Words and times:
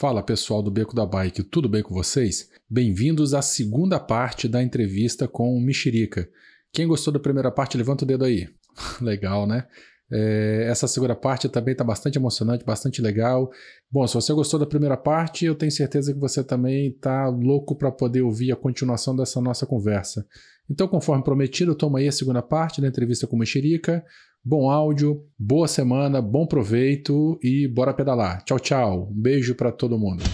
Fala 0.00 0.22
pessoal 0.22 0.62
do 0.62 0.70
Beco 0.70 0.96
da 0.96 1.04
Bike, 1.04 1.42
tudo 1.42 1.68
bem 1.68 1.82
com 1.82 1.92
vocês? 1.92 2.48
Bem-vindos 2.70 3.34
à 3.34 3.42
segunda 3.42 4.00
parte 4.00 4.48
da 4.48 4.62
entrevista 4.62 5.28
com 5.28 5.54
o 5.54 5.60
Mexerica. 5.60 6.26
Quem 6.72 6.86
gostou 6.86 7.12
da 7.12 7.20
primeira 7.20 7.50
parte, 7.50 7.76
levanta 7.76 8.04
o 8.04 8.08
dedo 8.08 8.24
aí. 8.24 8.48
Legal, 8.98 9.46
né? 9.46 9.66
É, 10.10 10.64
essa 10.70 10.88
segunda 10.88 11.14
parte 11.14 11.50
também 11.50 11.72
está 11.72 11.84
bastante 11.84 12.16
emocionante, 12.16 12.64
bastante 12.64 13.02
legal. 13.02 13.50
Bom, 13.92 14.06
se 14.06 14.14
você 14.14 14.32
gostou 14.32 14.58
da 14.58 14.64
primeira 14.64 14.96
parte, 14.96 15.44
eu 15.44 15.54
tenho 15.54 15.70
certeza 15.70 16.14
que 16.14 16.18
você 16.18 16.42
também 16.42 16.88
está 16.88 17.28
louco 17.28 17.76
para 17.76 17.92
poder 17.92 18.22
ouvir 18.22 18.52
a 18.52 18.56
continuação 18.56 19.14
dessa 19.14 19.38
nossa 19.38 19.66
conversa. 19.66 20.26
Então, 20.70 20.88
conforme 20.88 21.22
prometido, 21.22 21.74
toma 21.74 21.98
aí 21.98 22.08
a 22.08 22.12
segunda 22.12 22.40
parte 22.40 22.80
da 22.80 22.88
entrevista 22.88 23.26
com 23.26 23.36
o 23.36 23.38
Mexerica. 23.38 24.02
Bom 24.42 24.70
áudio, 24.70 25.22
boa 25.38 25.68
semana, 25.68 26.22
bom 26.22 26.46
proveito 26.46 27.38
e 27.42 27.68
bora 27.68 27.92
pedalar. 27.92 28.42
Tchau, 28.42 28.58
tchau. 28.58 29.08
Um 29.10 29.20
beijo 29.20 29.54
para 29.54 29.70
todo 29.70 29.98
mundo. 29.98 30.24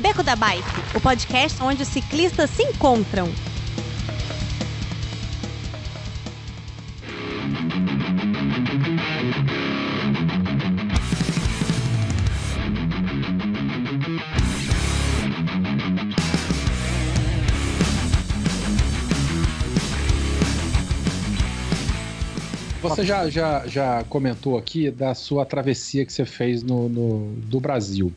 Beco 0.00 0.24
da 0.24 0.34
Bike, 0.34 0.96
o 0.96 1.00
podcast 1.00 1.62
onde 1.62 1.84
os 1.84 1.88
ciclistas 1.88 2.50
se 2.50 2.64
encontram. 2.64 3.28
Você 22.98 23.06
já, 23.06 23.30
já, 23.30 23.64
já 23.64 24.04
comentou 24.08 24.58
aqui 24.58 24.90
da 24.90 25.14
sua 25.14 25.46
travessia 25.46 26.04
que 26.04 26.12
você 26.12 26.24
fez 26.24 26.64
no, 26.64 26.88
no 26.88 27.32
do 27.42 27.60
Brasil. 27.60 28.12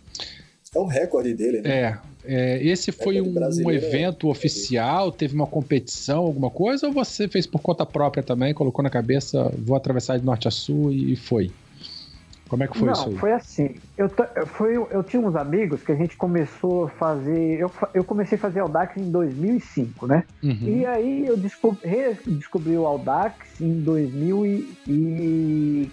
É 0.74 0.80
um 0.80 0.88
recorde 0.88 1.36
dele, 1.36 1.62
né? 1.62 1.70
É. 1.70 2.00
é 2.26 2.64
esse 2.66 2.92
foi 2.92 3.22
um, 3.22 3.32
um, 3.64 3.70
evento 3.70 4.26
é... 4.26 4.32
oficial? 4.32 5.12
Teve 5.12 5.36
uma 5.36 5.46
competição, 5.46 6.24
alguma 6.24 6.50
coisa? 6.50 6.88
Ou 6.88 6.94
você 6.94 7.28
fez 7.28 7.46
por 7.46 7.62
conta 7.62 7.86
própria 7.86 8.24
também? 8.24 8.56
Colocou 8.56 8.82
na 8.82 8.90
cabeça, 8.90 9.54
vou 9.56 9.78
atravessar 9.78 10.18
de 10.18 10.26
norte 10.26 10.48
a 10.48 10.52
sul 10.52 10.92
e 10.92 11.16
foi? 11.16 11.52
Como 12.52 12.64
é 12.64 12.68
que 12.68 12.78
foi 12.78 12.88
Não, 12.88 12.94
isso 12.94 13.08
aí? 13.08 13.18
foi 13.18 13.32
assim. 13.32 13.76
Eu, 13.98 14.10
foi, 14.46 14.76
eu 14.76 15.02
tinha 15.04 15.22
uns 15.26 15.38
amigos 15.38 15.82
que 15.84 15.94
a 15.94 15.96
gente 15.96 16.18
começou 16.18 16.84
a 16.84 16.90
fazer. 16.90 17.58
Eu, 17.58 17.72
eu 17.94 18.04
comecei 18.04 18.38
a 18.38 18.42
fazer 18.42 18.60
Audax 18.60 18.98
em 18.98 19.10
2005, 19.10 20.06
né? 20.06 20.26
Uhum. 20.44 20.58
E 20.62 20.86
aí 20.86 21.26
eu 21.26 21.38
descobri, 21.38 22.14
descobri 22.28 22.76
o 22.78 22.86
Audax 22.86 23.62
em 23.62 23.80
2000 23.80 24.46
e, 24.46 24.78
e 24.86 25.90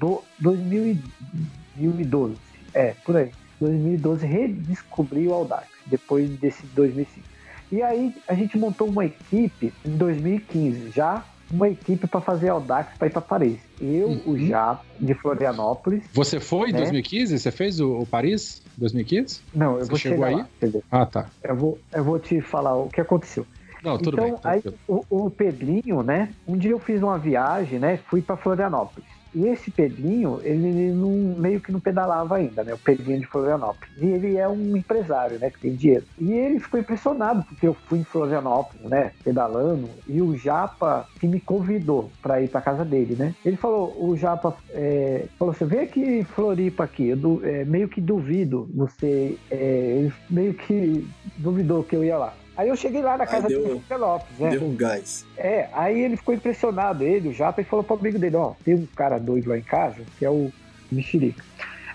do, 0.00 0.20
2012. 0.40 2.34
É, 2.74 2.96
por 3.04 3.16
aí. 3.16 3.30
2012 3.60 4.26
redescobri 4.26 5.28
o 5.28 5.32
Audax, 5.32 5.68
depois 5.86 6.28
desse 6.28 6.66
2005. 6.74 7.24
E 7.70 7.82
aí 7.82 8.12
a 8.26 8.34
gente 8.34 8.58
montou 8.58 8.88
uma 8.88 9.04
equipe 9.04 9.72
em 9.84 9.96
2015, 9.96 10.90
já 10.90 11.22
uma 11.50 11.68
equipe 11.68 12.06
para 12.06 12.20
fazer 12.20 12.48
Audax 12.48 12.96
para 12.96 13.08
ir 13.08 13.10
para 13.10 13.20
Paris. 13.20 13.58
Eu, 13.80 14.08
uhum. 14.08 14.22
o 14.26 14.38
Jato, 14.38 14.84
de 14.98 15.14
Florianópolis. 15.14 16.04
Você 16.12 16.38
foi 16.38 16.70
em 16.70 16.72
né? 16.72 16.78
2015? 16.78 17.38
Você 17.38 17.50
fez 17.50 17.80
o, 17.80 18.00
o, 18.00 18.06
Paris 18.06 18.62
2015? 18.76 19.40
Não, 19.54 19.78
eu 19.78 19.80
Você 19.80 19.90
vou 19.90 19.98
chegou 19.98 20.24
aí? 20.24 20.36
Lá, 20.36 20.46
ah, 20.90 21.06
tá. 21.06 21.26
Eu 21.42 21.56
vou, 21.56 21.78
eu 21.92 22.04
vou 22.04 22.18
te 22.18 22.40
falar 22.40 22.76
o 22.76 22.88
que 22.88 23.00
aconteceu. 23.00 23.46
Não, 23.82 23.96
tudo 23.98 24.14
então, 24.14 24.24
bem. 24.24 24.34
Tudo 24.34 24.46
aí, 24.46 24.62
o, 24.86 25.26
o 25.26 25.30
Pedrinho, 25.30 26.02
né? 26.02 26.30
Um 26.46 26.56
dia 26.56 26.70
eu 26.70 26.78
fiz 26.78 27.02
uma 27.02 27.18
viagem, 27.18 27.78
né? 27.78 27.98
Fui 28.08 28.20
para 28.20 28.36
Florianópolis. 28.36 29.08
E 29.34 29.46
esse 29.46 29.70
Pedrinho, 29.70 30.40
ele 30.42 30.92
não, 30.92 31.38
meio 31.38 31.60
que 31.60 31.72
não 31.72 31.80
pedalava 31.80 32.36
ainda, 32.36 32.64
né? 32.64 32.74
O 32.74 32.78
Pedrinho 32.78 33.20
de 33.20 33.26
Florianópolis. 33.26 33.90
E 33.98 34.06
ele 34.06 34.36
é 34.36 34.48
um 34.48 34.76
empresário, 34.76 35.38
né? 35.38 35.50
Que 35.50 35.60
tem 35.60 35.74
dinheiro. 35.74 36.04
E 36.18 36.32
ele 36.32 36.58
ficou 36.58 36.80
impressionado 36.80 37.44
porque 37.44 37.66
eu 37.66 37.74
fui 37.86 38.00
em 38.00 38.04
Florianópolis, 38.04 38.88
né? 38.88 39.12
Pedalando. 39.22 39.88
E 40.08 40.20
o 40.20 40.36
Japa 40.36 41.06
que 41.18 41.26
me 41.26 41.40
convidou 41.40 42.10
para 42.22 42.42
ir 42.42 42.48
para 42.48 42.60
casa 42.60 42.84
dele, 42.84 43.14
né? 43.14 43.34
Ele 43.44 43.56
falou, 43.56 43.94
o 43.98 44.16
Japa 44.16 44.56
é, 44.70 45.26
falou 45.38 45.52
assim, 45.52 45.64
vem 45.64 45.80
aqui 45.80 46.00
em 46.00 46.24
Floripa 46.24 46.84
aqui. 46.84 47.08
Eu 47.08 47.40
é, 47.44 47.64
meio 47.64 47.88
que 47.88 48.00
duvido 48.00 48.68
você... 48.74 49.36
É, 49.50 50.00
ele 50.00 50.12
meio 50.28 50.54
que 50.54 51.06
duvidou 51.36 51.84
que 51.84 51.94
eu 51.94 52.04
ia 52.04 52.18
lá. 52.18 52.34
Aí 52.60 52.68
eu 52.68 52.76
cheguei 52.76 53.00
lá 53.00 53.16
na 53.16 53.26
casa 53.26 53.48
deu, 53.48 53.80
do 53.88 53.96
Lopes, 53.96 54.38
né? 54.38 54.50
Deu 54.50 54.62
um 54.62 54.76
gás. 54.76 55.24
É, 55.34 55.70
aí 55.72 55.98
ele 55.98 56.14
ficou 56.14 56.34
impressionado, 56.34 57.02
ele, 57.02 57.30
o 57.30 57.32
Japa, 57.32 57.62
e 57.62 57.64
falou 57.64 57.82
pro 57.82 57.96
amigo 57.96 58.18
dele, 58.18 58.36
ó, 58.36 58.52
tem 58.62 58.74
um 58.74 58.86
cara 58.94 59.16
doido 59.16 59.48
lá 59.48 59.56
em 59.56 59.62
casa, 59.62 60.02
que 60.18 60.26
é 60.26 60.28
o 60.28 60.52
Mexerica. 60.92 61.42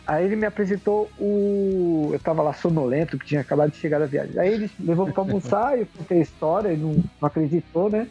Aí 0.07 0.25
ele 0.25 0.35
me 0.35 0.47
apresentou 0.47 1.07
o. 1.19 2.09
Eu 2.11 2.19
tava 2.19 2.41
lá 2.41 2.51
sonolento, 2.51 3.15
que 3.19 3.27
tinha 3.27 3.41
acabado 3.41 3.73
de 3.73 3.77
chegar 3.77 3.99
da 3.99 4.07
viagem. 4.07 4.39
Aí 4.39 4.51
ele 4.51 4.71
levou 4.79 5.05
pra 5.05 5.21
almoçar, 5.21 5.77
eu 5.77 5.87
contei 5.95 6.17
a 6.17 6.23
história, 6.23 6.69
ele 6.69 6.81
não, 6.81 6.93
não 6.93 7.27
acreditou, 7.27 7.87
né? 7.87 8.07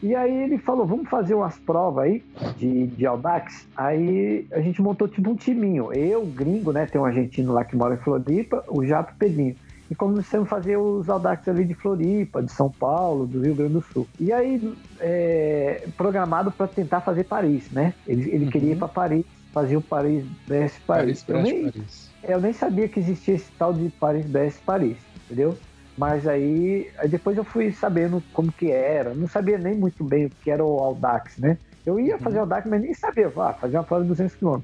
E 0.00 0.14
aí 0.14 0.44
ele 0.44 0.58
falou, 0.58 0.86
vamos 0.86 1.08
fazer 1.08 1.34
umas 1.34 1.58
provas 1.58 2.04
aí 2.04 2.22
de, 2.56 2.86
de 2.86 3.04
Audax. 3.04 3.66
Aí 3.76 4.46
a 4.52 4.60
gente 4.60 4.80
montou 4.80 5.08
tipo 5.08 5.28
um 5.28 5.34
timinho. 5.34 5.92
Eu, 5.92 6.24
gringo, 6.24 6.70
né? 6.70 6.86
Tem 6.86 7.00
um 7.00 7.04
argentino 7.04 7.52
lá 7.52 7.64
que 7.64 7.74
mora 7.74 7.94
em 7.94 7.98
Floripa, 7.98 8.62
o 8.68 8.86
Jato 8.86 9.12
Pedrinho 9.18 9.56
e 9.90 9.94
começamos 9.94 10.46
a 10.46 10.50
fazer 10.50 10.76
os 10.76 11.08
Audax 11.08 11.48
ali 11.48 11.64
de 11.64 11.74
Floripa, 11.74 12.42
de 12.42 12.50
São 12.50 12.70
Paulo, 12.70 13.26
do 13.26 13.40
Rio 13.40 13.54
Grande 13.54 13.74
do 13.74 13.82
Sul. 13.82 14.06
E 14.18 14.32
aí, 14.32 14.76
é, 15.00 15.86
programado 15.96 16.50
para 16.50 16.66
tentar 16.66 17.00
fazer 17.00 17.24
Paris, 17.24 17.70
né? 17.70 17.94
Ele, 18.06 18.28
ele 18.30 18.44
uhum. 18.46 18.50
queria 18.50 18.72
ir 18.72 18.78
para 18.78 18.88
Paris, 18.88 19.24
fazer 19.52 19.76
o 19.76 19.80
Paris 19.80 20.24
Brest 20.46 20.80
Paris. 20.86 21.22
Paris, 21.22 21.28
eu, 21.28 21.42
nem, 21.42 21.70
Paris. 21.70 22.10
eu 22.24 22.40
nem 22.40 22.52
sabia 22.52 22.88
que 22.88 23.00
existia 23.00 23.34
esse 23.34 23.50
tal 23.52 23.72
de 23.72 23.88
Paris 23.90 24.26
Brest 24.26 24.60
Paris, 24.64 24.98
entendeu? 25.24 25.56
Mas 25.96 26.26
aí, 26.26 26.90
aí 26.98 27.08
depois 27.08 27.38
eu 27.38 27.44
fui 27.44 27.72
sabendo 27.72 28.22
como 28.32 28.52
que 28.52 28.70
era. 28.70 29.14
Não 29.14 29.28
sabia 29.28 29.56
nem 29.56 29.74
muito 29.74 30.04
bem 30.04 30.26
o 30.26 30.30
que 30.30 30.50
era 30.50 30.62
o 30.62 30.78
Audax, 30.78 31.38
né? 31.38 31.56
Eu 31.86 31.98
ia 32.00 32.18
fazer 32.18 32.36
uhum. 32.36 32.42
Audax, 32.42 32.68
mas 32.68 32.82
nem 32.82 32.92
sabia. 32.92 33.32
Ah, 33.36 33.52
fazer 33.54 33.76
uma 33.76 33.84
prova 33.84 34.02
de 34.02 34.08
200 34.08 34.34
km. 34.34 34.60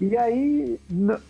E 0.00 0.16
aí, 0.16 0.78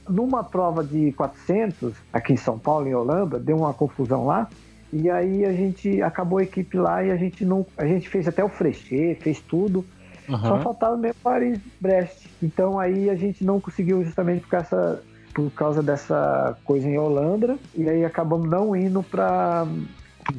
numa 0.08 0.44
prova 0.44 0.84
de 0.84 1.12
400, 1.12 1.94
aqui 2.12 2.34
em 2.34 2.36
São 2.36 2.58
Paulo, 2.58 2.86
em 2.86 2.94
Holanda, 2.94 3.38
deu 3.38 3.56
uma 3.56 3.72
confusão 3.72 4.26
lá. 4.26 4.48
E 4.92 5.08
aí 5.08 5.44
a 5.44 5.52
gente 5.52 6.02
acabou 6.02 6.38
a 6.38 6.42
equipe 6.42 6.76
lá 6.76 7.02
e 7.02 7.10
a 7.10 7.16
gente 7.16 7.44
não. 7.44 7.66
A 7.76 7.86
gente 7.86 8.08
fez 8.08 8.28
até 8.28 8.44
o 8.44 8.48
frechê, 8.48 9.16
fez 9.20 9.40
tudo. 9.40 9.84
Uhum. 10.28 10.38
Só 10.38 10.60
faltava 10.60 10.96
mesmo 10.96 11.16
Paris-Brest. 11.22 12.26
Então 12.42 12.78
aí 12.78 13.08
a 13.08 13.14
gente 13.14 13.42
não 13.44 13.60
conseguiu 13.60 14.04
justamente 14.04 14.42
por 14.42 14.50
causa, 14.50 15.02
por 15.34 15.50
causa 15.50 15.82
dessa 15.82 16.56
coisa 16.64 16.86
em 16.86 16.98
Holanda. 16.98 17.58
E 17.74 17.88
aí 17.88 18.04
acabamos 18.04 18.48
não 18.48 18.76
indo 18.76 19.02
para 19.02 19.66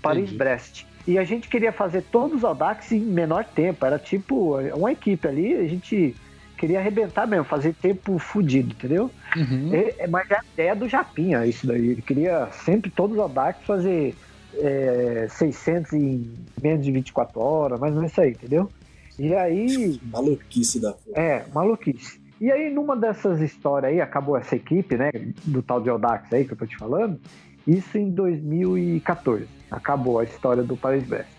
Paris-Brest. 0.02 0.86
E 1.08 1.18
a 1.18 1.24
gente 1.24 1.48
queria 1.48 1.72
fazer 1.72 2.04
todos 2.12 2.38
os 2.38 2.44
Audax 2.44 2.92
em 2.92 3.00
menor 3.00 3.44
tempo. 3.44 3.84
Era 3.86 3.98
tipo 3.98 4.60
uma 4.76 4.92
equipe 4.92 5.28
ali, 5.28 5.56
a 5.56 5.68
gente 5.68 6.16
queria 6.60 6.80
arrebentar 6.80 7.26
mesmo, 7.26 7.46
fazer 7.46 7.74
tempo 7.74 8.20
fudido, 8.20 8.74
entendeu? 8.74 9.10
Uhum. 9.36 9.72
É, 9.74 10.06
mas 10.08 10.30
é 10.30 10.36
a 10.36 10.44
ideia 10.54 10.76
do 10.76 10.90
Japinha, 10.90 11.46
isso 11.46 11.66
daí. 11.66 11.90
Ele 11.90 12.02
queria 12.02 12.50
sempre 12.52 12.92
todos 12.92 13.16
os 13.16 13.24
Audax 13.24 13.64
fazer 13.66 14.14
é, 14.56 15.28
600 15.30 15.94
em 15.94 16.30
menos 16.62 16.86
de 16.86 16.92
24 16.92 17.40
horas, 17.40 17.80
mas 17.80 17.96
não 17.96 18.04
é 18.04 18.08
isso 18.08 18.20
aí, 18.20 18.32
entendeu? 18.32 18.70
E 19.18 19.34
aí. 19.34 20.00
Maluquice 20.04 20.80
da 20.80 20.92
porra. 20.92 21.18
É, 21.18 21.46
maluquice. 21.54 22.20
E 22.42 22.52
aí, 22.52 22.70
numa 22.70 22.96
dessas 22.96 23.42
histórias 23.42 23.92
aí, 23.92 24.02
acabou 24.02 24.38
essa 24.38 24.56
equipe, 24.56 24.96
né, 24.96 25.12
do 25.46 25.62
tal 25.62 25.82
de 25.82 25.90
Audax 25.90 26.32
aí 26.34 26.46
que 26.46 26.54
eu 26.54 26.58
tô 26.58 26.66
te 26.66 26.78
falando, 26.78 27.20
isso 27.68 27.98
em 27.98 28.10
2014. 28.10 29.48
Acabou 29.72 30.20
a 30.20 30.24
história 30.24 30.64
do 30.64 30.76
Paris 30.76 31.04
Brest. 31.04 31.30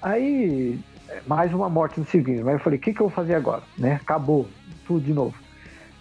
Aí, 0.00 0.78
mais 1.26 1.52
uma 1.52 1.68
morte 1.68 2.00
no 2.00 2.06
civil. 2.06 2.44
Mas 2.44 2.54
eu 2.54 2.60
falei, 2.60 2.78
o 2.78 2.82
que, 2.82 2.92
que 2.92 3.00
eu 3.00 3.08
vou 3.08 3.14
fazer 3.14 3.34
agora? 3.34 3.62
Né? 3.76 3.98
Acabou 4.02 4.46
tudo 4.86 5.04
de 5.04 5.12
novo. 5.12 5.34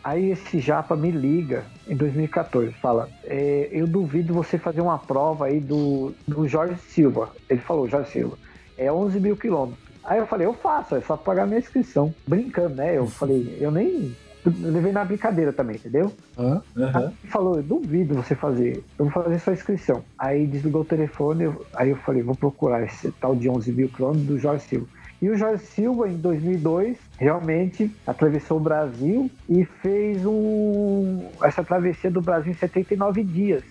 Aí 0.03 0.31
esse 0.31 0.59
japa 0.59 0.95
me 0.95 1.11
liga 1.11 1.65
em 1.85 1.95
2014, 1.95 2.71
fala, 2.73 3.09
é, 3.25 3.67
eu 3.71 3.85
duvido 3.85 4.33
você 4.33 4.57
fazer 4.57 4.79
uma 4.79 4.97
prova 4.97 5.47
aí 5.47 5.59
do, 5.59 6.13
do 6.25 6.47
Jorge 6.47 6.77
Silva. 6.77 7.29
Ele 7.49 7.59
falou, 7.59 7.89
Jorge 7.89 8.11
Silva, 8.11 8.37
é 8.77 8.91
11 8.91 9.19
mil 9.19 9.35
quilômetros. 9.35 9.85
Aí 10.03 10.19
eu 10.19 10.27
falei, 10.27 10.47
eu 10.47 10.53
faço, 10.53 10.95
é 10.95 11.01
só 11.01 11.17
pagar 11.17 11.45
minha 11.45 11.59
inscrição. 11.59 12.13
Brincando, 12.25 12.75
né? 12.75 12.97
Eu 12.97 13.07
falei, 13.07 13.57
eu 13.59 13.69
nem 13.69 14.15
eu 14.45 14.71
levei 14.71 14.93
na 14.93 15.03
brincadeira 15.03 15.51
também, 15.51 15.75
entendeu? 15.75 16.13
Uhum. 16.37 16.61
Aí 16.77 17.03
ele 17.03 17.31
falou, 17.31 17.57
eu 17.57 17.63
duvido 17.63 18.15
você 18.15 18.33
fazer, 18.33 18.81
eu 18.97 19.09
vou 19.09 19.23
fazer 19.23 19.39
sua 19.39 19.53
inscrição. 19.53 20.03
Aí 20.17 20.47
desligou 20.47 20.83
o 20.83 20.85
telefone, 20.85 21.43
eu, 21.45 21.65
aí 21.75 21.89
eu 21.89 21.97
falei, 21.97 22.23
vou 22.23 22.35
procurar 22.35 22.83
esse 22.83 23.11
tal 23.11 23.35
de 23.35 23.49
11 23.49 23.71
mil 23.73 23.89
quilômetros 23.89 24.25
do 24.25 24.39
Jorge 24.39 24.63
Silva. 24.63 24.87
E 25.21 25.29
o 25.29 25.37
Jorge 25.37 25.65
Silva, 25.65 26.07
em 26.07 26.17
2002, 26.17 26.97
realmente 27.17 27.91
atravessou 28.05 28.57
o 28.57 28.61
Brasil 28.61 29.31
e 29.49 29.65
fez 29.65 30.23
um, 30.25 31.27
essa 31.41 31.63
travessia 31.63 32.11
do 32.11 32.21
Brasil 32.21 32.51
em 32.51 32.55
79 32.55 33.23
dias. 33.23 33.63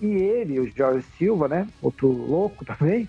E 0.00 0.06
ele, 0.06 0.58
o 0.58 0.70
Jorge 0.74 1.06
Silva, 1.18 1.46
né, 1.46 1.68
outro 1.80 2.08
louco 2.08 2.64
também, 2.66 3.08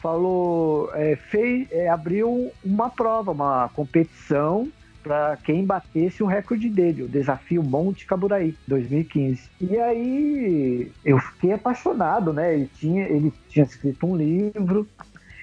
falou, 0.00 0.90
é, 0.94 1.16
fez, 1.16 1.66
é, 1.72 1.88
abriu 1.88 2.52
uma 2.64 2.90
prova, 2.90 3.32
uma 3.32 3.68
competição 3.70 4.70
para 5.02 5.38
quem 5.38 5.64
batesse 5.64 6.22
o 6.22 6.26
recorde 6.26 6.68
dele, 6.68 7.04
o 7.04 7.08
Desafio 7.08 7.62
Monte 7.62 8.04
Caburaí, 8.04 8.54
2015. 8.66 9.48
E 9.60 9.78
aí 9.78 10.92
eu 11.04 11.18
fiquei 11.18 11.52
apaixonado, 11.52 12.32
né? 12.32 12.54
Ele 12.54 12.70
tinha, 12.78 13.04
ele 13.08 13.32
tinha 13.48 13.64
escrito 13.64 14.06
um 14.06 14.14
livro, 14.14 14.86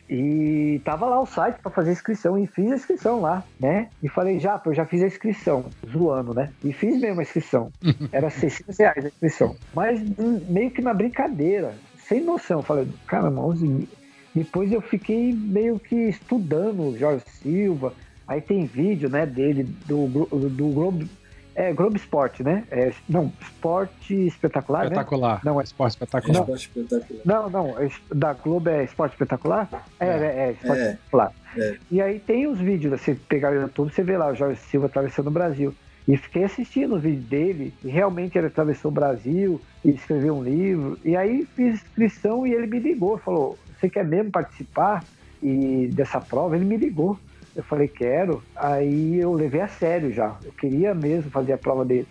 e 0.10 0.80
tava 0.86 1.07
lá 1.07 1.19
o 1.19 1.25
site 1.25 1.57
para 1.62 1.72
fazer 1.72 1.92
inscrição 1.92 2.38
e 2.38 2.46
fiz 2.46 2.72
a 2.72 2.75
inscrição 2.75 3.22
lá, 3.22 3.44
né? 3.60 3.90
E 4.04 4.07
falei, 4.07 4.40
já, 4.40 4.62
eu 4.63 4.74
já 4.74 4.86
fiz 4.86 5.02
a 5.02 5.07
inscrição, 5.07 5.66
zoando, 5.92 6.34
né? 6.34 6.52
E 6.63 6.72
fiz 6.72 7.00
mesmo 7.00 7.19
a 7.19 7.24
inscrição. 7.24 7.72
Era 8.12 8.30
600 8.30 8.78
reais 8.78 9.06
a 9.06 9.07
inscrição. 9.07 9.56
Mas 9.74 10.00
meio 10.48 10.69
que 10.69 10.81
na 10.81 10.94
brincadeira, 10.94 11.74
sem 11.98 12.24
noção. 12.24 12.62
Falei, 12.62 12.88
cara, 13.07 13.30
11 13.30 13.68
mil. 13.68 13.88
Depois 14.34 14.72
eu 14.72 14.81
fiquei 14.81 15.34
meio 15.34 15.80
que 15.80 15.96
estudando 15.96 16.90
o 16.90 16.98
Jorge 16.98 17.24
Silva. 17.42 17.94
Aí 18.28 18.42
tem 18.42 18.66
vídeo, 18.66 19.10
né, 19.10 19.25
dele, 19.25 19.63
do, 19.86 20.08
do 20.08 20.68
Globo 20.69 21.08
é 21.56 21.74
Globo 21.74 21.96
Esporte, 21.96 22.44
né? 22.44 22.66
É, 22.69 22.92
não, 23.07 23.31
Esporte 23.42 24.13
Espetacular, 24.28 24.81
né? 24.81 24.88
Espetacular. 24.88 25.36
Né? 25.36 25.42
Não, 25.46 25.62
é 25.62 25.63
Esporte 25.63 25.92
Espetacular. 25.94 26.48
Não, 26.48 26.56
espetacular. 26.56 27.22
não, 27.25 27.50
não, 27.50 27.80
é, 27.80 27.90
da 28.13 28.34
Globo 28.34 28.69
é 28.69 28.84
Esporte 28.84 29.13
Espetacular? 29.13 29.69
É, 30.00 30.06
é, 30.06 30.10
é, 30.10 30.48
é 30.48 30.52
Esporte 30.52 30.81
é. 30.81 30.92
Espetacular. 30.92 31.31
É. 31.57 31.78
E 31.90 32.02
aí 32.02 32.19
tem 32.19 32.46
os 32.48 32.60
vídeos, 32.60 33.00
você 33.00 33.16
pegar 33.16 33.52
o 33.52 33.56
YouTube, 33.56 33.94
você 33.94 34.04
vê 34.04 34.18
lá 34.18 34.28
o 34.28 34.36
Jorge 34.36 34.60
Silva 34.60 34.88
atravessando 34.88 35.28
o 35.28 35.31
Brasil. 35.31 35.74
E 36.07 36.18
fiquei 36.18 36.44
assistindo 36.44 36.96
os 36.96 37.02
vídeos 37.02 37.25
dele, 37.25 37.74
e 37.84 37.88
realmente 37.88 38.38
ele 38.38 38.48
atravessou 38.48 38.92
o 38.92 38.94
Brasil, 38.94 39.60
e 39.84 39.90
escreveu 39.90 40.36
um 40.36 40.44
livro. 40.44 41.00
E 41.04 41.16
aí 41.16 41.48
fiz 41.56 41.75
inscrição 41.75 42.46
e 42.46 42.54
ele 42.54 42.68
me 42.68 42.80
ligou, 42.80 43.18
falou: 43.18 43.58
Você 43.80 43.90
quer 43.90 44.06
mesmo 44.06 44.30
participar 44.30 45.04
e 45.42 45.90
dessa 45.94 46.19
prova? 46.19 46.56
Ele 46.56 46.66
me 46.66 46.78
ligou. 46.78 47.18
Eu 47.56 47.63
falei, 47.63 47.88
quero. 47.88 48.44
Aí 48.56 49.19
eu 49.19 49.31
levei 49.34 49.62
a 49.62 49.68
sério 49.68 50.12
já. 50.12 50.36
Eu 50.44 50.52
queria 50.52 50.94
mesmo 50.94 51.31
fazer 51.31 51.54
a 51.54 51.57
prova 51.57 51.86
dele. 51.86 52.07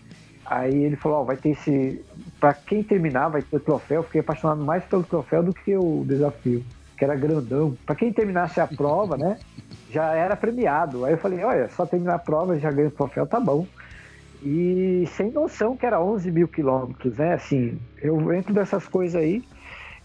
Aí 0.46 0.84
ele 0.84 0.96
falou, 0.96 1.22
oh, 1.22 1.24
vai 1.24 1.36
ter 1.36 1.50
esse. 1.50 2.02
Pra 2.40 2.54
quem 2.54 2.82
terminar, 2.82 3.28
vai 3.28 3.42
ter 3.42 3.56
o 3.56 3.60
troféu. 3.60 4.00
Eu 4.00 4.04
fiquei 4.04 4.20
apaixonado 4.20 4.62
mais 4.62 4.84
pelo 4.84 5.02
troféu 5.02 5.42
do 5.42 5.52
que 5.52 5.76
o 5.76 6.04
desafio, 6.06 6.64
que 6.96 7.04
era 7.04 7.14
grandão. 7.14 7.76
Pra 7.84 7.94
quem 7.94 8.12
terminasse 8.12 8.60
a 8.60 8.66
prova, 8.66 9.16
né? 9.16 9.38
Já 9.90 10.14
era 10.14 10.34
premiado. 10.36 11.04
Aí 11.04 11.12
eu 11.12 11.18
falei, 11.18 11.44
olha, 11.44 11.68
só 11.68 11.86
terminar 11.86 12.14
a 12.14 12.18
prova, 12.18 12.58
já 12.58 12.70
ganho 12.70 12.88
o 12.88 12.90
troféu, 12.90 13.26
tá 13.26 13.38
bom. 13.38 13.66
E 14.42 15.08
sem 15.16 15.30
noção 15.30 15.76
que 15.76 15.86
era 15.86 16.02
11 16.02 16.30
mil 16.30 16.48
quilômetros, 16.48 17.16
né? 17.16 17.34
Assim, 17.34 17.78
eu 18.02 18.32
entro 18.32 18.52
dessas 18.52 18.86
coisas 18.86 19.20
aí. 19.20 19.42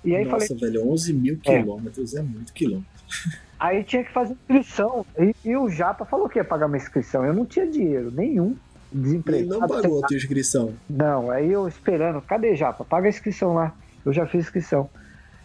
E 0.04 0.16
aí 0.16 0.24
Nossa, 0.24 0.48
falei. 0.48 0.72
velho, 0.72 0.90
11 0.90 1.14
mil 1.14 1.40
é. 1.46 1.60
quilômetros 1.60 2.16
é, 2.16 2.20
é 2.20 2.24
muito 2.24 2.54
quilômetro. 2.54 2.90
Aí 3.60 3.84
tinha 3.84 4.04
que 4.04 4.12
fazer 4.12 4.34
inscrição. 4.34 5.06
E, 5.18 5.36
e, 5.44 5.58
o 5.58 5.70
Japa 5.70 6.06
falou 6.06 6.30
que 6.30 6.40
ia 6.40 6.46
pagar 6.46 6.68
uma 6.68 6.78
inscrição. 6.78 7.26
Eu 7.26 7.34
não 7.34 7.46
tinha 7.46 7.68
dinheiro 7.68 8.10
nenhum. 8.10 8.56
Desempregado. 8.92 9.54
Ele 9.54 9.60
não 9.60 9.68
pagou 9.68 10.04
a 10.04 10.08
tua 10.08 10.18
inscrição. 10.18 10.74
Não, 10.90 11.30
aí 11.30 11.52
eu 11.52 11.68
esperando. 11.68 12.22
Cadê 12.22 12.56
Japa? 12.56 12.86
Paga 12.86 13.08
a 13.08 13.10
inscrição 13.10 13.54
lá. 13.54 13.74
Eu 14.06 14.14
já 14.14 14.26
fiz 14.26 14.46
inscrição. 14.46 14.90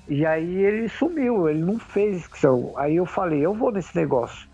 E 0.08 0.24
aí 0.24 0.62
ele 0.62 0.88
sumiu, 0.88 1.48
ele 1.48 1.62
não 1.62 1.78
fez 1.78 2.18
inscrição. 2.18 2.72
Aí 2.76 2.96
eu 2.96 3.06
falei, 3.06 3.40
eu 3.40 3.54
vou 3.54 3.72
nesse 3.72 3.96
negócio. 3.96 4.48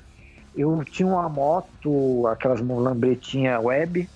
Eu 0.56 0.82
tinha 0.84 1.08
uma 1.08 1.28
moto, 1.28 2.26
aquelas 2.28 2.60
lambretinhas 2.60 3.62
web, 3.62 4.08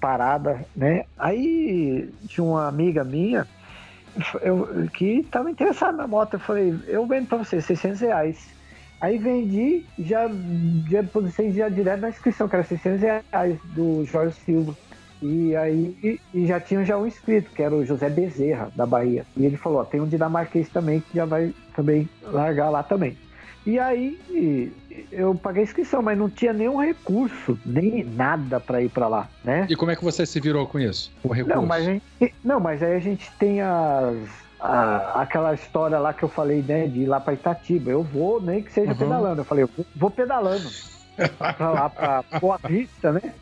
parada, 0.00 0.64
né? 0.76 1.04
Aí 1.18 2.12
tinha 2.26 2.44
uma 2.44 2.68
amiga 2.68 3.02
minha 3.04 3.46
eu, 4.42 4.88
que 4.92 5.20
estava 5.20 5.50
interessada 5.50 5.96
na 5.96 6.06
moto. 6.06 6.34
Eu 6.34 6.40
falei, 6.40 6.78
eu 6.86 7.06
vendo 7.06 7.26
para 7.26 7.38
você, 7.38 7.60
600 7.60 8.00
reais. 8.00 8.57
Aí 9.00 9.16
vendi, 9.16 9.84
já, 9.98 10.28
já 10.90 11.02
depositei 11.02 11.52
já 11.52 11.68
direto 11.68 12.00
na 12.00 12.08
inscrição, 12.08 12.48
que 12.48 12.56
era 12.56 12.64
600 12.64 13.00
reais 13.00 13.58
do 13.74 14.04
Jorge 14.04 14.36
Silva. 14.44 14.74
E 15.22 15.54
aí 15.56 15.96
e, 16.02 16.20
e 16.34 16.46
já 16.46 16.60
tinha 16.60 16.84
já 16.84 16.96
um 16.96 17.06
inscrito, 17.06 17.50
que 17.50 17.62
era 17.62 17.74
o 17.74 17.84
José 17.84 18.08
Bezerra, 18.08 18.72
da 18.74 18.86
Bahia. 18.86 19.24
E 19.36 19.44
ele 19.44 19.56
falou, 19.56 19.80
ó, 19.80 19.84
tem 19.84 20.00
um 20.00 20.06
dinamarquês 20.06 20.68
também 20.68 21.00
que 21.00 21.16
já 21.16 21.24
vai 21.24 21.54
também 21.74 22.08
largar 22.22 22.70
lá 22.70 22.82
também. 22.82 23.16
E 23.66 23.78
aí 23.78 24.18
eu 25.12 25.34
paguei 25.34 25.62
a 25.62 25.64
inscrição, 25.64 26.00
mas 26.00 26.16
não 26.16 26.30
tinha 26.30 26.52
nenhum 26.52 26.80
recurso, 26.80 27.58
nem 27.66 28.02
nada 28.02 28.58
para 28.58 28.80
ir 28.80 28.88
para 28.88 29.06
lá, 29.08 29.28
né? 29.44 29.66
E 29.68 29.76
como 29.76 29.90
é 29.90 29.96
que 29.96 30.02
você 30.02 30.24
se 30.24 30.40
virou 30.40 30.66
com 30.66 30.80
isso? 30.80 31.12
O 31.22 31.28
recurso? 31.28 31.60
Não, 31.60 31.66
mas, 31.66 31.84
gente, 31.84 32.02
não, 32.42 32.60
mas 32.60 32.82
aí 32.82 32.94
a 32.94 33.00
gente 33.00 33.30
tem 33.38 33.60
as, 33.60 34.16
a, 34.60 35.22
aquela 35.22 35.54
história 35.54 35.98
lá 35.98 36.12
que 36.12 36.22
eu 36.22 36.28
falei, 36.28 36.62
né, 36.62 36.86
de 36.86 37.00
ir 37.00 37.06
lá 37.06 37.20
para 37.20 37.34
Itatiba. 37.34 37.90
Eu 37.90 38.02
vou, 38.02 38.40
nem 38.40 38.62
que 38.62 38.72
seja 38.72 38.92
uhum. 38.92 38.98
pedalando. 38.98 39.40
Eu 39.40 39.44
falei, 39.44 39.64
eu 39.64 39.70
vou 39.94 40.10
pedalando 40.10 40.68
para 41.38 41.70
lá 41.70 41.88
para 41.88 42.24
Boa 42.40 42.58
Vista, 42.66 43.12
né? 43.12 43.34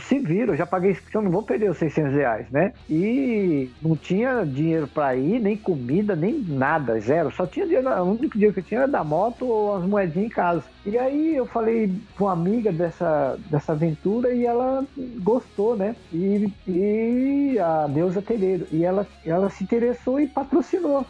Se 0.00 0.18
vira, 0.18 0.52
eu 0.52 0.56
já 0.56 0.66
paguei 0.66 0.90
inscrição, 0.90 1.22
não 1.22 1.30
vou 1.30 1.42
perder 1.42 1.70
os 1.70 1.78
600 1.78 2.12
reais, 2.12 2.50
né? 2.50 2.72
E 2.88 3.70
não 3.80 3.96
tinha 3.96 4.44
dinheiro 4.44 4.86
para 4.86 5.16
ir, 5.16 5.40
nem 5.40 5.56
comida, 5.56 6.14
nem 6.14 6.38
nada, 6.40 7.00
zero. 7.00 7.30
Só 7.30 7.46
tinha 7.46 7.66
dinheiro, 7.66 7.88
o 7.88 8.10
único 8.10 8.34
dinheiro 8.34 8.52
que 8.52 8.60
eu 8.60 8.64
tinha 8.64 8.80
era 8.80 8.88
da 8.88 9.02
moto 9.02 9.46
ou 9.46 9.76
as 9.76 9.84
moedinhas 9.84 10.26
em 10.26 10.28
casa. 10.28 10.62
E 10.84 10.98
aí 10.98 11.34
eu 11.34 11.46
falei 11.46 11.90
com 12.16 12.24
uma 12.24 12.32
amiga 12.32 12.70
dessa, 12.70 13.38
dessa 13.50 13.72
aventura 13.72 14.32
e 14.32 14.44
ela 14.44 14.84
gostou, 15.20 15.76
né? 15.76 15.96
E, 16.12 16.52
e 16.68 17.58
a 17.58 17.86
Deusa 17.86 18.20
Telheiro. 18.20 18.66
E 18.70 18.84
ela, 18.84 19.06
ela 19.24 19.48
se 19.48 19.64
interessou 19.64 20.20
e 20.20 20.26
patrocinou. 20.26 21.06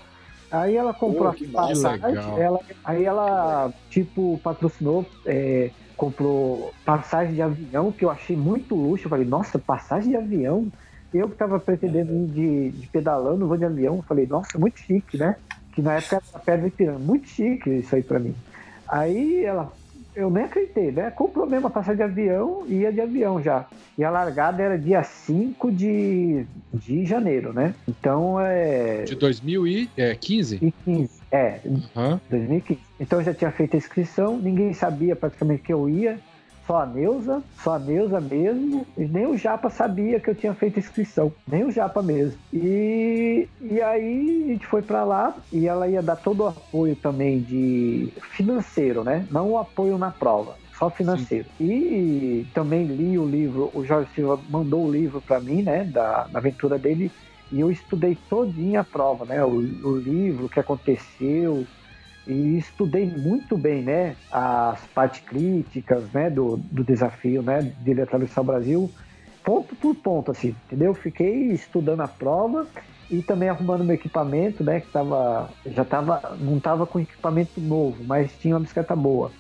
Aí 0.51 0.77
ela 0.77 0.95
comprou 0.95 1.35
oh, 1.35 1.59
a 1.59 1.67
passagem, 1.67 2.41
ela, 2.41 2.61
aí 2.85 3.05
ela, 3.05 3.73
tipo, 3.91 4.39
patrocinou. 4.45 5.05
É, 5.27 5.71
comprou 5.97 6.73
passagem 6.85 7.35
de 7.35 7.43
avião, 7.43 7.93
que 7.93 8.05
eu 8.05 8.11
achei 8.11 8.37
muito 8.37 8.75
luxo. 8.75 9.07
Eu 9.07 9.11
falei, 9.11 9.27
nossa, 9.27 9.59
passagem 9.59 10.11
de 10.11 10.17
avião? 10.17 10.71
Eu 11.13 11.29
que 11.29 11.35
estava 11.35 11.61
pretendendo 11.61 12.13
ir 12.13 12.27
de, 12.27 12.71
de, 12.71 12.87
pedalando, 12.89 13.47
vou 13.47 13.57
de 13.57 13.65
avião. 13.65 13.97
Eu 13.97 14.03
falei, 14.03 14.27
nossa, 14.27 14.59
muito 14.59 14.79
chique, 14.81 15.17
né? 15.17 15.37
Que 15.73 15.81
na 15.81 15.95
época 15.95 16.17
era 16.17 16.45
pedra 16.45 16.69
de 16.69 16.77
pirâmide. 16.77 17.05
Muito 17.05 17.29
chique 17.29 17.71
isso 17.71 17.95
aí 17.95 18.03
para 18.03 18.19
mim. 18.19 18.35
Aí 18.89 19.45
ela, 19.45 19.73
eu 20.15 20.31
nem 20.31 20.45
acreditei, 20.45 20.93
né? 20.93 21.11
Comprou 21.11 21.47
mesmo 21.47 21.67
a 21.67 21.71
passagem 21.71 21.97
de 21.97 22.03
avião 22.03 22.65
ia 22.69 22.93
de 22.93 23.01
avião 23.01 23.43
já. 23.43 23.67
E 23.97 24.05
a 24.05 24.11
largada 24.11 24.63
era 24.63 24.79
dia 24.79 25.03
5 25.03 25.71
de, 25.71 26.47
de 26.73 27.05
janeiro, 27.05 27.53
né? 27.53 27.75
Então 27.87 28.41
é. 28.41 29.03
De 29.05 29.15
2015? 29.15 30.59
E 30.63 30.71
15, 30.85 31.21
é, 31.31 31.61
uhum. 31.65 32.21
2015. 32.31 32.81
Então 33.01 33.19
eu 33.21 33.25
já 33.25 33.35
tinha 33.35 33.51
feito 33.51 33.75
a 33.75 33.79
inscrição, 33.79 34.37
ninguém 34.37 34.73
sabia 34.73 35.17
praticamente 35.17 35.63
que 35.63 35.73
eu 35.73 35.89
ia 35.89 36.19
só 36.67 36.83
a 36.83 36.87
Neuza, 36.87 37.43
só 37.63 37.75
a 37.75 37.79
Neuza 37.79 38.21
mesmo, 38.21 38.87
e 38.97 39.05
nem 39.05 39.27
o 39.27 39.37
Japa 39.37 39.69
sabia 39.71 40.19
que 40.19 40.31
eu 40.31 40.35
tinha 40.35 40.55
feito 40.55 40.79
inscrição, 40.79 41.33
nem 41.47 41.65
o 41.65 41.71
Japa 41.71 42.03
mesmo. 42.03 42.39
E, 42.53 43.49
e 43.61 43.81
aí 43.81 44.45
a 44.45 44.53
gente 44.53 44.67
foi 44.67 44.83
para 44.83 45.05
lá 45.05 45.35
e 45.53 45.67
ela 45.67 45.89
ia 45.89 46.03
dar 46.03 46.17
todo 46.17 46.45
o 46.45 46.49
apoio 46.49 46.97
também 46.97 47.41
de 47.41 48.13
financeiro, 48.33 49.05
né? 49.05 49.27
Não 49.31 49.51
o 49.51 49.59
apoio 49.59 49.99
na 49.99 50.11
prova, 50.11 50.57
só 50.79 50.89
financeiro. 50.91 51.47
Sim. 51.59 51.65
E 51.65 52.47
também 52.55 52.87
li 52.87 53.19
o 53.19 53.27
livro, 53.27 53.71
o 53.75 53.85
Jorge 53.85 54.09
Silva 54.15 54.41
mandou 54.49 54.87
o 54.87 54.91
livro 54.91 55.21
para 55.21 55.41
mim, 55.41 55.63
né, 55.63 55.85
da, 55.85 56.25
da 56.25 56.39
aventura 56.39 56.79
dele, 56.79 57.11
e 57.53 57.61
eu 57.61 57.71
estudei 57.71 58.17
todinha 58.29 58.81
a 58.81 58.85
prova, 58.85 59.25
né? 59.25 59.45
O, 59.45 59.51
o 59.51 59.97
livro, 59.99 60.47
o 60.47 60.49
que 60.49 60.59
aconteceu, 60.59 61.67
e 62.27 62.59
estudei 62.59 63.07
muito 63.07 63.57
bem, 63.57 63.83
né, 63.83 64.17
as 64.31 64.81
partes 64.89 65.21
críticas, 65.21 66.11
né, 66.13 66.31
do, 66.31 66.57
do 66.57 66.83
desafio, 66.83 67.43
né, 67.43 67.73
de 67.81 68.01
atravessar 68.01 68.41
o 68.41 68.45
Brasil, 68.45 68.91
ponto 69.45 69.75
por 69.77 69.95
ponto, 69.95 70.31
assim, 70.31 70.55
entendeu? 70.67 70.95
Fiquei 70.95 71.53
estudando 71.53 72.01
a 72.01 72.09
prova 72.09 72.67
e 73.11 73.21
também 73.23 73.49
arrumando 73.49 73.85
meu 73.85 73.95
equipamento, 73.95 74.65
né, 74.65 74.81
que 74.81 74.89
tava, 74.89 75.51
já 75.67 75.85
tava, 75.85 76.37
não 76.41 76.59
tava 76.59 76.87
com 76.87 76.99
equipamento 76.99 77.61
novo, 77.61 78.03
mas 78.05 78.33
tinha 78.39 78.55
uma 78.55 78.61
bicicleta 78.61 78.97
boa. 78.97 79.31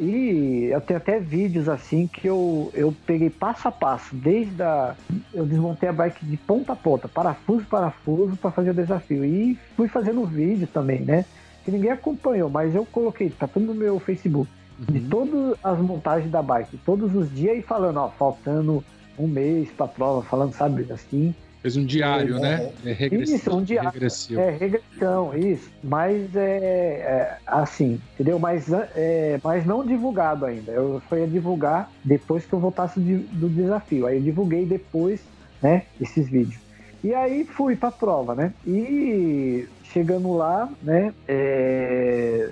E 0.00 0.70
eu 0.72 0.80
tenho 0.80 0.96
até 0.96 1.20
vídeos 1.20 1.68
assim 1.68 2.06
que 2.06 2.26
eu, 2.26 2.70
eu 2.72 2.94
peguei 3.04 3.28
passo 3.28 3.68
a 3.68 3.70
passo, 3.70 4.16
desde 4.16 4.62
a. 4.62 4.96
Eu 5.34 5.44
desmontei 5.44 5.90
a 5.90 5.92
bike 5.92 6.24
de 6.24 6.38
ponta 6.38 6.72
a 6.72 6.76
ponta, 6.76 7.06
parafuso, 7.06 7.66
parafuso, 7.66 8.34
para 8.34 8.50
fazer 8.50 8.70
o 8.70 8.74
desafio. 8.74 9.26
E 9.26 9.58
fui 9.76 9.88
fazendo 9.88 10.24
vídeo 10.24 10.66
também, 10.66 11.02
né? 11.02 11.26
Que 11.64 11.70
ninguém 11.70 11.90
acompanhou, 11.90 12.48
mas 12.48 12.74
eu 12.74 12.86
coloquei, 12.86 13.30
tá 13.30 13.46
tudo 13.46 13.66
no 13.66 13.74
meu 13.74 13.98
Facebook, 13.98 14.50
uhum. 14.78 14.94
de 14.94 15.00
todas 15.00 15.58
as 15.62 15.78
montagens 15.78 16.30
da 16.30 16.42
bike, 16.42 16.78
todos 16.84 17.14
os 17.14 17.32
dias 17.34 17.58
e 17.58 17.62
falando, 17.62 17.98
ó, 17.98 18.08
faltando 18.08 18.84
um 19.18 19.26
mês 19.26 19.68
pra 19.70 19.86
prova, 19.86 20.22
falando, 20.22 20.54
sabe, 20.54 20.86
assim. 20.90 21.34
Fez 21.60 21.76
um 21.76 21.84
diário, 21.84 22.38
é, 22.38 22.40
né? 22.40 22.72
É 22.86 22.92
regressivo. 22.92 23.38
Isso, 23.38 23.54
um 23.54 23.62
diário. 23.62 23.90
Regressivo. 23.90 24.40
É, 24.40 24.50
regressão, 24.50 25.36
isso. 25.36 25.70
Mas 25.84 26.34
é, 26.34 26.40
é 26.40 27.36
assim, 27.46 28.00
entendeu? 28.14 28.38
Mas, 28.38 28.72
é, 28.72 29.38
mas 29.44 29.66
não 29.66 29.84
divulgado 29.84 30.46
ainda. 30.46 30.72
Eu 30.72 31.02
só 31.06 31.18
ia 31.18 31.26
divulgar 31.26 31.92
depois 32.02 32.46
que 32.46 32.52
eu 32.54 32.58
voltasse 32.58 32.98
do 32.98 33.48
desafio. 33.50 34.06
Aí 34.06 34.16
eu 34.16 34.22
divulguei 34.22 34.64
depois, 34.64 35.20
né, 35.60 35.82
esses 36.00 36.30
vídeos. 36.30 36.69
E 37.02 37.14
aí 37.14 37.44
fui 37.44 37.76
pra 37.76 37.90
prova, 37.90 38.34
né? 38.34 38.52
E 38.66 39.66
chegando 39.84 40.32
lá, 40.34 40.68
né? 40.82 41.12
é, 41.26 42.50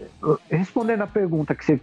Respondendo 0.51 1.03
a 1.03 1.07
pergunta 1.07 1.55
que 1.55 1.65
você 1.65 1.81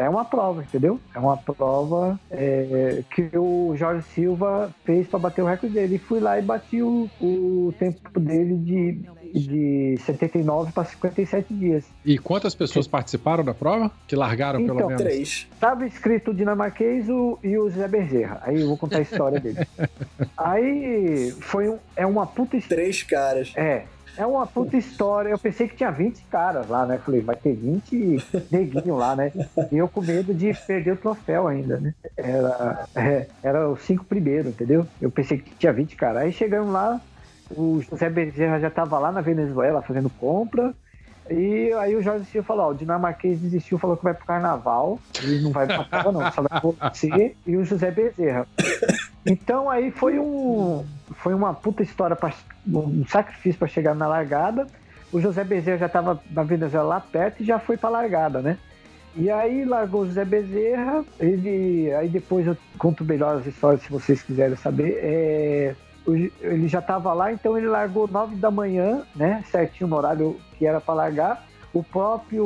é 0.00 0.08
uma 0.08 0.24
prova, 0.24 0.62
entendeu? 0.62 1.00
É 1.14 1.18
uma 1.18 1.36
prova 1.36 2.18
é, 2.30 3.02
que 3.12 3.30
o 3.36 3.74
Jorge 3.76 4.06
Silva 4.14 4.70
fez 4.84 5.06
para 5.08 5.18
bater 5.18 5.42
o 5.42 5.46
recorde 5.46 5.74
dele. 5.74 5.96
E 5.96 5.98
fui 5.98 6.20
lá 6.20 6.38
e 6.38 6.42
bati 6.42 6.80
o, 6.80 7.10
o 7.20 7.74
tempo 7.78 8.20
dele 8.20 8.54
de, 8.56 8.92
de 9.40 9.96
79 10.06 10.72
para 10.72 10.84
57 10.84 11.52
dias. 11.52 11.84
E 12.04 12.18
quantas 12.18 12.54
pessoas 12.54 12.86
participaram 12.86 13.44
da 13.44 13.52
prova? 13.52 13.90
Que 14.06 14.14
largaram 14.14 14.60
Então, 14.60 14.76
pelo 14.76 14.88
menos? 14.90 15.02
Três. 15.02 15.48
Tava 15.58 15.86
escrito 15.86 16.30
o 16.30 16.34
dinamarquês 16.34 17.08
o- 17.08 17.38
e 17.42 17.58
o 17.58 17.68
Zé 17.68 17.88
Bezerra. 17.88 18.40
Aí 18.42 18.60
eu 18.60 18.68
vou 18.68 18.76
contar 18.76 18.98
a 18.98 19.02
história 19.02 19.40
dele. 19.40 19.66
Aí 20.36 21.30
foi 21.40 21.68
um, 21.68 21.78
é 21.96 22.06
uma 22.06 22.26
puta 22.26 22.56
história. 22.56 22.82
Três 22.84 23.02
caras. 23.02 23.52
É. 23.56 23.84
É 24.16 24.24
uma 24.24 24.46
puta 24.46 24.76
história. 24.76 25.30
Eu 25.30 25.38
pensei 25.38 25.66
que 25.66 25.74
tinha 25.74 25.90
20 25.90 26.22
caras 26.30 26.68
lá, 26.68 26.86
né? 26.86 26.98
Falei, 27.04 27.20
vai 27.20 27.34
ter 27.34 27.52
20 27.52 28.24
neguinho 28.48 28.94
lá, 28.94 29.16
né? 29.16 29.32
E 29.72 29.76
eu 29.76 29.88
com 29.88 30.00
medo 30.00 30.32
de 30.32 30.54
perder 30.68 30.92
o 30.92 30.96
troféu 30.96 31.48
ainda, 31.48 31.80
né? 31.80 31.92
Era, 32.16 32.86
é, 32.94 33.26
era 33.42 33.68
os 33.68 33.80
cinco 33.82 34.04
primeiros, 34.04 34.52
entendeu? 34.52 34.86
Eu 35.02 35.10
pensei 35.10 35.38
que 35.38 35.50
tinha 35.56 35.72
20 35.72 35.96
caras. 35.96 36.22
Aí 36.22 36.32
chegamos 36.32 36.72
lá, 36.72 37.00
o 37.50 37.82
José 37.82 38.08
Bezerra 38.08 38.60
já 38.60 38.70
tava 38.70 38.98
lá 38.98 39.12
na 39.12 39.20
Venezuela 39.20 39.82
fazendo 39.82 40.10
compra. 40.10 40.74
E 41.30 41.72
aí 41.72 41.96
o 41.96 42.02
Jorge 42.02 42.26
Silva 42.26 42.46
falou, 42.46 42.66
ó, 42.66 42.70
o 42.70 42.74
dinamarquês 42.74 43.40
desistiu, 43.40 43.78
falou 43.78 43.96
que 43.96 44.04
vai 44.04 44.12
pro 44.12 44.26
carnaval. 44.26 44.98
Ele 45.22 45.40
não 45.40 45.52
vai 45.52 45.66
pra 45.66 45.84
prova, 45.84 46.12
não, 46.12 46.32
só 46.32 46.42
vai 46.42 46.60
você 46.90 47.34
e 47.46 47.56
o 47.56 47.64
José 47.64 47.90
Bezerra. 47.90 48.46
Então 49.24 49.70
aí 49.70 49.90
foi 49.90 50.18
um 50.18 50.84
foi 51.16 51.32
uma 51.32 51.54
puta 51.54 51.82
história, 51.82 52.14
pra, 52.14 52.32
um 52.66 53.06
sacrifício 53.06 53.58
para 53.58 53.68
chegar 53.68 53.94
na 53.94 54.06
largada. 54.06 54.66
O 55.10 55.20
José 55.20 55.44
Bezerra 55.44 55.78
já 55.78 55.86
estava 55.86 56.20
na 56.30 56.42
Venezuela 56.42 56.86
lá 56.86 57.00
perto 57.00 57.42
e 57.42 57.46
já 57.46 57.58
foi 57.58 57.76
para 57.76 57.88
largada, 57.88 58.42
né? 58.42 58.58
E 59.16 59.30
aí 59.30 59.64
largou 59.64 60.02
o 60.02 60.06
José 60.06 60.24
Bezerra, 60.24 61.04
ele 61.20 61.92
aí 61.94 62.08
depois 62.08 62.46
eu 62.46 62.56
conto 62.76 63.04
melhor 63.04 63.38
as 63.38 63.46
histórias 63.46 63.82
se 63.82 63.90
vocês 63.90 64.22
quiserem 64.22 64.56
saber. 64.56 64.98
É, 65.00 65.74
ele 66.06 66.68
já 66.68 66.80
estava 66.80 67.12
lá, 67.12 67.32
então 67.32 67.56
ele 67.56 67.66
largou 67.66 68.06
9 68.06 68.36
da 68.36 68.50
manhã, 68.50 69.02
né? 69.16 69.42
Certinho 69.50 69.88
no 69.88 69.96
horário 69.96 70.38
que 70.58 70.66
era 70.66 70.80
para 70.80 70.94
largar. 70.94 71.46
O 71.72 71.82
próprio 71.82 72.44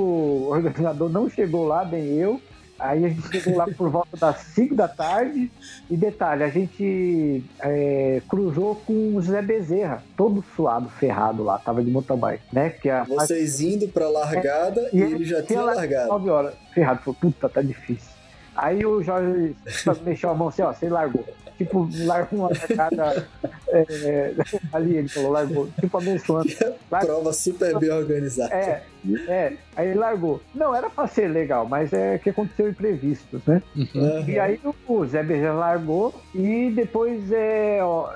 organizador 0.49 1.11
não 1.11 1.29
chegou 1.29 1.67
lá, 1.67 1.85
nem 1.85 2.15
eu. 2.15 2.41
Aí 2.79 3.05
a 3.05 3.09
gente 3.09 3.29
chegou 3.29 3.59
lá 3.59 3.67
por 3.67 3.91
volta 3.91 4.17
das 4.17 4.37
5 4.55 4.75
da 4.75 4.87
tarde. 4.87 5.51
E 5.91 5.97
detalhe, 5.97 6.45
a 6.45 6.49
gente 6.49 7.45
é, 7.61 8.23
cruzou 8.29 8.77
com 8.87 9.17
o 9.17 9.21
José 9.21 9.43
Bezerra, 9.43 10.03
todo 10.17 10.45
suado, 10.55 10.89
ferrado 10.89 11.43
lá, 11.43 11.59
tava 11.59 11.83
de 11.83 11.91
mountain 11.91 12.17
bike, 12.17 12.45
né? 12.53 12.71
Que 12.71 12.89
a 12.89 13.03
Vocês 13.03 13.61
indo 13.61 13.89
pra 13.89 14.09
largada 14.09 14.89
e, 14.93 14.99
E 14.99 15.03
ele 15.03 15.25
já 15.25 15.43
tinha 15.43 15.61
largado. 15.63 16.09
9 16.09 16.31
horas, 16.31 16.55
ferrado, 16.73 17.01
falou, 17.01 17.17
puta, 17.21 17.49
tá 17.49 17.61
difícil. 17.61 18.13
Aí 18.55 18.87
o 18.87 19.03
Jorge 19.03 19.57
mexeu 20.05 20.31
a 20.31 20.35
mão 20.35 20.49
assim, 20.49 20.63
ó, 20.63 20.73
você 20.73 20.89
largou. 20.89 21.25
Tipo, 21.59 21.89
largou 22.05 22.39
uma 22.39 22.49
largada 22.51 23.29
é, 23.69 24.33
ali, 24.73 24.97
ele 24.97 25.09
falou, 25.09 25.33
largou, 25.33 25.69
tipo 25.81 25.99
abençoando. 25.99 26.49
Largou. 26.89 27.17
Prova 27.17 27.33
super 27.33 27.77
bem 27.79 27.91
organizada. 27.91 28.55
É, 28.55 28.83
é, 29.27 29.53
aí 29.77 29.89
ele 29.89 29.99
largou. 29.99 30.41
Não, 30.55 30.75
era 30.75 30.89
pra 30.89 31.09
ser 31.09 31.29
legal, 31.29 31.67
mas 31.67 31.93
é 31.93 32.17
que 32.19 32.31
aconteceu 32.31 32.71
imprevistos, 32.71 33.41
né? 33.45 33.61
Aham. 33.77 34.25
E 34.29 34.39
aí 34.39 34.61
o 34.87 35.05
Zé 35.05 35.23
Bezerra 35.23 35.55
largou 35.55 36.15
e 36.33 36.71
depois 36.71 37.31
é, 37.33 37.81
ó, 37.83 38.09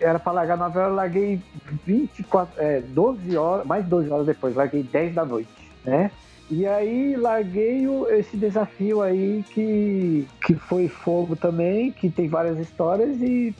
era 0.00 0.18
pra 0.18 0.32
largar 0.32 0.58
9 0.58 0.78
horas, 0.78 0.90
eu 0.90 0.96
larguei 0.96 1.40
24, 1.86 2.60
é, 2.60 2.80
12 2.80 3.36
horas, 3.36 3.66
mais 3.66 3.86
12 3.86 4.10
horas 4.10 4.26
depois, 4.26 4.56
larguei 4.56 4.82
10 4.82 5.14
da 5.14 5.24
noite, 5.24 5.48
né? 5.84 6.10
E 6.50 6.66
aí 6.66 7.14
larguei 7.14 7.84
esse 8.10 8.36
desafio 8.36 9.02
aí 9.02 9.44
que, 9.50 10.26
que 10.44 10.54
foi 10.54 10.88
fogo 10.88 11.36
também, 11.36 11.92
que 11.92 12.08
tem 12.08 12.26
várias 12.26 12.58
histórias 12.58 13.20
e, 13.20 13.54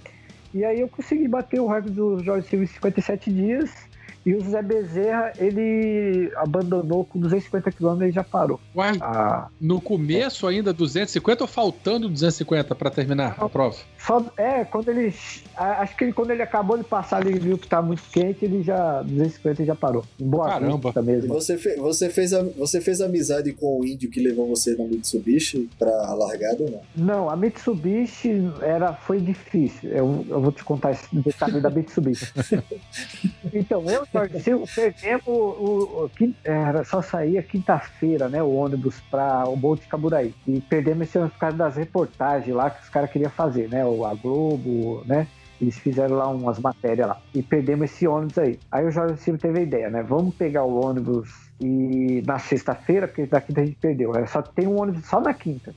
e 0.55 0.65
aí 0.65 0.81
eu 0.81 0.89
consegui 0.89 1.29
bater 1.29 1.61
o 1.61 1.67
recorde 1.67 1.91
do 1.91 2.23
Jorge 2.23 2.49
Silva 2.49 2.65
em 2.65 2.69
57 2.69 3.31
dias 3.31 3.88
e 4.29 4.35
o 4.35 4.43
Zé 4.43 4.61
Bezerra, 4.63 5.33
ele 5.39 6.31
abandonou 6.37 7.05
com 7.05 7.19
250 7.19 7.73
km 7.73 8.03
e 8.03 8.11
já 8.13 8.23
parou. 8.23 8.61
Uai, 8.75 8.99
Ah, 9.01 9.49
no 9.61 9.81
começo 9.81 10.47
ainda 10.47 10.73
250 10.73 11.45
ou 11.45 11.49
faltando 11.49 12.09
250 12.09 12.75
para 12.75 12.91
terminar 12.91 13.35
a 13.39 13.49
prova? 13.49 13.77
Só, 13.99 14.25
é, 14.37 14.65
quando 14.65 14.91
ele. 14.91 15.15
Acho 15.57 15.97
que 15.97 16.05
ele, 16.05 16.13
quando 16.13 16.31
ele 16.31 16.43
acabou 16.43 16.77
de 16.77 16.85
passar 16.85 17.17
ali, 17.19 17.31
ele 17.31 17.41
viu 17.41 17.59
que 17.59 17.67
tá 17.69 17.81
muito 17.81 18.03
quente, 18.13 18.45
ele 18.45 18.63
já. 18.63 19.03
250 19.03 19.65
já 19.65 19.75
parou. 19.75 20.05
Boa 20.19 20.47
Caramba. 20.49 20.89
vista 20.89 21.03
mesmo. 21.03 21.33
Você, 21.35 21.57
fe- 21.57 21.77
você, 21.77 22.11
fez 22.11 22.33
a- 22.35 22.43
você 22.57 22.81
fez 22.81 23.01
amizade 23.01 23.53
com 23.53 23.81
o 23.81 23.85
índio 23.87 24.11
que 24.11 24.21
levou 24.21 24.47
você 24.49 24.75
na 24.77 24.85
Mitsubishi 24.85 25.69
pra 25.79 25.91
largada 26.15 26.63
ou 26.65 26.71
não? 26.71 26.81
Não, 26.97 27.31
a 27.31 27.37
Mitsubishi 27.37 28.53
era, 28.61 28.93
foi 28.93 29.21
difícil. 29.21 29.91
Eu, 29.91 30.25
eu 30.29 30.41
vou 30.41 30.53
te 30.53 30.63
contar 30.65 30.93
esse 30.93 31.07
detalhe 31.15 31.61
da 31.61 31.71
Mitsubishi. 31.71 32.33
então, 33.53 33.83
eu 33.91 34.07
e 34.27 34.55
o 34.55 34.65
perdemos 34.67 35.27
o, 35.27 35.31
o- 35.33 36.11
era, 36.45 36.85
só 36.85 37.03
saía 37.03 37.43
quinta-feira, 37.43 38.29
né? 38.29 38.43
O 38.43 38.53
ônibus 38.55 39.01
para 39.11 39.49
o 39.49 39.57
Bolt 39.57 39.87
Caburaí. 39.89 40.35
E 40.47 40.61
perdemos 40.61 41.09
esse 41.09 41.19
ônibus 41.19 41.35
por 41.35 41.41
causa 41.41 41.57
das 41.57 41.77
reportagens 41.77 42.55
lá 42.55 42.71
que 42.71 42.83
os 42.83 42.89
caras 42.89 43.11
queriam 43.11 43.31
fazer, 43.31 43.69
né? 43.69 43.85
O, 43.85 44.05
a 44.05 44.15
Globo, 44.15 45.03
né? 45.07 45.27
Eles 45.61 45.77
fizeram 45.77 46.17
lá 46.17 46.29
umas 46.29 46.59
matérias 46.61 47.09
lá. 47.09 47.21
E 47.35 47.43
perdemos 47.43 47.91
esse 47.91 48.07
ônibus 48.07 48.39
aí. 48.39 48.59
Aí 48.71 48.87
o 48.87 48.91
Jorge 48.93 49.17
Silva 49.19 49.39
teve 49.41 49.59
a 49.59 49.63
ideia, 49.63 49.91
né? 49.91 50.03
Vamos 50.03 50.35
pegar 50.35 50.63
o 50.65 50.81
ônibus 50.85 51.29
e 51.61 52.23
na 52.25 52.39
sexta-feira, 52.39 53.09
porque 53.09 53.27
da 53.27 53.41
quinta 53.41 53.61
a 53.61 53.67
gente 53.67 53.77
perdeu. 53.81 54.15
Era 54.15 54.27
só 54.29 54.41
tem 54.41 54.69
um 54.69 54.81
ônibus 54.81 55.05
só 55.07 55.21
na 55.21 55.35
quinta 55.35 55.75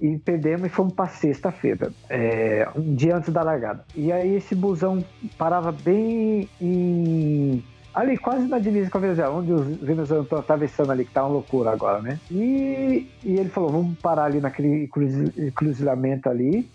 e 0.00 0.16
perdemos 0.18 0.66
e 0.66 0.68
fomos 0.68 0.92
para 0.92 1.08
sexta-feira, 1.08 1.90
é, 2.08 2.68
um 2.76 2.94
dia 2.94 3.16
antes 3.16 3.32
da 3.32 3.42
largada. 3.42 3.84
E 3.94 4.12
aí 4.12 4.36
esse 4.36 4.54
busão 4.54 5.04
parava 5.36 5.72
bem 5.72 6.48
em 6.60 7.64
ali 7.94 8.16
quase 8.16 8.46
na 8.46 8.60
divisa 8.60 8.90
com 8.90 8.98
a 8.98 9.00
Venezuela, 9.00 9.34
onde 9.34 9.52
os 9.52 9.66
venezuelanos 9.78 10.26
estão 10.26 10.38
atravessando 10.38 10.92
ali, 10.92 11.04
que 11.04 11.12
tá 11.12 11.24
uma 11.24 11.32
loucura 11.32 11.72
agora, 11.72 12.00
né? 12.00 12.20
E, 12.30 13.10
e 13.24 13.36
ele 13.36 13.48
falou, 13.48 13.70
vamos 13.70 13.98
parar 13.98 14.26
ali 14.26 14.40
naquele 14.40 14.86
cruzi- 14.86 15.50
cruzilhamento 15.52 16.28
ali 16.28 16.70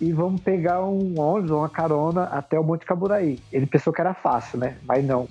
e 0.00 0.12
vamos 0.12 0.40
pegar 0.40 0.82
um 0.82 1.20
ônibus, 1.20 1.50
uma 1.50 1.68
carona 1.68 2.24
até 2.24 2.58
o 2.58 2.64
Monte 2.64 2.86
Caburaí. 2.86 3.38
Ele 3.52 3.66
pensou 3.66 3.92
que 3.92 4.00
era 4.00 4.14
fácil, 4.14 4.58
né? 4.58 4.76
Mas 4.84 5.04
não. 5.04 5.28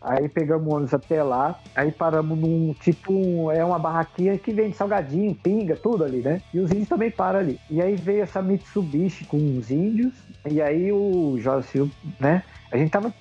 Aí 0.00 0.28
pegamos 0.28 0.72
ônibus 0.72 0.94
até 0.94 1.22
lá, 1.22 1.58
aí 1.74 1.92
paramos 1.92 2.38
num 2.38 2.72
tipo, 2.80 3.12
um- 3.12 3.50
é 3.50 3.62
uma 3.62 3.78
barraquinha 3.78 4.38
que 4.38 4.50
vende 4.52 4.74
salgadinho, 4.74 5.34
pinga, 5.34 5.76
tudo 5.76 6.04
ali, 6.04 6.22
né? 6.22 6.40
E 6.54 6.58
os 6.60 6.70
índios 6.70 6.88
também 6.88 7.10
param 7.10 7.40
ali. 7.40 7.58
E 7.70 7.82
aí 7.82 7.96
veio 7.96 8.22
essa 8.22 8.40
Mitsubishi 8.40 9.26
com 9.26 9.36
os 9.58 9.70
índios, 9.70 10.14
e 10.50 10.60
aí 10.62 10.90
o 10.90 11.36
Jorge 11.38 11.68
Silva, 11.68 11.92
né? 12.18 12.42
A 12.72 12.76
gente 12.78 12.90
tava 12.90 13.12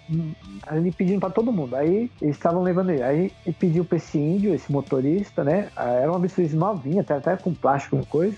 ali 0.67 0.91
pedindo 0.91 1.19
pra 1.19 1.29
todo 1.29 1.51
mundo. 1.51 1.75
Aí 1.75 2.09
eles 2.21 2.35
estavam 2.35 2.61
levando 2.61 2.91
ele. 2.91 3.01
Aí 3.03 3.31
ele 3.45 3.55
pediu 3.57 3.83
pra 3.83 3.97
esse 3.97 4.17
índio, 4.17 4.53
esse 4.53 4.71
motorista, 4.71 5.43
né? 5.43 5.69
Ah, 5.75 5.89
Era 5.89 6.11
uma 6.11 6.19
Mitsubishi 6.19 6.55
novinha, 6.55 7.01
até, 7.01 7.15
até 7.15 7.35
com 7.35 7.53
plástico, 7.53 7.99
coisa. 8.07 8.37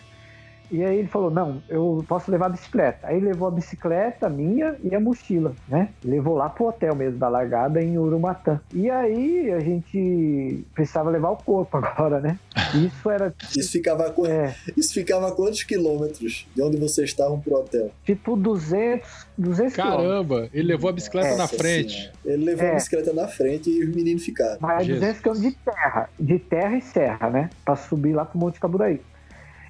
E 0.72 0.84
aí 0.84 0.98
ele 1.00 1.08
falou, 1.08 1.30
não, 1.30 1.62
eu 1.68 2.04
posso 2.08 2.32
levar 2.32 2.46
a 2.46 2.50
bicicleta. 2.50 3.08
Aí 3.08 3.20
levou 3.20 3.48
a 3.48 3.51
bicicleta 3.51 4.30
minha 4.30 4.75
e 4.84 4.96
a 4.96 5.00
mochila, 5.00 5.54
né? 5.68 5.90
Levou 6.04 6.36
lá 6.36 6.50
pro 6.50 6.68
hotel 6.68 6.96
mesmo 6.96 7.20
da 7.20 7.28
largada 7.28 7.82
em 7.84 7.98
Urumatã. 7.98 8.60
E 8.74 8.90
aí 8.90 9.51
a 9.51 9.60
gente 9.60 10.63
precisava 10.74 11.10
levar 11.10 11.32
o 11.32 11.38
corpo 11.38 11.75
agora, 11.78 12.20
né? 12.22 12.40
Isso 12.74 13.10
era 13.10 13.34
Isso 13.56 13.72
ficava, 13.72 14.13
é, 14.28 14.54
isso 14.78 14.94
ficava 14.94 15.28
a 15.28 15.32
quantos 15.32 15.63
quilômetros 15.63 16.48
de 16.56 16.62
onde 16.62 16.78
vocês 16.78 17.10
estavam 17.10 17.40
pro 17.40 17.56
hotel? 17.56 17.92
tipo 18.06 18.36
200, 18.36 19.28
200 19.38 19.74
quilômetros. 19.75 20.08
Caramba, 20.08 20.50
ele 20.54 20.68
levou 20.70 20.90
a 20.90 20.94
bicicleta 20.94 21.32
na 21.32 21.38
Nossa 21.38 21.58
frente. 21.58 21.94
Senhora. 21.94 22.12
Ele 22.25 22.46
levou 22.46 22.66
É. 22.66 22.72
a 22.72 22.75
bicicleta 22.75 23.13
na 23.13 23.28
frente 23.28 23.70
e 23.70 23.84
os 23.84 23.94
meninos 23.96 24.24
ficaram. 24.24 24.58
Mas 24.60 24.82
é 24.82 24.86
Jesus. 24.86 25.00
200 25.01 25.22
quilômetros 25.22 25.51
de 25.51 25.58
terra, 25.66 26.10
de 26.20 26.40
terra 26.40 26.78
e 26.78 26.82
serra, 26.82 27.30
né? 27.30 27.50
Pra 27.66 27.75
subir 27.75 28.13
lá 28.13 28.24
pro 28.25 28.40
Monte 28.40 28.60
Caburaí. 28.60 29.01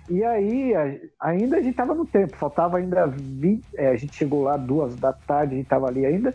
E 0.10 0.24
aí, 0.24 0.74
a- 0.76 1.28
ainda 1.30 1.58
a 1.58 1.62
gente 1.62 1.76
tava 1.76 1.94
no 1.94 2.06
tempo, 2.06 2.36
faltava 2.36 2.78
ainda 2.78 3.06
20. 3.08 3.64
é, 3.76 3.88
a 3.90 3.96
gente 3.96 4.16
chegou 4.16 4.44
lá 4.44 4.58
duas 4.58 4.96
da 4.96 5.14
tarde, 5.14 5.54
a 5.54 5.58
gente 5.58 5.68
tava 5.68 5.88
ali 5.88 6.06
ainda. 6.06 6.34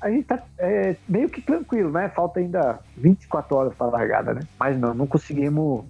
A 0.00 0.10
gente 0.10 0.24
tá 0.24 0.38
é, 0.58 0.94
meio 1.08 1.28
que 1.28 1.42
tranquilo, 1.42 1.90
né? 1.90 2.08
Falta 2.08 2.38
ainda 2.38 2.78
24 2.96 3.56
horas 3.56 3.74
pra 3.74 3.88
largada, 3.88 4.32
né? 4.32 4.42
Mas 4.58 4.78
não, 4.78 4.94
não 4.94 5.06
conseguimos. 5.06 5.84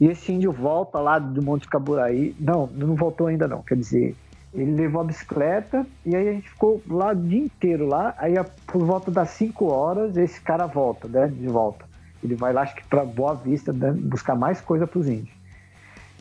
E 0.00 0.08
esse 0.08 0.32
índio 0.32 0.50
volta 0.50 0.98
lá 0.98 1.18
do 1.18 1.40
Monte 1.42 1.68
Caburaí. 1.68 2.34
Não, 2.40 2.66
não 2.66 2.96
voltou 2.96 3.28
ainda 3.28 3.46
não. 3.46 3.62
Quer 3.62 3.76
dizer, 3.76 4.16
ele 4.52 4.72
levou 4.72 5.00
a 5.00 5.04
bicicleta 5.04 5.86
e 6.04 6.16
aí 6.16 6.28
a 6.28 6.32
gente 6.32 6.50
ficou 6.50 6.82
lá 6.88 7.12
o 7.12 7.14
dia 7.14 7.38
inteiro 7.38 7.86
lá. 7.86 8.12
Aí 8.18 8.34
por 8.66 8.84
volta 8.84 9.12
das 9.12 9.30
5 9.30 9.66
horas 9.66 10.16
esse 10.16 10.40
cara 10.40 10.66
volta, 10.66 11.06
né? 11.06 11.28
De 11.28 11.46
volta. 11.46 11.84
Ele 12.22 12.34
vai 12.34 12.52
lá, 12.52 12.62
acho 12.62 12.74
que 12.74 12.84
pra 12.88 13.04
Boa 13.04 13.34
Vista, 13.34 13.72
né, 13.72 13.92
buscar 13.92 14.34
mais 14.36 14.60
coisa 14.60 14.86
pros 14.86 15.08
índios. 15.08 15.34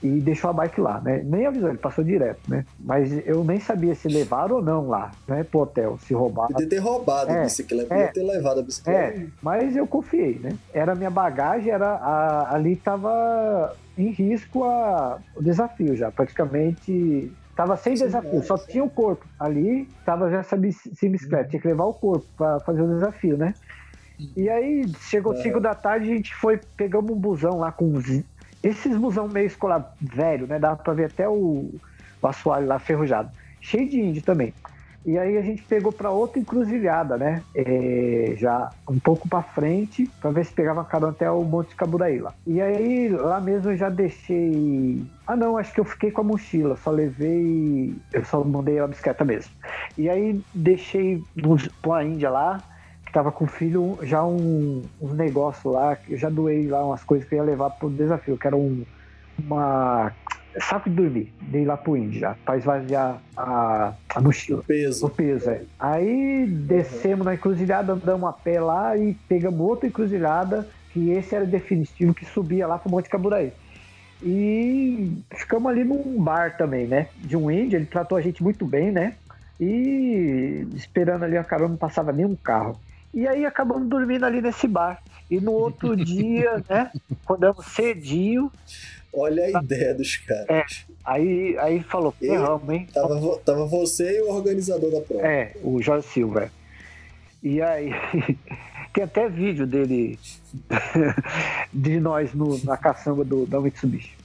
E 0.04 0.20
deixou 0.22 0.50
a 0.50 0.54
bike 0.54 0.82
lá, 0.82 1.00
né? 1.02 1.22
Nem 1.24 1.46
avisou, 1.46 1.70
ele 1.70 1.78
passou 1.78 2.04
direto, 2.04 2.42
né? 2.50 2.66
Mas 2.80 3.12
eu 3.28 3.44
nem 3.44 3.60
sabia 3.60 3.94
se 3.94 4.08
levaram 4.08 4.56
ou 4.58 4.62
não 4.64 4.88
lá, 4.88 5.12
né? 5.28 5.44
Pro 5.44 5.62
hotel, 5.62 5.98
se 6.00 6.14
roubaram. 6.14 6.54
Podia 6.54 6.68
ter 6.70 6.80
roubado 6.80 7.32
É, 7.32 7.42
a 7.42 7.44
bicicleta, 7.44 7.94
é. 7.94 7.98
podia 8.08 8.14
ter 8.14 8.24
levado 8.24 8.60
a 8.60 8.64
bicicleta. 8.64 9.00
É, 9.20 9.28
mas 9.42 9.76
eu 9.76 9.86
confiei, 9.86 10.40
né? 10.40 10.50
Era 10.74 10.96
minha 10.96 11.10
bagagem, 11.12 11.72
era 11.72 11.96
a- 11.96 12.56
ali 12.56 12.76
tava 12.76 13.76
em 13.98 14.12
risco 14.12 14.64
a, 14.64 15.20
o 15.36 15.42
desafio 15.44 15.96
já, 15.96 16.12
praticamente 16.12 17.32
tava 17.56 17.76
sem 17.78 17.96
Sim, 17.96 18.06
desafio, 18.06 18.40
é, 18.40 18.42
só 18.42 18.58
tinha 18.58 18.84
o 18.84 18.90
corpo. 18.90 19.26
Ali 19.40 19.88
tava 20.06 20.30
já 20.32 20.40
essa 20.40 20.58
bicicleta, 20.58 21.50
tinha 21.50 21.62
que 21.62 21.68
levar 21.68 21.86
o 21.86 21.94
corpo 21.94 22.26
para 22.38 22.60
fazer 22.62 22.82
o 22.82 22.88
desafio, 22.94 23.38
né? 23.38 23.54
E 24.38 24.50
aí 24.50 24.86
chegou 25.10 25.34
É. 25.34 25.38
5 25.38 25.60
da 25.60 25.74
tarde, 25.76 26.12
a 26.12 26.16
gente 26.16 26.34
foi, 26.36 26.60
pegamos 26.78 27.12
um 27.12 27.20
busão 27.20 27.58
lá 27.58 27.72
com 27.72 27.86
uns, 27.86 28.24
esses 28.64 28.96
busão 28.98 29.28
meio 29.28 29.48
escolar 29.48 29.94
velho, 30.00 30.48
né? 30.48 30.60
Dava 30.60 30.78
pra 30.78 30.94
ver 30.94 31.06
até 31.06 31.28
o, 31.28 31.70
o 32.22 32.28
assoalho 32.28 32.68
lá 32.68 32.80
ferrujado, 32.80 33.30
cheio 33.60 33.90
de 33.90 34.00
índio 34.00 34.22
também. 34.22 34.54
E 35.04 35.18
aí 35.18 35.36
a 35.36 35.42
gente 35.42 35.64
pegou 35.64 35.92
para 35.92 36.12
outra 36.12 36.40
encruzilhada, 36.40 37.18
né? 37.18 37.42
É, 37.56 38.36
já 38.38 38.70
um 38.88 39.00
pouco 39.00 39.28
para 39.28 39.42
frente, 39.42 40.08
para 40.22 40.30
ver 40.30 40.46
se 40.46 40.54
pegava 40.54 40.86
carona 40.86 41.12
até 41.12 41.30
o 41.30 41.44
Monte 41.44 41.76
Caburaí 41.76 42.20
lá. 42.20 42.34
E 42.46 42.62
aí 42.62 43.10
lá 43.10 43.42
mesmo 43.42 43.72
eu 43.72 43.78
já 43.78 43.90
deixei. 43.90 45.04
Ah, 45.26 45.36
não, 45.36 45.58
acho 45.58 45.74
que 45.74 45.80
eu 45.80 45.86
fiquei 45.86 46.12
com 46.12 46.22
a 46.22 46.24
mochila, 46.24 46.78
só 46.78 46.92
levei. 46.92 47.96
Eu 48.14 48.24
só 48.26 48.44
mandei 48.44 48.78
a 48.78 48.86
bicicleta 48.86 49.26
mesmo. 49.26 49.52
E 49.98 50.08
aí 50.08 50.40
deixei 50.54 51.24
com 51.82 51.94
a 51.94 52.04
Índia 52.04 52.30
lá, 52.30 52.62
que 53.12 53.14
tava 53.14 53.30
com 53.30 53.44
o 53.44 53.48
filho, 53.48 54.00
já 54.04 54.24
um, 54.24 54.82
uns 55.02 55.14
negócios 55.14 55.72
lá, 55.72 55.98
que 55.98 56.14
eu 56.14 56.18
já 56.18 56.30
doei 56.30 56.68
lá 56.68 56.86
umas 56.86 57.04
coisas 57.04 57.28
que 57.28 57.36
eu 57.36 57.40
ia 57.40 57.44
levar 57.44 57.70
pro 57.72 57.90
desafio, 57.90 58.38
que 58.38 58.48
era 58.48 58.56
um, 58.56 58.86
uma. 59.38 60.14
Saco 60.60 60.90
de 60.90 60.96
dormir, 60.96 61.34
dei 61.42 61.64
lá 61.64 61.78
pro 61.78 61.96
Índio 61.96 62.20
já, 62.20 62.36
pra 62.46 62.58
esvaziar 62.58 63.22
a, 63.38 63.94
a 64.14 64.22
mochila. 64.22 64.60
O 64.60 64.64
peso. 64.64 65.06
O 65.06 65.10
peso, 65.10 65.50
é. 65.50 65.62
Aí 65.80 66.46
descemos 66.46 67.26
na 67.26 67.36
encruzilhada, 67.36 67.94
andamos 67.94 68.30
a 68.30 68.34
pé 68.34 68.60
lá 68.60 68.98
e 68.98 69.14
pegamos 69.30 69.60
outra 69.62 69.88
encruzilhada, 69.88 70.68
que 70.92 71.12
esse 71.12 71.34
era 71.36 71.46
definitivo, 71.46 72.14
que 72.14 72.26
subia 72.26 72.68
lá 72.68 72.78
pro 72.78 72.92
Monte 72.92 73.10
Caburaí. 73.10 73.54
E 74.22 75.24
ficamos 75.34 75.72
ali 75.72 75.86
num 75.86 76.22
bar 76.22 76.58
também, 76.58 76.86
né? 76.86 77.08
De 77.18 77.38
um 77.38 77.50
índio, 77.50 77.78
ele 77.78 77.86
tratou 77.86 78.18
a 78.18 78.22
gente 78.22 78.44
muito 78.44 78.66
bem, 78.66 78.92
né? 78.92 79.16
E 79.60 80.68
esperando 80.76 81.24
ali 81.24 81.38
a 81.38 81.44
carona, 81.46 81.70
não 81.70 81.78
passava 81.78 82.12
nenhum 82.12 82.36
carro. 82.36 82.78
E 83.14 83.28
aí 83.28 83.46
acabamos 83.46 83.88
dormindo 83.88 84.26
ali 84.26 84.42
nesse 84.42 84.68
bar. 84.68 85.02
E 85.30 85.40
no 85.40 85.52
outro 85.52 85.96
dia, 85.98 86.64
né? 86.70 86.92
Acordamos 87.24 87.66
cedinho. 87.68 88.52
Olha 89.14 89.44
a 89.44 89.62
ideia 89.64 89.94
dos 89.94 90.16
caras. 90.18 90.86
Aí, 91.04 91.58
aí 91.60 91.82
falou, 91.84 92.12
ferramos, 92.14 92.70
hein? 92.70 92.88
Tava, 92.94 93.38
tava 93.40 93.66
você 93.66 94.18
e 94.20 94.22
o 94.22 94.30
organizador 94.30 94.92
da 94.92 95.02
prova. 95.02 95.28
É, 95.28 95.54
o 95.64 95.82
Jorge 95.82 96.08
Silva. 96.08 96.50
E 97.44 97.62
aí, 97.62 97.92
tem 98.94 99.04
até 99.04 99.28
vídeo 99.28 99.66
dele, 99.68 100.18
de 101.74 102.00
nós 102.00 102.34
no- 102.34 102.64
na 102.64 102.78
caçamba 102.78 103.24
do, 103.24 103.46
da 103.46 103.60
Mitsubishi. 103.60 104.16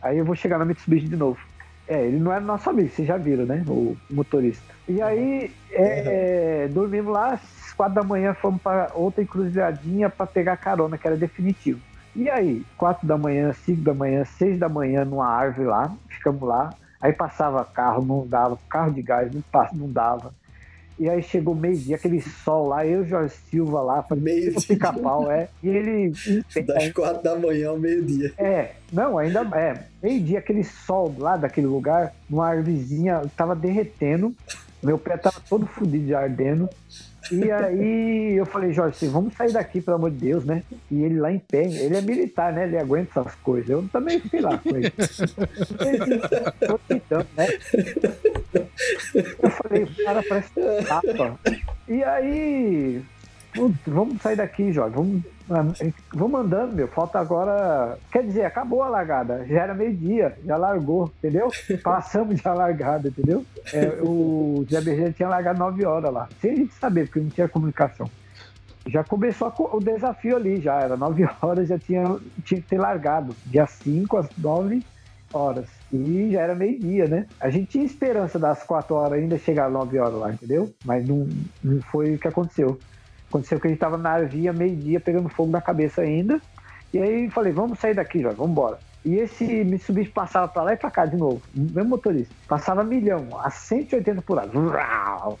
Aí 0.00 0.18
eu 0.18 0.24
vou 0.24 0.34
chegar 0.36 0.58
na 0.58 0.64
Mitsubishi 0.64 1.08
de 1.08 1.16
novo. 1.16 1.38
É, 1.86 2.06
ele 2.06 2.18
não 2.18 2.32
era 2.32 2.40
nosso 2.40 2.68
amigo, 2.70 2.88
vocês 2.88 3.06
já 3.06 3.16
viram, 3.16 3.44
né? 3.44 3.62
O 3.68 3.96
motorista. 4.10 4.73
E 4.86 5.00
aí, 5.00 5.50
é, 5.72 6.68
dormimos 6.70 7.12
lá, 7.12 7.34
às 7.34 7.72
quatro 7.72 7.94
da 7.94 8.02
manhã 8.02 8.34
fomos 8.34 8.60
para 8.60 8.90
outra 8.94 9.22
encruzilhadinha 9.22 10.10
para 10.10 10.26
pegar 10.26 10.56
carona, 10.56 10.98
que 10.98 11.06
era 11.06 11.16
definitivo. 11.16 11.80
E 12.14 12.28
aí, 12.30 12.64
quatro 12.76 13.06
da 13.06 13.16
manhã, 13.16 13.52
cinco 13.52 13.82
da 13.82 13.94
manhã, 13.94 14.24
seis 14.24 14.58
da 14.58 14.68
manhã, 14.68 15.04
numa 15.04 15.26
árvore 15.26 15.66
lá, 15.66 15.92
ficamos 16.08 16.42
lá. 16.42 16.72
Aí 17.00 17.12
passava 17.12 17.64
carro, 17.64 18.04
não 18.04 18.26
dava, 18.26 18.58
carro 18.68 18.92
de 18.92 19.02
gás, 19.02 19.32
não, 19.32 19.42
passa, 19.42 19.74
não 19.74 19.90
dava. 19.90 20.32
E 20.96 21.08
aí 21.08 21.20
chegou 21.22 21.56
meio-dia, 21.56 21.96
aquele 21.96 22.20
sol 22.20 22.68
lá, 22.68 22.86
eu 22.86 23.00
e 23.00 23.02
o 23.02 23.06
Jorge 23.08 23.34
Silva 23.50 23.82
lá, 23.82 24.02
fazendo 24.04 24.24
Meio-dia. 24.24 24.60
pica-pau, 24.68 25.28
é. 25.30 25.48
E 25.60 25.68
ele 25.68 26.12
Das 26.64 26.92
quatro 26.92 27.20
da 27.22 27.34
manhã 27.34 27.70
ao 27.70 27.78
meio-dia. 27.78 28.32
é, 28.38 28.70
não, 28.92 29.18
ainda 29.18 29.40
é. 29.58 29.86
Meio-dia, 30.00 30.38
aquele 30.38 30.62
sol 30.62 31.12
lá 31.18 31.36
daquele 31.36 31.66
lugar, 31.66 32.14
numa 32.30 32.46
árvorezinha, 32.48 33.22
tava 33.36 33.56
derretendo. 33.56 34.32
Meu 34.84 34.98
pé 34.98 35.16
tava 35.16 35.40
todo 35.48 35.66
fodido 35.66 36.04
de 36.04 36.14
ardendo. 36.14 36.68
E 37.32 37.50
aí 37.50 38.34
eu 38.36 38.44
falei, 38.44 38.70
Jorge, 38.70 39.06
vamos 39.06 39.32
sair 39.34 39.50
daqui, 39.50 39.80
pelo 39.80 39.96
amor 39.96 40.10
de 40.10 40.18
Deus, 40.18 40.44
né? 40.44 40.62
E 40.90 41.02
ele 41.02 41.18
lá 41.18 41.32
em 41.32 41.38
pé, 41.38 41.64
ele 41.64 41.96
é 41.96 42.02
militar, 42.02 42.52
né? 42.52 42.64
Ele 42.64 42.76
aguenta 42.76 43.20
essas 43.20 43.34
coisas. 43.36 43.70
Eu 43.70 43.88
também 43.90 44.20
fiquei 44.20 44.40
lá 44.40 44.58
com 44.58 44.76
ele. 44.76 44.92
Tentando, 46.86 47.26
né? 47.34 47.46
Eu 49.42 49.50
falei, 49.50 49.84
o 49.84 50.04
cara 50.04 50.22
parece 50.28 50.50
um 50.58 50.84
tapa. 50.84 51.40
E 51.88 52.04
aí, 52.04 53.02
putz, 53.54 53.78
vamos 53.86 54.20
sair 54.20 54.36
daqui, 54.36 54.72
Jorge. 54.72 54.94
Vamos, 54.94 55.22
vamos 56.12 56.40
andando, 56.40 56.74
meu. 56.74 56.88
Falta 56.88 57.18
agora. 57.18 57.98
Quer 58.10 58.24
dizer, 58.24 58.44
acabou 58.44 58.82
a 58.82 58.88
largada. 58.88 59.46
Já 59.46 59.62
era 59.62 59.74
meio-dia, 59.74 60.36
já 60.44 60.56
largou, 60.56 61.10
entendeu? 61.18 61.48
Passamos 61.82 62.40
já 62.40 62.50
a 62.50 62.54
largada, 62.54 63.08
entendeu? 63.08 63.44
É, 63.72 63.98
o 64.02 64.64
Zé 64.70 64.80
Berger 64.80 65.12
tinha 65.12 65.28
largado 65.28 65.58
9 65.58 65.84
horas 65.84 66.12
lá. 66.12 66.28
Sem 66.40 66.52
a 66.52 66.56
gente 66.56 66.74
saber, 66.74 67.06
porque 67.06 67.20
não 67.20 67.30
tinha 67.30 67.48
comunicação. 67.48 68.10
Já 68.86 69.02
começou 69.02 69.52
o 69.72 69.80
desafio 69.80 70.36
ali, 70.36 70.60
já 70.60 70.80
era 70.80 70.96
9 70.96 71.26
horas, 71.40 71.68
já 71.68 71.78
tinha, 71.78 72.04
tinha 72.44 72.60
que 72.60 72.68
ter 72.68 72.78
largado. 72.78 73.34
Dia 73.46 73.66
5 73.66 74.16
às 74.16 74.28
9 74.36 74.84
horas. 75.32 75.66
E 75.92 76.30
já 76.32 76.40
era 76.40 76.54
meio-dia, 76.54 77.06
né? 77.06 77.26
A 77.40 77.50
gente 77.50 77.68
tinha 77.68 77.84
esperança 77.84 78.38
das 78.38 78.62
4 78.62 78.94
horas 78.94 79.18
ainda 79.18 79.38
chegar 79.38 79.66
às 79.66 79.72
9 79.72 79.98
horas 79.98 80.14
lá, 80.14 80.32
entendeu? 80.32 80.72
Mas 80.84 81.06
não, 81.06 81.28
não 81.62 81.80
foi 81.82 82.14
o 82.14 82.18
que 82.18 82.28
aconteceu. 82.28 82.78
Aconteceu 83.34 83.58
que 83.58 83.66
a 83.66 83.70
gente 83.70 83.80
tava 83.80 83.98
na 83.98 84.10
arvia, 84.10 84.52
meio-dia, 84.52 85.00
pegando 85.00 85.28
fogo 85.28 85.50
na 85.50 85.60
cabeça 85.60 86.02
ainda. 86.02 86.40
E 86.92 86.98
aí 86.98 87.28
falei, 87.28 87.52
vamos 87.52 87.80
sair 87.80 87.92
daqui, 87.92 88.20
Jorge, 88.20 88.36
vamos 88.36 88.52
embora. 88.52 88.78
E 89.04 89.16
esse 89.16 89.44
Mitsubishi 89.64 90.10
passava 90.10 90.48
pra 90.48 90.62
lá 90.62 90.72
e 90.72 90.76
pra 90.76 90.90
cá 90.90 91.04
de 91.04 91.16
novo, 91.16 91.42
mesmo 91.54 91.90
motorista. 91.90 92.34
Passava 92.48 92.82
milhão, 92.82 93.26
a 93.40 93.50
180 93.50 94.22
por 94.22 94.38
hora. 94.38 94.48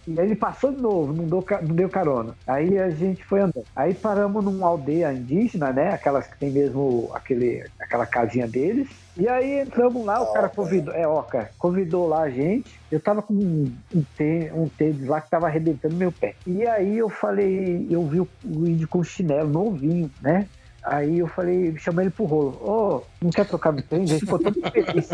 E 0.06 0.20
aí 0.20 0.26
ele 0.26 0.36
passou 0.36 0.70
de 0.72 0.80
novo, 0.80 1.12
não 1.12 1.24
deu, 1.26 1.44
não 1.62 1.74
deu 1.74 1.88
carona. 1.88 2.34
Aí 2.46 2.78
a 2.78 2.90
gente 2.90 3.24
foi 3.24 3.40
andando. 3.40 3.64
Aí 3.74 3.94
paramos 3.94 4.44
numa 4.44 4.66
aldeia 4.68 5.12
indígena, 5.12 5.72
né? 5.72 5.92
Aquelas 5.92 6.26
que 6.26 6.38
tem 6.38 6.50
mesmo 6.50 7.10
aquele, 7.14 7.64
aquela 7.80 8.04
casinha 8.06 8.46
deles. 8.46 8.88
E 9.16 9.28
aí 9.28 9.60
entramos 9.60 10.04
lá, 10.04 10.20
o 10.20 10.32
cara 10.32 10.48
convidou, 10.48 10.92
é, 10.94 11.06
Oca, 11.06 11.50
convidou 11.58 12.08
lá 12.08 12.22
a 12.22 12.30
gente. 12.30 12.78
Eu 12.90 13.00
tava 13.00 13.22
com 13.22 13.32
um, 13.32 13.72
um, 13.94 14.02
tê- 14.16 14.50
um 14.54 14.68
tênis 14.68 15.06
lá 15.06 15.20
que 15.20 15.30
tava 15.30 15.46
arrebentando 15.46 15.94
meu 15.94 16.12
pé. 16.12 16.34
E 16.46 16.66
aí 16.66 16.98
eu 16.98 17.08
falei, 17.08 17.86
eu 17.90 18.04
vi 18.06 18.20
o, 18.20 18.28
o 18.44 18.66
índio 18.66 18.88
com 18.88 19.02
chinelo 19.02 19.48
novinho, 19.48 20.10
né? 20.20 20.46
Aí 20.84 21.18
eu 21.20 21.26
falei, 21.26 21.74
chamei 21.78 22.04
ele 22.04 22.10
pro 22.10 22.24
rolo. 22.26 22.50
Ô, 22.60 23.02
não 23.22 23.30
quer 23.30 23.46
trocar 23.46 23.72
meu 23.72 23.82
tênis? 23.82 24.10
Ele 24.10 24.20
ficou 24.20 24.38
todo 24.38 24.60
feliz. 24.70 25.08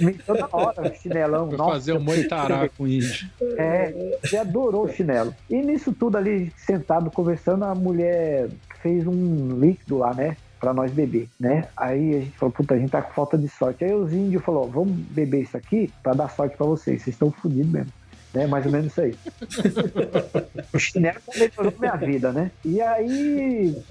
Me 0.00 0.14
toda 0.14 0.48
hora, 0.50 0.92
chinelão. 0.94 1.48
Foi 1.48 1.56
Nossa, 1.56 1.72
fazer 1.72 1.92
o 1.92 2.00
moitará 2.00 2.68
com 2.68 2.84
o 2.84 2.88
índio. 2.88 3.30
é, 3.56 4.18
ele 4.24 4.36
adorou 4.36 4.84
o 4.84 4.92
chinelo. 4.92 5.32
E 5.48 5.56
nisso 5.62 5.92
tudo 5.92 6.18
ali, 6.18 6.52
sentado, 6.56 7.10
conversando, 7.10 7.64
a 7.64 7.74
mulher 7.74 8.48
fez 8.82 9.06
um 9.06 9.58
líquido 9.60 9.98
lá, 9.98 10.12
né? 10.12 10.36
Pra 10.58 10.72
nós 10.74 10.90
beber, 10.90 11.28
né? 11.38 11.68
Aí 11.76 12.16
a 12.16 12.20
gente 12.20 12.36
falou, 12.36 12.52
puta, 12.52 12.74
a 12.74 12.78
gente 12.78 12.90
tá 12.90 13.00
com 13.00 13.12
falta 13.12 13.38
de 13.38 13.48
sorte. 13.48 13.84
Aí 13.84 13.94
os 13.94 14.12
índios 14.12 14.42
falou, 14.42 14.68
vamos 14.68 14.90
beber 14.90 15.42
isso 15.42 15.56
aqui 15.56 15.92
pra 16.02 16.14
dar 16.14 16.28
sorte 16.30 16.56
pra 16.56 16.66
vocês. 16.66 17.02
Vocês 17.02 17.14
estão 17.14 17.30
fodidos 17.30 17.70
mesmo. 17.70 17.92
Né? 18.34 18.46
Mais 18.46 18.66
ou 18.66 18.72
menos 18.72 18.88
isso 18.88 19.00
aí. 19.00 19.16
o 20.72 20.78
chinelo 20.78 21.20
melhorou 21.34 21.74
minha 21.78 21.96
vida, 21.96 22.32
né? 22.32 22.50
E 22.64 22.80
aí 22.80 23.82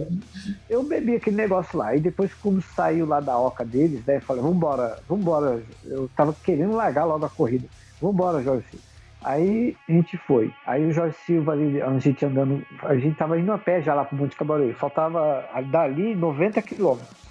eu 0.69 0.83
bebi 0.83 1.15
aquele 1.15 1.35
negócio 1.35 1.77
lá. 1.77 1.95
E 1.95 1.99
depois, 1.99 2.31
quando 2.35 2.61
saiu 2.61 3.05
lá 3.05 3.19
da 3.19 3.37
oca 3.37 3.65
deles, 3.65 4.05
né? 4.05 4.19
Falei, 4.19 4.43
vambora, 4.43 4.99
vambora. 5.07 5.63
Eu 5.83 6.09
tava 6.15 6.35
querendo 6.43 6.75
largar 6.75 7.05
logo 7.05 7.25
a 7.25 7.29
corrida. 7.29 7.67
Vambora, 8.01 8.43
Jorge 8.43 8.65
Silva. 8.69 8.85
Aí 9.23 9.75
a 9.89 9.91
gente 9.91 10.17
foi. 10.17 10.53
Aí 10.67 10.85
o 10.85 10.93
Jorge 10.93 11.15
Silva 11.25 11.53
ali, 11.53 11.81
a 11.81 11.97
gente 11.97 12.23
andando, 12.23 12.63
a 12.83 12.95
gente 12.95 13.17
tava 13.17 13.39
indo 13.39 13.51
a 13.51 13.57
pé 13.57 13.81
já 13.81 13.95
lá 13.95 14.05
pro 14.05 14.15
Monte 14.15 14.35
Cabareiro. 14.35 14.75
Faltava 14.75 15.43
dali 15.71 16.15
90 16.15 16.61
quilômetros 16.61 17.25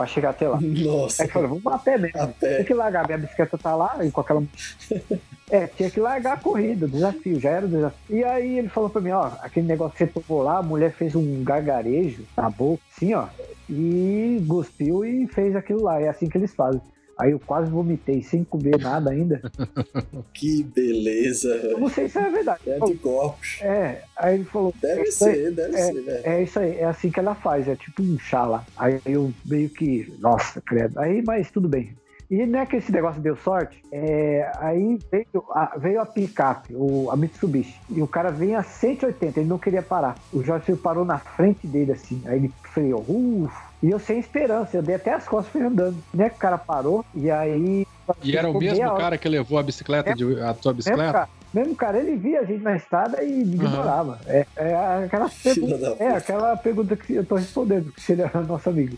pra 0.00 0.06
chegar 0.06 0.30
até 0.30 0.48
lá. 0.48 0.58
Nossa, 0.60 1.22
Aí 1.22 1.28
eu 1.28 1.32
falei, 1.32 1.48
vamos 1.48 1.66
a 1.66 1.78
pé 1.78 1.98
mesmo. 1.98 2.18
a 2.20 2.26
Tinha 2.26 2.34
pé. 2.58 2.64
que 2.64 2.72
largar, 2.74 3.06
minha 3.06 3.18
bicicleta 3.18 3.58
tá 3.58 3.74
lá 3.76 3.98
e 4.02 4.10
com 4.10 4.20
aquela. 4.22 4.42
É, 5.50 5.66
tinha 5.66 5.90
que 5.90 6.00
largar 6.00 6.34
a 6.34 6.36
corrida, 6.40 6.86
desafio, 6.88 7.38
já 7.40 7.50
era 7.50 7.66
o 7.66 7.68
desafio. 7.68 8.16
E 8.16 8.24
aí 8.24 8.58
ele 8.58 8.68
falou 8.68 8.88
pra 8.88 9.00
mim, 9.00 9.10
ó, 9.10 9.30
aquele 9.42 9.66
negócio 9.66 9.92
que 9.96 10.06
você 10.06 10.20
tomou 10.20 10.42
lá, 10.44 10.58
a 10.58 10.62
mulher 10.62 10.92
fez 10.92 11.14
um 11.14 11.42
gargarejo 11.44 12.22
na 12.36 12.48
boca, 12.48 12.82
assim, 12.96 13.12
ó, 13.14 13.26
e 13.68 14.42
cuspiu 14.48 15.04
e 15.04 15.26
fez 15.26 15.54
aquilo 15.56 15.82
lá. 15.82 16.00
É 16.00 16.08
assim 16.08 16.28
que 16.28 16.38
eles 16.38 16.54
fazem. 16.54 16.80
Aí 17.20 17.32
eu 17.32 17.38
quase 17.40 17.70
vomitei 17.70 18.22
sem 18.22 18.42
comer 18.44 18.78
nada 18.80 19.10
ainda. 19.10 19.40
Que 20.34 20.62
beleza, 20.62 21.48
Eu 21.48 21.62
velho. 21.62 21.80
não 21.80 21.88
sei 21.88 22.08
se 22.08 22.18
é 22.18 22.30
verdade. 22.30 22.60
É 22.66 22.76
Anticorpos. 22.76 23.58
É, 23.60 24.02
aí 24.16 24.34
ele 24.36 24.44
falou. 24.44 24.72
Deve 24.80 25.00
"É 25.00 25.04
isso 25.08 25.24
aí." 25.24 25.34
ser, 25.34 25.52
deve 25.52 25.76
ser, 25.76 26.02
velho. 26.02 26.20
É 26.24 26.42
isso 26.42 26.58
aí, 26.58 26.78
é 26.78 26.84
assim 26.84 27.10
que 27.10 27.20
ela 27.20 27.34
faz, 27.34 27.68
é 27.68 27.76
tipo 27.76 28.02
um 28.02 28.18
chá 28.18 28.44
lá. 28.44 28.64
Aí 28.76 29.00
eu 29.06 29.32
meio 29.44 29.68
que, 29.68 30.12
nossa, 30.18 30.60
credo. 30.60 30.98
Aí, 30.98 31.22
mas 31.22 31.50
tudo 31.50 31.68
bem. 31.68 31.94
E 32.30 32.46
não 32.46 32.60
é 32.60 32.66
que 32.66 32.76
esse 32.76 32.92
negócio 32.92 33.20
deu 33.20 33.34
sorte, 33.36 33.82
é, 33.90 34.48
aí 34.60 34.98
veio 35.10 35.26
a, 35.50 35.76
veio 35.76 36.00
a 36.00 36.06
picape, 36.06 36.72
o, 36.76 37.10
a 37.10 37.16
Mitsubishi, 37.16 37.74
e 37.90 38.00
o 38.00 38.06
cara 38.06 38.30
vinha 38.30 38.60
a 38.60 38.62
180, 38.62 39.40
ele 39.40 39.48
não 39.48 39.58
queria 39.58 39.82
parar. 39.82 40.14
O 40.32 40.40
Jorge 40.40 40.76
parou 40.76 41.04
na 41.04 41.18
frente 41.18 41.66
dele 41.66 41.90
assim, 41.90 42.22
aí 42.26 42.36
ele 42.38 42.52
freou, 42.72 43.04
uff, 43.08 43.52
e 43.82 43.90
eu 43.90 43.98
sem 43.98 44.18
esperança, 44.18 44.76
eu 44.76 44.82
dei 44.82 44.94
até 44.94 45.14
as 45.14 45.26
costas 45.26 45.52
fui 45.52 45.62
andando. 45.62 45.96
Né 46.12 46.28
que 46.28 46.36
o 46.36 46.38
cara 46.38 46.58
parou, 46.58 47.04
e 47.14 47.30
aí. 47.30 47.86
E 48.22 48.36
era 48.36 48.50
o 48.50 48.58
mesmo 48.58 48.94
cara 48.96 49.16
que 49.16 49.28
levou 49.28 49.58
a 49.58 49.62
bicicleta, 49.62 50.14
de, 50.14 50.40
a 50.40 50.52
tua 50.52 50.72
bicicleta? 50.72 51.02
Mesmo 51.02 51.12
cara, 51.12 51.28
mesmo 51.54 51.76
cara, 51.76 51.98
ele 51.98 52.16
via 52.16 52.40
a 52.40 52.44
gente 52.44 52.62
na 52.62 52.76
estrada 52.76 53.22
e 53.22 53.40
ignorava. 53.40 54.18
Uhum. 54.26 54.32
É, 54.32 54.46
é, 54.56 55.04
aquela 55.04 55.30
pergunta, 55.42 55.96
é 55.98 56.08
aquela 56.08 56.56
pergunta 56.56 56.96
que 56.96 57.14
eu 57.14 57.24
tô 57.24 57.36
respondendo, 57.36 57.92
que 57.92 58.12
ele 58.12 58.22
era 58.22 58.40
nosso 58.42 58.68
amigo 58.68 58.96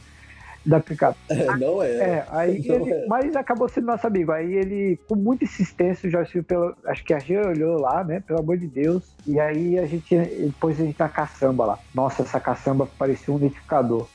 da 0.65 0.81
picape. 0.81 1.19
É, 1.29 1.57
não 1.57 1.83
é. 1.83 1.91
é 1.91 2.27
aí 2.31 2.63
não 2.67 2.75
ele, 2.77 2.93
é. 2.93 3.07
Mas 3.07 3.37
acabou 3.37 3.69
sendo 3.69 3.87
nosso 3.87 4.07
amigo. 4.07 4.33
Aí 4.33 4.53
ele, 4.53 4.99
com 5.09 5.15
muita 5.15 5.45
insistência, 5.45 6.09
o 6.09 6.11
Jorge 6.11 6.43
pelo, 6.43 6.75
acho 6.87 7.05
que 7.05 7.13
a 7.13 7.19
G 7.19 7.37
olhou 7.39 7.81
lá, 7.81 8.03
né? 8.05 8.21
Pelo 8.21 8.41
amor 8.41 8.57
de 8.57 8.67
Deus. 8.67 9.15
E 9.27 9.39
aí 9.39 9.79
a 9.79 9.87
gente, 9.87 10.17
depois 10.17 10.81
a 10.81 10.85
gente 10.85 10.99
na 10.99 11.09
caçamba 11.09 11.65
lá. 11.67 11.79
Nossa, 11.95 12.23
essa 12.23 12.41
caçamba 12.41 12.89
parecia 12.99 13.33
um 13.33 13.37
unificador. 13.37 14.09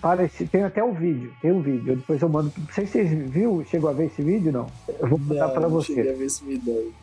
Parece, 0.00 0.46
tem 0.46 0.62
até 0.62 0.82
o 0.82 0.88
um 0.88 0.92
vídeo, 0.92 1.32
tem 1.42 1.50
um 1.50 1.60
vídeo. 1.60 1.96
Depois 1.96 2.22
eu 2.22 2.28
mando. 2.28 2.52
Não 2.56 2.72
sei 2.72 2.86
se 2.86 2.92
vocês 2.92 3.30
viu, 3.30 3.64
chegou 3.68 3.90
a 3.90 3.92
ver 3.92 4.06
esse 4.06 4.22
vídeo 4.22 4.52
não. 4.52 4.66
Eu 5.00 5.08
vou 5.08 5.18
mandar 5.18 5.48
para 5.48 5.66
você. 5.66 6.16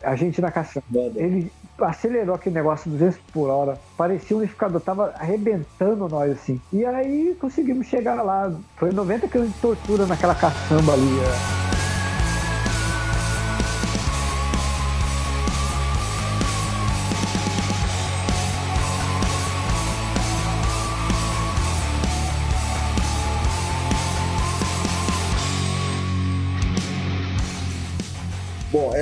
A, 0.02 0.10
a 0.10 0.16
gente 0.16 0.40
na 0.40 0.50
caçamba. 0.50 0.86
Ele 1.14 1.52
acelerou 1.78 2.34
aquele 2.34 2.54
negócio 2.54 2.90
200 2.90 3.18
por 3.32 3.50
hora. 3.50 3.78
Parecia 3.96 4.36
um 4.36 4.40
unificador, 4.40 4.80
tava 4.80 5.12
arrebentando 5.18 6.08
nós 6.08 6.32
assim. 6.32 6.60
E 6.72 6.84
aí 6.84 7.36
conseguimos 7.38 7.86
chegar 7.86 8.22
lá. 8.22 8.52
Foi 8.76 8.90
90 8.92 9.28
km 9.28 9.44
de 9.44 9.54
tortura 9.60 10.06
naquela 10.06 10.34
caçamba 10.34 10.94
ali. 10.94 11.18
É. 11.20 11.65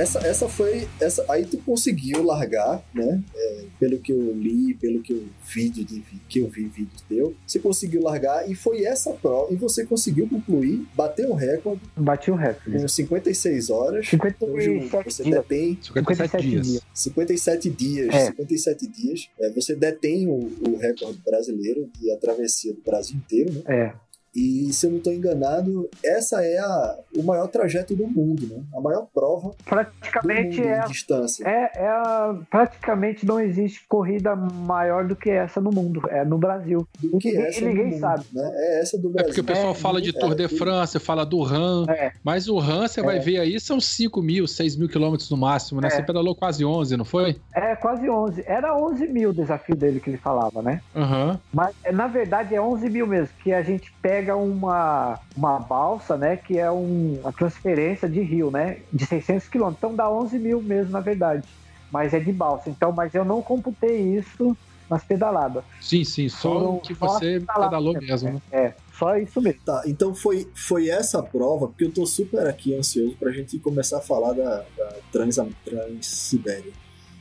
essa, 0.05 0.19
essa 0.19 0.47
foi. 0.47 0.87
Essa, 1.01 1.25
aí 1.27 1.45
tu 1.45 1.57
conseguiu 1.57 2.23
largar, 2.23 2.83
né? 2.93 3.23
É, 3.35 3.65
pelo 3.79 3.99
que 3.99 4.11
eu 4.11 4.33
li, 4.33 4.73
pelo 4.75 5.01
que 5.01 5.11
eu 5.11 5.23
vídeo 5.43 5.83
de, 5.83 6.01
que 6.29 6.39
eu 6.39 6.47
vi 6.47 6.65
vídeos 6.65 7.01
teu, 7.07 7.35
você 7.45 7.59
conseguiu 7.59 8.03
largar 8.03 8.49
e 8.49 8.55
foi 8.55 8.83
essa 8.85 9.11
prova. 9.11 9.51
E 9.51 9.55
você 9.55 9.85
conseguiu 9.85 10.27
concluir, 10.29 10.85
bater 10.95 11.27
o 11.27 11.33
recorde. 11.33 11.81
Bati 11.97 12.31
o 12.31 12.35
recorde. 12.35 12.79
Com 12.79 12.87
56 12.87 13.69
horas. 13.69 14.07
57 14.07 14.51
hoje 14.51 14.89
você 15.03 15.23
dias. 15.23 15.35
detém. 15.35 15.79
57 15.81 16.49
dias. 16.49 16.81
57 16.93 17.69
dias. 17.69 18.15
É. 18.15 18.25
57 18.27 18.87
dias. 18.87 19.29
É, 19.39 19.49
você 19.51 19.75
detém 19.75 20.27
o, 20.27 20.33
o 20.33 20.77
recorde 20.77 21.19
brasileiro 21.25 21.89
de 21.99 22.11
a 22.11 22.17
travessia 22.17 22.73
do 22.73 22.81
Brasil 22.81 23.17
inteiro, 23.17 23.51
né? 23.53 23.61
É. 23.67 24.04
E 24.35 24.73
se 24.73 24.85
eu 24.85 24.91
não 24.91 24.97
estou 24.97 25.13
enganado, 25.13 25.89
essa 26.03 26.43
é 26.43 26.57
a, 26.57 26.97
o 27.15 27.23
maior 27.23 27.47
trajeto 27.47 27.95
do 27.95 28.05
mundo, 28.05 28.45
né? 28.47 28.61
A 28.75 28.81
maior 28.81 29.07
prova 29.13 29.51
praticamente 29.63 30.57
do 30.57 30.63
mundo 30.63 30.69
é 30.69 30.79
a 30.79 30.85
distância. 30.85 31.47
É, 31.47 31.71
é 31.75 31.87
a, 31.87 32.35
praticamente 32.49 33.25
não 33.25 33.39
existe 33.39 33.85
corrida 33.87 34.35
maior 34.35 35.07
do 35.07 35.15
que 35.15 35.29
essa 35.29 35.61
no 35.61 35.71
mundo, 35.71 36.01
é 36.09 36.25
no 36.25 36.37
Brasil. 36.37 36.85
Do 36.99 37.17
que 37.17 37.35
essa 37.37 37.61
e 37.61 37.65
ninguém 37.65 37.91
mundo, 37.91 37.99
sabe. 37.99 38.25
Né? 38.33 38.51
É 38.53 38.81
essa 38.81 38.97
do 38.97 39.09
Brasil. 39.09 39.21
É 39.21 39.23
porque 39.27 39.41
o 39.41 39.43
pessoal 39.43 39.71
é, 39.71 39.75
fala 39.75 40.01
de 40.01 40.11
Tour 40.11 40.35
de 40.35 40.47
France, 40.49 40.99
fala 40.99 41.25
do 41.25 41.41
RAM, 41.41 41.85
é. 41.87 42.11
mas 42.23 42.49
o 42.49 42.57
RAM 42.57 42.87
você 42.87 43.01
vai 43.01 43.19
ver 43.19 43.39
aí 43.39 43.57
são 43.59 43.79
5 43.79 44.21
mil, 44.21 44.47
6 44.47 44.75
mil 44.75 44.89
quilômetros 44.89 45.29
no 45.29 45.37
máximo, 45.37 45.79
né? 45.79 45.87
É. 45.87 45.91
Você 45.91 46.03
pedalou 46.03 46.35
quase 46.35 46.65
11, 46.65 46.97
não 46.97 47.05
foi? 47.05 47.37
É, 47.53 47.75
quase 47.75 48.09
11. 48.09 48.43
Era 48.45 48.75
11 48.75 49.07
mil 49.07 49.29
o 49.29 49.33
desafio 49.33 49.75
dele 49.75 49.99
que 49.99 50.09
ele 50.09 50.17
falava, 50.17 50.61
né? 50.61 50.81
Uhum. 50.93 51.37
Mas 51.53 51.73
na 51.93 52.07
verdade 52.07 52.53
é 52.53 52.61
11 52.61 52.89
mil 52.89 53.07
mesmo, 53.07 53.33
que 53.43 53.53
a 53.53 53.61
gente 53.61 53.93
pega 54.01 54.24
uma 54.33 55.19
uma 55.35 55.59
balsa, 55.59 56.17
né, 56.17 56.37
que 56.37 56.57
é 56.57 56.71
um, 56.71 57.19
uma 57.21 57.33
transferência 57.33 58.09
de 58.09 58.21
rio, 58.21 58.49
né, 58.49 58.79
de 58.91 59.05
600 59.05 59.47
quilômetros. 59.47 59.77
Então 59.79 59.95
dá 59.95 60.09
11 60.09 60.39
mil 60.39 60.61
mesmo, 60.61 60.91
na 60.91 60.99
verdade. 60.99 61.47
Mas 61.91 62.13
é 62.13 62.19
de 62.19 62.31
balsa. 62.31 62.69
Então, 62.69 62.91
mas 62.91 63.13
eu 63.13 63.23
não 63.23 63.41
computei 63.41 64.15
isso 64.17 64.57
nas 64.89 65.03
pedaladas. 65.03 65.63
Sim, 65.81 66.03
sim, 66.03 66.29
só 66.29 66.53
Foram 66.53 66.75
o 66.75 66.79
que 66.79 66.93
você 66.93 67.39
pedalou 67.39 67.93
mesmo, 67.93 68.33
né? 68.33 68.41
É, 68.51 68.73
só 68.97 69.17
isso 69.17 69.41
mesmo. 69.41 69.61
Tá, 69.65 69.83
então 69.85 70.13
foi, 70.13 70.47
foi 70.53 70.89
essa 70.89 71.21
prova, 71.21 71.67
porque 71.67 71.85
eu 71.85 71.91
tô 71.91 72.05
super 72.05 72.47
aqui 72.47 72.75
ansioso 72.75 73.15
pra 73.17 73.31
gente 73.31 73.57
começar 73.59 73.97
a 73.97 74.01
falar 74.01 74.33
da, 74.33 74.63
da 74.77 74.95
Trans, 75.11 75.37
Transsibéria. 75.63 76.71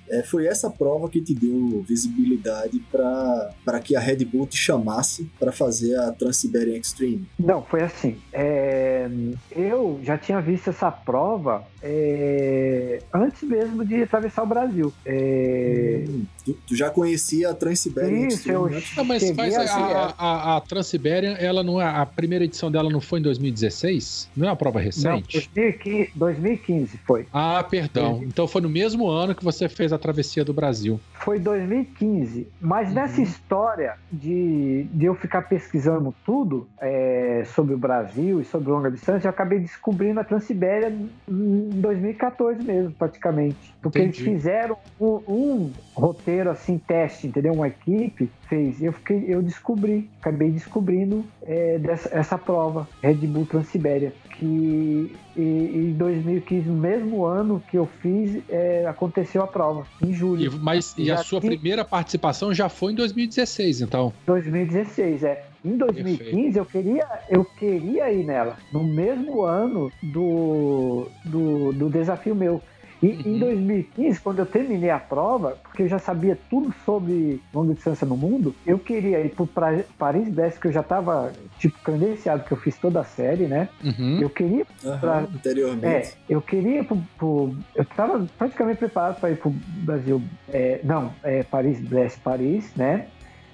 É, 0.08 0.22
foi 0.22 0.46
essa 0.46 0.70
prova 0.70 1.08
que 1.08 1.20
te 1.20 1.34
deu 1.34 1.82
visibilidade 1.82 2.78
para 2.90 3.80
que 3.82 3.96
a 3.96 4.00
Red 4.00 4.24
Bull 4.24 4.46
te 4.46 4.56
chamasse 4.56 5.30
para 5.38 5.52
fazer 5.52 5.96
a 5.98 6.12
Trans-Siberian 6.12 6.78
Extreme? 6.78 7.26
Não, 7.38 7.62
foi 7.62 7.82
assim. 7.82 8.20
É, 8.32 9.08
eu 9.50 10.00
já 10.02 10.18
tinha 10.18 10.40
visto 10.40 10.70
essa 10.70 10.90
prova 10.90 11.64
é, 11.87 12.99
antes 13.12 13.42
mesmo 13.42 13.85
de 13.85 14.03
atravessar 14.03 14.42
o 14.42 14.47
Brasil. 14.47 14.90
É, 15.05 16.05
hum, 16.09 16.25
tu, 16.42 16.55
tu, 16.66 16.75
já 16.75 16.88
conhecia 16.88 17.51
a 17.51 17.55
Trans-Siberian 17.55 18.29
Extreme? 18.29 18.55
Eu 18.55 18.64
antes? 18.64 18.97
Não, 18.97 19.05
mas, 19.05 19.31
mas 19.33 19.55
a, 19.55 20.14
a, 20.18 20.57
a, 20.57 20.62
ela 21.38 21.62
não 21.62 21.81
é, 21.81 21.85
a 21.85 22.07
primeira 22.07 22.47
edição 22.47 22.70
dela 22.70 22.88
não 22.88 23.03
foi 23.03 23.20
em 23.20 23.23
2016? 23.23 24.31
Não 24.35 24.47
é 24.47 24.51
uma 24.51 24.57
prova 24.57 24.81
recente? 24.81 25.37
Não, 25.37 25.42
2015, 25.55 26.11
2015 26.14 26.99
foi. 27.07 27.27
Ah, 27.31 27.62
perdão. 27.62 28.23
Então 28.25 28.49
foi 28.49 28.62
no 28.62 28.68
mesmo 28.70 29.07
ano 29.07 29.35
que 29.35 29.44
você 29.44 29.68
fez 29.68 29.92
a 29.92 29.99
travessia 29.99 30.42
do 30.42 30.55
Brasil. 30.55 30.99
Foi 31.12 31.38
2015. 31.38 32.49
Mas 32.62 32.88
uhum. 32.88 32.94
nessa 32.94 33.20
história 33.20 33.97
de, 34.11 34.87
de 34.90 35.05
eu 35.05 35.14
ficar 35.14 35.42
pesquisando 35.42 36.14
tudo 36.25 36.66
é, 36.81 37.44
sobre 37.55 37.75
o 37.75 37.79
Brasil 37.79 38.40
e 38.40 38.44
sobre 38.44 38.70
longa 38.70 38.90
distância, 38.90 39.27
eu 39.27 39.31
acabei 39.31 39.59
descobrindo 39.59 40.18
a 40.18 40.25
Transibéria 40.25 40.88
em 41.29 41.73
2014 41.80 42.62
mesmo, 42.62 42.92
praticamente. 42.92 43.74
Porque 43.82 43.98
Entendi. 43.98 44.22
eles 44.22 44.34
fizeram 44.34 44.76
um, 45.00 45.20
um, 45.28 45.72
roteiro 45.94 46.50
assim, 46.50 46.78
teste, 46.78 47.26
entendeu? 47.26 47.52
Uma 47.52 47.68
equipe 47.68 48.30
fez. 48.48 48.82
Eu, 48.82 48.92
fiquei, 48.92 49.24
eu 49.28 49.42
descobri, 49.42 50.08
acabei 50.20 50.50
descobrindo 50.50 51.24
é, 51.42 51.78
dessa, 51.78 52.08
essa 52.12 52.38
prova, 52.38 52.88
Red 53.02 53.14
Bull 53.14 53.46
Transibéria 53.46 54.12
que 54.38 55.14
em 55.37 55.92
2015, 55.92 56.68
no 56.68 56.74
mesmo 56.74 57.24
ano 57.24 57.62
que 57.70 57.76
eu 57.76 57.87
fiz, 57.87 58.42
é, 58.48 58.87
aconteceu 58.87 59.42
a 59.42 59.46
prova, 59.46 59.87
em 60.02 60.12
julho. 60.12 60.42
E, 60.42 60.58
mas 60.58 60.94
e 60.98 61.10
a 61.10 61.18
sua 61.18 61.40
primeira 61.40 61.84
participação 61.84 62.52
já 62.52 62.68
foi 62.68 62.92
em 62.92 62.96
2016, 62.96 63.82
então? 63.82 64.12
2016, 64.26 65.22
é. 65.22 65.44
Em 65.64 65.77
2015 65.77 66.59
eu 66.59 66.66
queria, 66.66 67.07
eu 67.31 67.44
queria 67.44 68.12
ir 68.12 68.24
nela, 68.24 68.59
no 68.70 68.85
mesmo 68.85 69.42
ano 69.42 69.90
do, 70.03 71.09
do, 71.24 71.72
do 71.72 71.88
desafio 71.88 72.35
meu. 72.35 72.61
E 73.03 73.09
uhum. 73.09 73.35
em 73.35 73.38
2015, 73.38 74.20
quando 74.20 74.38
eu 74.38 74.46
terminei 74.46 74.88
a 74.88 74.98
prova, 74.98 75.59
porque 75.62 75.83
eu 75.83 75.88
já 75.88 75.98
sabia 75.98 76.38
tudo 76.48 76.74
sobre 76.87 77.40
longa 77.53 77.74
distância 77.74 78.07
no 78.07 78.16
mundo, 78.16 78.55
eu 78.66 78.79
queria 78.79 79.20
ir 79.20 79.35
para 79.55 79.85
Paris-Brest, 79.98 80.59
que 80.59 80.68
eu 80.68 80.72
já 80.72 80.81
estava 80.81 81.33
tipo 81.59 81.79
credenciado, 81.83 82.44
que 82.44 82.53
eu 82.53 82.57
fiz 82.57 82.79
toda 82.79 83.00
a 83.00 83.05
série, 83.05 83.46
né? 83.46 83.68
Uhum. 83.83 84.20
Eu 84.20 84.31
queria 84.31 84.66
uhum, 84.83 84.98
pra, 84.98 85.18
anteriormente. 85.18 85.87
É, 85.87 86.12
eu 86.29 86.40
queria 86.40 86.83
pro, 86.85 86.96
pro 87.18 87.55
eu 87.74 87.83
estava 87.83 88.27
praticamente 88.38 88.79
preparado 88.79 89.20
para 89.20 89.31
ir 89.31 89.37
para 89.37 89.48
o 89.48 89.55
Brasil. 89.85 90.22
É, 90.48 90.81
não, 90.83 91.12
é 91.22 91.42
Paris-Brest, 91.42 92.20
Paris, 92.20 92.72
né? 92.74 93.09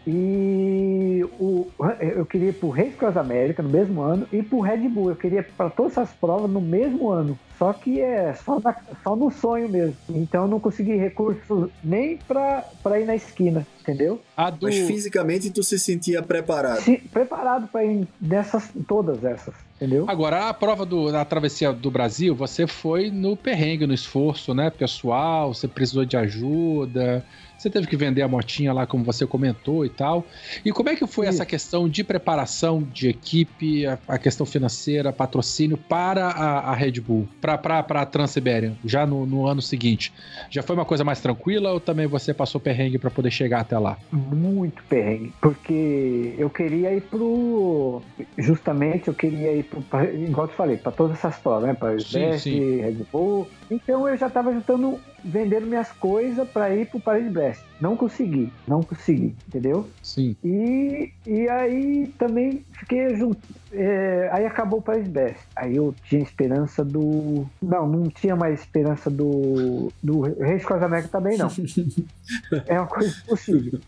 E 0.07 1.25
o, 1.39 1.67
eu 2.01 2.25
queria 2.25 2.49
ir 2.49 2.55
pro 2.55 2.71
Race 2.71 2.93
Cross 2.93 3.17
América 3.17 3.63
no 3.63 3.69
mesmo 3.69 4.01
ano 4.01 4.27
e 4.33 4.43
pro 4.43 4.61
Red 4.61 4.89
Bull. 4.89 5.11
Eu 5.11 5.17
queria 5.17 5.43
para 5.43 5.69
todas 5.69 5.93
essas 5.93 6.11
provas 6.13 6.51
no 6.51 6.61
mesmo 6.61 7.11
ano. 7.11 7.39
Só 7.59 7.75
que 7.75 8.01
é 8.01 8.33
só, 8.33 8.59
na, 8.59 8.75
só 9.05 9.15
no 9.15 9.31
sonho 9.31 9.69
mesmo. 9.69 9.95
Então 10.09 10.45
eu 10.45 10.49
não 10.49 10.59
consegui 10.59 10.97
recursos 10.97 11.69
nem 11.85 12.17
para 12.17 12.99
ir 12.99 13.05
na 13.05 13.15
esquina, 13.15 13.67
entendeu? 13.83 14.19
Do... 14.59 14.67
Mas 14.67 14.79
fisicamente 14.79 15.51
tu 15.51 15.63
se 15.63 15.79
sentia 15.79 16.23
preparado? 16.23 16.81
Se, 16.81 16.97
preparado 16.97 17.69
para 17.69 17.85
ir 17.85 18.09
nessas, 18.19 18.71
todas 18.89 19.23
essas. 19.23 19.55
Entendeu? 19.77 20.07
Agora, 20.09 20.49
a 20.49 20.55
prova 20.55 20.87
do, 20.87 21.13
da 21.13 21.23
travessia 21.23 21.71
do 21.71 21.91
Brasil, 21.91 22.35
você 22.35 22.67
foi 22.67 23.11
no 23.11 23.37
perrengue, 23.37 23.87
no 23.87 23.93
esforço, 23.93 24.55
né? 24.55 24.71
Pessoal, 24.71 25.53
você 25.53 25.69
precisou 25.69 26.07
de 26.07 26.17
ajuda, 26.17 27.23
Você 27.61 27.69
teve 27.69 27.87
que 27.87 27.95
vender 27.95 28.23
a 28.23 28.29
motinha 28.29 28.73
lá, 28.73 28.87
como 28.87 29.05
você 29.05 29.27
comentou 29.27 29.85
e 29.85 29.91
tal. 29.91 30.27
E 30.65 30.73
como 30.73 30.89
é 30.89 30.97
que 30.97 31.07
foi 31.07 31.27
essa 31.27 31.45
questão 31.45 31.87
de 31.91 32.03
preparação 32.03 32.83
de 32.83 33.11
equipe, 33.11 33.85
a, 33.85 33.99
a 34.09 34.19
questão 34.19 34.47
financeira, 34.47 35.13
patrocínio 35.13 35.77
para 35.77 36.29
a, 36.29 36.71
a 36.71 36.75
Red 36.75 36.93
Bull, 37.03 37.29
para 37.39 37.85
a 37.87 38.07
Transiberian, 38.07 38.77
já 38.83 39.05
no, 39.05 39.27
no, 39.27 39.47
ano 39.47 39.61
seguinte? 39.61 40.11
Já 40.49 40.63
foi 40.63 40.75
uma 40.75 40.87
coisa 40.87 41.05
mais 41.05 41.21
tranquila 41.21 41.73
ou 41.73 41.81
também 41.81 42.07
você 42.07 42.33
passou 42.33 42.59
perrengue 42.59 42.97
para 42.97 43.11
poder 43.11 43.31
chegar 43.31 43.61
até 43.61 43.79
lá? 43.79 43.99
Muito 44.11 44.83
perrengue, 44.85 45.35
porque 45.39 46.35
eu 46.39 46.49
queria 46.49 46.95
ir 46.95 47.03
pro. 47.03 48.01
Justamente 48.39 49.09
eu 49.09 49.15
queria 49.15 49.53
ir 49.53 49.65
pro. 49.65 49.85
Igual 50.15 50.47
eu 50.47 50.51
te 50.51 50.57
falei, 50.57 50.77
para 50.79 50.93
todas 50.93 51.19
essas 51.19 51.37
provas, 51.37 51.69
né? 51.69 51.75
Para 51.75 51.91
Red 51.91 53.05
Bull. 53.13 53.47
Então 53.71 54.09
eu 54.09 54.17
já 54.17 54.29
estava 54.29 54.51
juntando 54.51 54.99
vendendo 55.25 55.67
minhas 55.67 55.91
coisas 55.93 56.49
para 56.49 56.75
ir 56.75 56.87
pro 56.87 57.01
Paris-Brest. 57.01 57.63
Não 57.81 57.97
consegui, 57.97 58.53
não 58.69 58.83
consegui, 58.83 59.35
entendeu? 59.49 59.89
Sim. 60.03 60.37
E, 60.45 61.13
e 61.27 61.49
aí 61.49 62.13
também 62.19 62.65
fiquei 62.73 63.17
junto. 63.17 63.41
É, 63.73 64.29
aí 64.33 64.45
acabou 64.45 64.81
o 64.81 64.83
Paris-Brest. 64.83 65.41
Aí 65.57 65.77
eu 65.77 65.95
tinha 66.05 66.23
esperança 66.23 66.85
do. 66.85 67.47
Não, 67.63 67.87
não 67.87 68.11
tinha 68.11 68.37
mais 68.37 68.61
esperança 68.61 69.09
do. 69.09 69.91
Do 70.03 70.21
Reis 70.21 70.65
América 70.71 71.09
também, 71.09 71.39
não. 71.39 71.49
é 72.67 72.79
uma 72.79 72.87
coisa 72.87 73.17
impossível. 73.25 73.81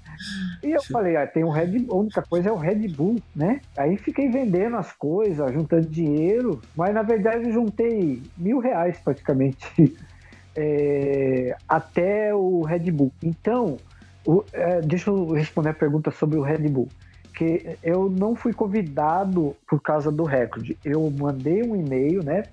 E 0.62 0.70
eu 0.70 0.82
falei, 0.84 1.16
ah, 1.16 1.26
tem 1.26 1.44
um 1.44 1.50
Red 1.50 1.78
Bull, 1.80 1.96
a 1.96 2.00
única 2.00 2.22
coisa 2.22 2.48
é 2.48 2.52
o 2.52 2.56
Red 2.56 2.88
Bull, 2.88 3.16
né? 3.34 3.60
Aí 3.76 3.96
fiquei 3.96 4.30
vendendo 4.30 4.76
as 4.76 4.92
coisas, 4.92 5.52
juntando 5.52 5.88
dinheiro, 5.88 6.60
mas 6.76 6.94
na 6.94 7.02
verdade 7.02 7.44
eu 7.44 7.52
juntei 7.52 8.22
mil 8.36 8.58
reais 8.58 8.98
praticamente 8.98 9.66
é, 10.56 11.56
até 11.68 12.34
o 12.34 12.62
Red 12.62 12.90
Bull. 12.90 13.12
Então, 13.22 13.78
o, 14.26 14.44
é, 14.52 14.80
deixa 14.80 15.10
eu 15.10 15.32
responder 15.32 15.70
a 15.70 15.74
pergunta 15.74 16.10
sobre 16.10 16.38
o 16.38 16.42
Red 16.42 16.68
Bull. 16.68 16.88
Que 17.34 17.76
eu 17.82 18.10
não 18.10 18.36
fui 18.36 18.52
convidado 18.52 19.56
por 19.66 19.80
causa 19.80 20.12
do 20.12 20.24
recorde. 20.24 20.76
Eu 20.84 21.10
mandei 21.10 21.62
um 21.62 21.74
e-mail, 21.74 22.22
né? 22.22 22.44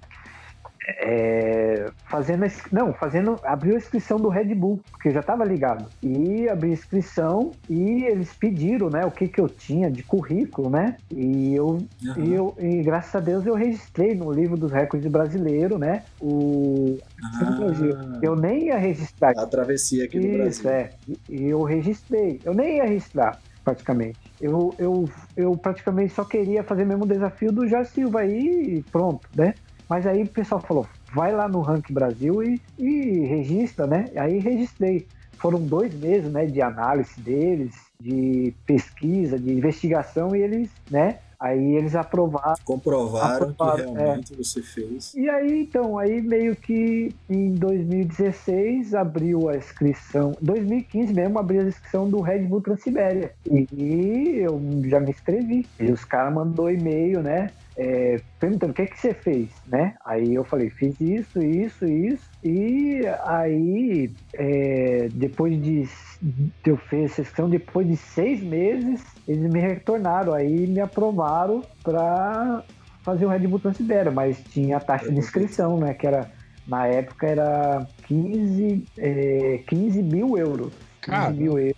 É, 0.98 1.92
fazendo 2.10 2.46
não 2.72 2.94
fazendo 2.94 3.40
abriu 3.44 3.76
a 3.76 3.78
inscrição 3.78 4.18
do 4.18 4.30
Red 4.30 4.56
Bull 4.56 4.80
porque 4.92 5.10
eu 5.10 5.14
já 5.14 5.20
estava 5.20 5.44
ligado. 5.46 5.86
E 6.02 6.48
abri 6.50 6.70
a 6.70 6.74
inscrição 6.74 7.52
e 7.70 8.04
eles 8.04 8.34
pediram 8.34 8.90
né 8.90 9.06
o 9.06 9.12
que 9.12 9.28
que 9.28 9.40
eu 9.40 9.48
tinha 9.48 9.90
de 9.90 10.04
currículo 10.04 10.70
né? 10.70 10.98
E 11.12 11.56
eu, 11.56 11.68
uhum. 11.68 11.88
e, 12.18 12.34
eu 12.34 12.56
e 12.60 12.82
graças 12.82 13.14
a 13.16 13.20
Deus 13.20 13.46
eu 13.46 13.56
registrei 13.56 14.16
no 14.16 14.32
livro 14.32 14.58
dos 14.58 14.72
recordes 14.72 15.10
brasileiro 15.12 15.78
né? 15.78 16.04
O 16.22 16.98
ah, 17.24 18.20
eu 18.22 18.36
nem 18.36 18.68
ia 18.68 18.78
registrar. 18.78 19.34
A 19.38 19.46
travessia 19.46 20.06
aqui 20.06 20.20
do 20.20 20.38
Brasil. 20.38 20.70
é. 20.70 20.90
E 21.30 21.46
eu 21.46 21.64
registrei. 21.64 22.40
Eu 22.44 22.54
nem 22.54 22.78
ia 22.78 22.86
registrar 22.86 23.40
praticamente. 23.64 24.20
Eu, 24.42 24.74
eu, 24.80 25.10
eu 25.36 25.52
praticamente 25.58 26.14
só 26.14 26.24
queria 26.24 26.64
fazer 26.64 26.86
mesmo 26.86 27.04
o 27.04 27.08
desafio 27.08 27.52
do 27.52 27.68
Jair 27.68 27.86
Silva 27.86 28.22
aí 28.22 28.78
e 28.78 28.84
pronto, 28.84 29.28
né? 29.36 29.54
Mas 29.90 30.06
aí 30.06 30.24
o 30.24 30.28
pessoal 30.28 30.62
falou, 30.62 30.88
vai 31.14 31.34
lá 31.34 31.48
no 31.48 31.62
Rank 31.62 31.92
Brasil 31.92 32.44
e, 32.44 32.62
e 32.78 33.26
registra, 33.26 33.88
né? 33.88 34.06
Aí 34.16 34.40
registrei. 34.40 35.08
Foram 35.40 35.62
dois 35.62 35.94
meses, 35.94 36.30
né, 36.32 36.46
de 36.46 36.62
análise 36.62 37.18
deles, 37.22 37.74
de 38.00 38.54
pesquisa, 38.66 39.40
de 39.40 39.54
investigação 39.54 40.36
e 40.36 40.42
eles, 40.42 40.70
né, 40.92 41.18
Aí 41.40 41.78
eles 41.78 41.96
aprovaram. 41.96 42.58
Comprovaram 42.66 43.52
aprovaram, 43.52 43.94
que 43.94 43.98
realmente 43.98 44.34
é. 44.34 44.36
você 44.36 44.62
fez. 44.62 45.14
E 45.14 45.30
aí, 45.30 45.62
então, 45.62 45.98
aí 45.98 46.22
meio 46.22 46.54
que 46.54 47.16
em 47.30 47.54
2016 47.54 48.94
abriu 48.94 49.48
a 49.48 49.56
inscrição. 49.56 50.34
2015 50.42 51.14
mesmo 51.14 51.40
abriu 51.40 51.62
a 51.62 51.64
inscrição 51.64 52.10
do 52.10 52.20
Red 52.20 52.40
Bull 52.40 52.60
Transibéria. 52.60 53.32
E 53.50 54.42
eu 54.42 54.62
já 54.84 55.00
me 55.00 55.12
inscrevi. 55.12 55.66
E 55.80 55.90
os 55.90 56.04
caras 56.04 56.34
mandou 56.34 56.70
e-mail, 56.70 57.24
né? 57.24 57.52
É, 57.78 58.20
perguntando 58.40 58.72
o 58.72 58.76
que, 58.76 58.82
é 58.82 58.86
que 58.86 59.00
você 59.00 59.14
fez, 59.14 59.50
né? 59.68 59.96
Aí 60.06 60.36
eu 60.36 60.44
falei, 60.44 60.70
fiz 60.70 61.00
isso, 61.00 61.42
isso, 61.42 61.86
isso. 61.86 62.30
E 62.44 63.02
aí, 63.26 64.12
é, 64.34 65.08
depois 65.14 65.62
de, 65.62 65.88
de 66.22 66.52
eu 66.66 66.78
fiz 66.78 67.12
essa 67.12 67.22
inscrição, 67.22 67.50
depois 67.50 67.88
de 67.88 67.96
seis 67.96 68.42
meses, 68.42 69.04
eles 69.28 69.50
me 69.52 69.60
retornaram, 69.60 70.34
aí 70.34 70.68
me 70.68 70.82
aprovaram 70.82 71.64
para 71.84 72.64
fazer 73.02 73.26
o 73.26 73.30
Red 73.30 73.48
Bull 73.48 73.60
Transibéria, 73.60 74.12
mas 74.12 74.42
tinha 74.52 74.78
a 74.78 74.80
taxa 74.80 75.12
de 75.12 75.18
inscrição, 75.18 75.78
né? 75.78 75.94
Que 75.94 76.08
era, 76.08 76.30
na 76.68 76.86
época 76.88 77.28
era 77.28 77.88
15, 78.08 78.86
é, 78.98 79.62
15 79.68 80.04
mil 80.04 80.38
euros. 80.38 80.74
Cara, 81.02 81.34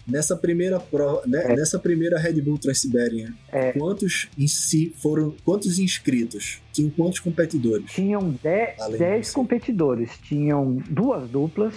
nessa 0.07 0.35
primeira 0.35 0.79
prova, 0.79 1.21
né, 1.27 1.43
é. 1.45 1.55
nessa 1.55 1.77
primeira 1.77 2.19
Red 2.19 2.41
Bull 2.41 2.57
Transsiberian, 2.57 3.33
é. 3.51 3.71
quantos 3.71 4.29
em 4.37 4.47
si 4.47 4.93
foram, 4.97 5.35
quantos 5.45 5.79
inscritos? 5.79 6.59
Tinham 6.73 6.89
quantos 6.89 7.19
competidores? 7.19 7.91
Tinham 7.91 8.31
10 8.97 9.31
competidores, 9.31 10.17
tinham 10.23 10.81
duas 10.89 11.29
duplas, 11.29 11.75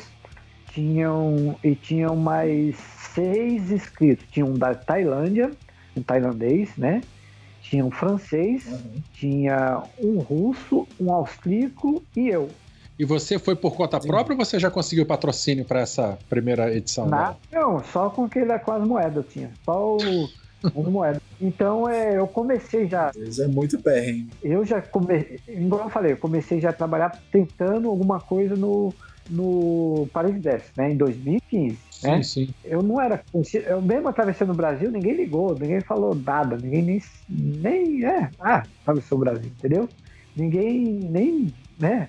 tinham 0.73 1.57
e 1.63 1.75
tinham 1.75 2.17
mais 2.17 2.77
seis 3.15 3.71
inscritos. 3.71 4.27
Tinha 4.31 4.45
um 4.45 4.55
da 4.55 4.75
Tailândia, 4.75 5.51
um 5.97 6.03
tailandês, 6.03 6.71
né? 6.77 7.01
Tinha 7.63 7.85
um 7.85 7.91
francês, 7.91 8.67
uhum. 8.67 9.03
tinha 9.15 9.83
um 9.99 10.19
russo, 10.19 10.87
um 11.01 11.13
austríaco 11.13 12.03
e 12.15 12.29
eu. 12.29 12.49
E 12.99 13.05
você 13.05 13.39
foi 13.39 13.57
por 13.57 13.75
conta 13.75 14.01
Sim. 14.01 14.09
própria 14.09 14.37
ou 14.37 14.45
você 14.45 14.59
já 14.59 14.71
conseguiu 14.71 15.05
patrocínio 15.05 15.65
para 15.65 15.81
essa 15.81 16.19
primeira 16.29 16.73
edição? 16.75 17.07
Não, 17.09 17.37
não, 17.53 17.85
só 17.85 18.09
com 18.09 18.25
aquele 18.25 18.57
com 18.61 18.73
as 18.73 18.87
moedas 18.87 19.17
eu 19.17 19.23
tinha. 19.25 19.51
Só 19.65 19.97
o, 19.97 20.29
as 20.65 20.89
moedas. 20.89 21.21
Então 21.41 21.89
é, 21.89 22.17
eu 22.17 22.27
comecei 22.29 22.87
já. 22.87 23.11
Isso 23.17 23.43
é 23.43 23.49
muito 23.49 23.79
perrengue. 23.81 24.31
Eu 24.43 24.65
já 24.65 24.81
comecei, 24.81 25.41
igual 25.49 25.85
eu 25.85 25.91
falei, 25.91 26.13
eu 26.13 26.17
comecei 26.17 26.61
já 26.61 26.71
a 26.71 26.73
trabalhar 26.73 27.21
tentando 27.33 27.89
alguma 27.89 28.21
coisa 28.21 28.55
no, 28.55 28.95
no 29.29 30.09
Paris 30.13 30.41
10, 30.41 30.63
né? 30.77 30.93
Em 30.93 30.97
2015. 30.97 31.77
Sim, 31.91 32.11
né? 32.11 32.23
sim. 32.23 32.55
Eu 32.65 32.83
não 32.83 33.01
era 33.01 33.23
Eu 33.67 33.83
mesmo 33.83 34.09
atravessando 34.09 34.53
o 34.53 34.57
Brasil, 34.57 34.91
ninguém 34.91 35.15
ligou, 35.15 35.57
ninguém 35.59 35.81
falou 35.81 36.15
nada, 36.15 36.57
ninguém 36.57 36.83
nem. 36.83 37.03
nem 37.29 38.05
é, 38.05 38.31
ah, 38.39 38.63
atravessou 38.83 39.19
o 39.19 39.21
Brasil, 39.21 39.51
entendeu? 39.59 39.89
Ninguém 40.37 40.85
nem. 40.85 41.53
né? 41.79 42.09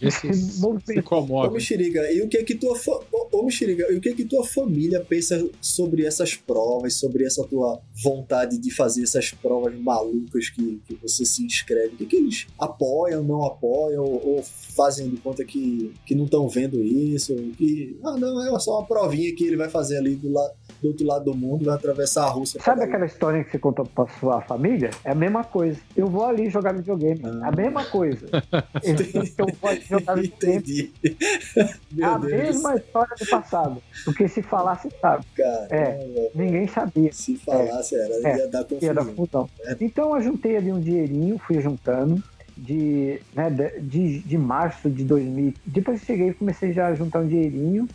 Se 0.86 1.02
comove. 1.02 1.48
Ô, 1.48 1.50
Mexeriga, 1.52 2.10
e 2.12 2.22
o 2.22 2.28
que 2.28 2.38
é 2.38 2.42
que 2.42 2.54
tua 2.54 2.78
Ô, 3.12 3.44
Mexeriga, 3.44 3.92
e 3.92 3.96
o 3.96 4.00
que 4.00 4.08
é 4.08 4.14
que 4.14 4.24
tua 4.24 4.44
família 4.44 5.00
pensa 5.00 5.48
sobre 5.60 6.04
essas 6.04 6.34
provas, 6.34 6.94
sobre 6.94 7.24
essa 7.24 7.44
tua 7.44 7.80
vontade 8.02 8.58
de 8.58 8.70
fazer 8.70 9.02
essas 9.02 9.30
provas 9.30 9.74
malucas 9.78 10.48
que, 10.48 10.80
que 10.86 10.94
você 11.02 11.24
se 11.24 11.44
inscreve? 11.44 11.94
O 11.94 11.96
que, 11.96 12.04
é 12.04 12.06
que 12.06 12.16
eles 12.16 12.46
apoiam, 12.58 13.22
não 13.22 13.44
apoiam, 13.44 14.04
ou, 14.04 14.36
ou 14.36 14.42
fazem 14.42 15.08
de 15.10 15.16
conta 15.18 15.44
que, 15.44 15.92
que 16.06 16.14
não 16.14 16.24
estão 16.24 16.48
vendo 16.48 16.82
isso? 16.82 17.34
Que, 17.56 17.98
ah, 18.04 18.16
não, 18.16 18.56
é 18.56 18.58
só 18.58 18.78
uma 18.78 18.86
provinha 18.86 19.34
que 19.34 19.44
ele 19.44 19.56
vai 19.56 19.68
fazer 19.68 19.98
ali 19.98 20.14
do 20.14 20.32
lado 20.32 20.54
do 20.80 20.88
outro 20.88 21.06
lado 21.06 21.24
do 21.26 21.36
mundo, 21.36 21.64
vai 21.64 21.74
atravessar 21.74 22.24
a 22.24 22.28
Rússia. 22.28 22.60
Sabe 22.60 22.84
aquela 22.84 23.04
história 23.06 23.44
que 23.44 23.50
você 23.50 23.58
contou 23.58 23.84
pra 23.84 24.06
sua 24.18 24.40
família? 24.40 24.90
É 25.04 25.10
a 25.10 25.14
mesma 25.14 25.44
coisa. 25.44 25.78
Eu 25.96 26.06
vou 26.06 26.24
ali 26.24 26.48
jogar 26.48 26.72
videogame. 26.74 27.20
Ah. 27.24 27.48
A 27.48 27.52
mesma 27.52 27.84
coisa. 27.84 28.26
eu 28.26 29.46
vou 29.60 29.76
jogar 29.76 30.14
videogame. 30.20 30.30
Entendi. 30.60 30.92
É 31.98 32.04
a 32.04 32.18
Deus. 32.18 32.32
mesma 32.32 32.76
história 32.76 33.14
do 33.18 33.26
passado. 33.26 33.82
Porque 34.04 34.26
se 34.28 34.42
falasse, 34.42 34.88
sabe. 35.00 35.24
Cara, 35.36 35.68
é, 35.70 36.30
ninguém 36.34 36.66
sabia. 36.66 37.12
Se 37.12 37.36
falasse, 37.36 37.94
é, 37.94 38.22
era, 38.22 38.38
ia 38.38 38.48
dar 38.48 38.64
confusão. 38.64 38.88
Ia 38.88 38.94
dar 38.94 39.04
confusão. 39.04 39.50
É. 39.64 39.76
Então 39.80 40.16
eu 40.16 40.22
juntei 40.22 40.56
ali 40.56 40.72
um 40.72 40.80
dinheirinho, 40.80 41.38
fui 41.38 41.60
juntando 41.60 42.22
de, 42.56 43.20
né, 43.34 43.50
de, 43.80 44.20
de 44.20 44.38
março 44.38 44.90
de 44.90 45.04
2000. 45.04 45.54
Depois 45.64 46.00
cheguei, 46.02 46.32
comecei 46.32 46.72
já 46.72 46.88
a 46.88 46.94
juntar 46.94 47.20
um 47.20 47.28
dinheirinho. 47.28 47.88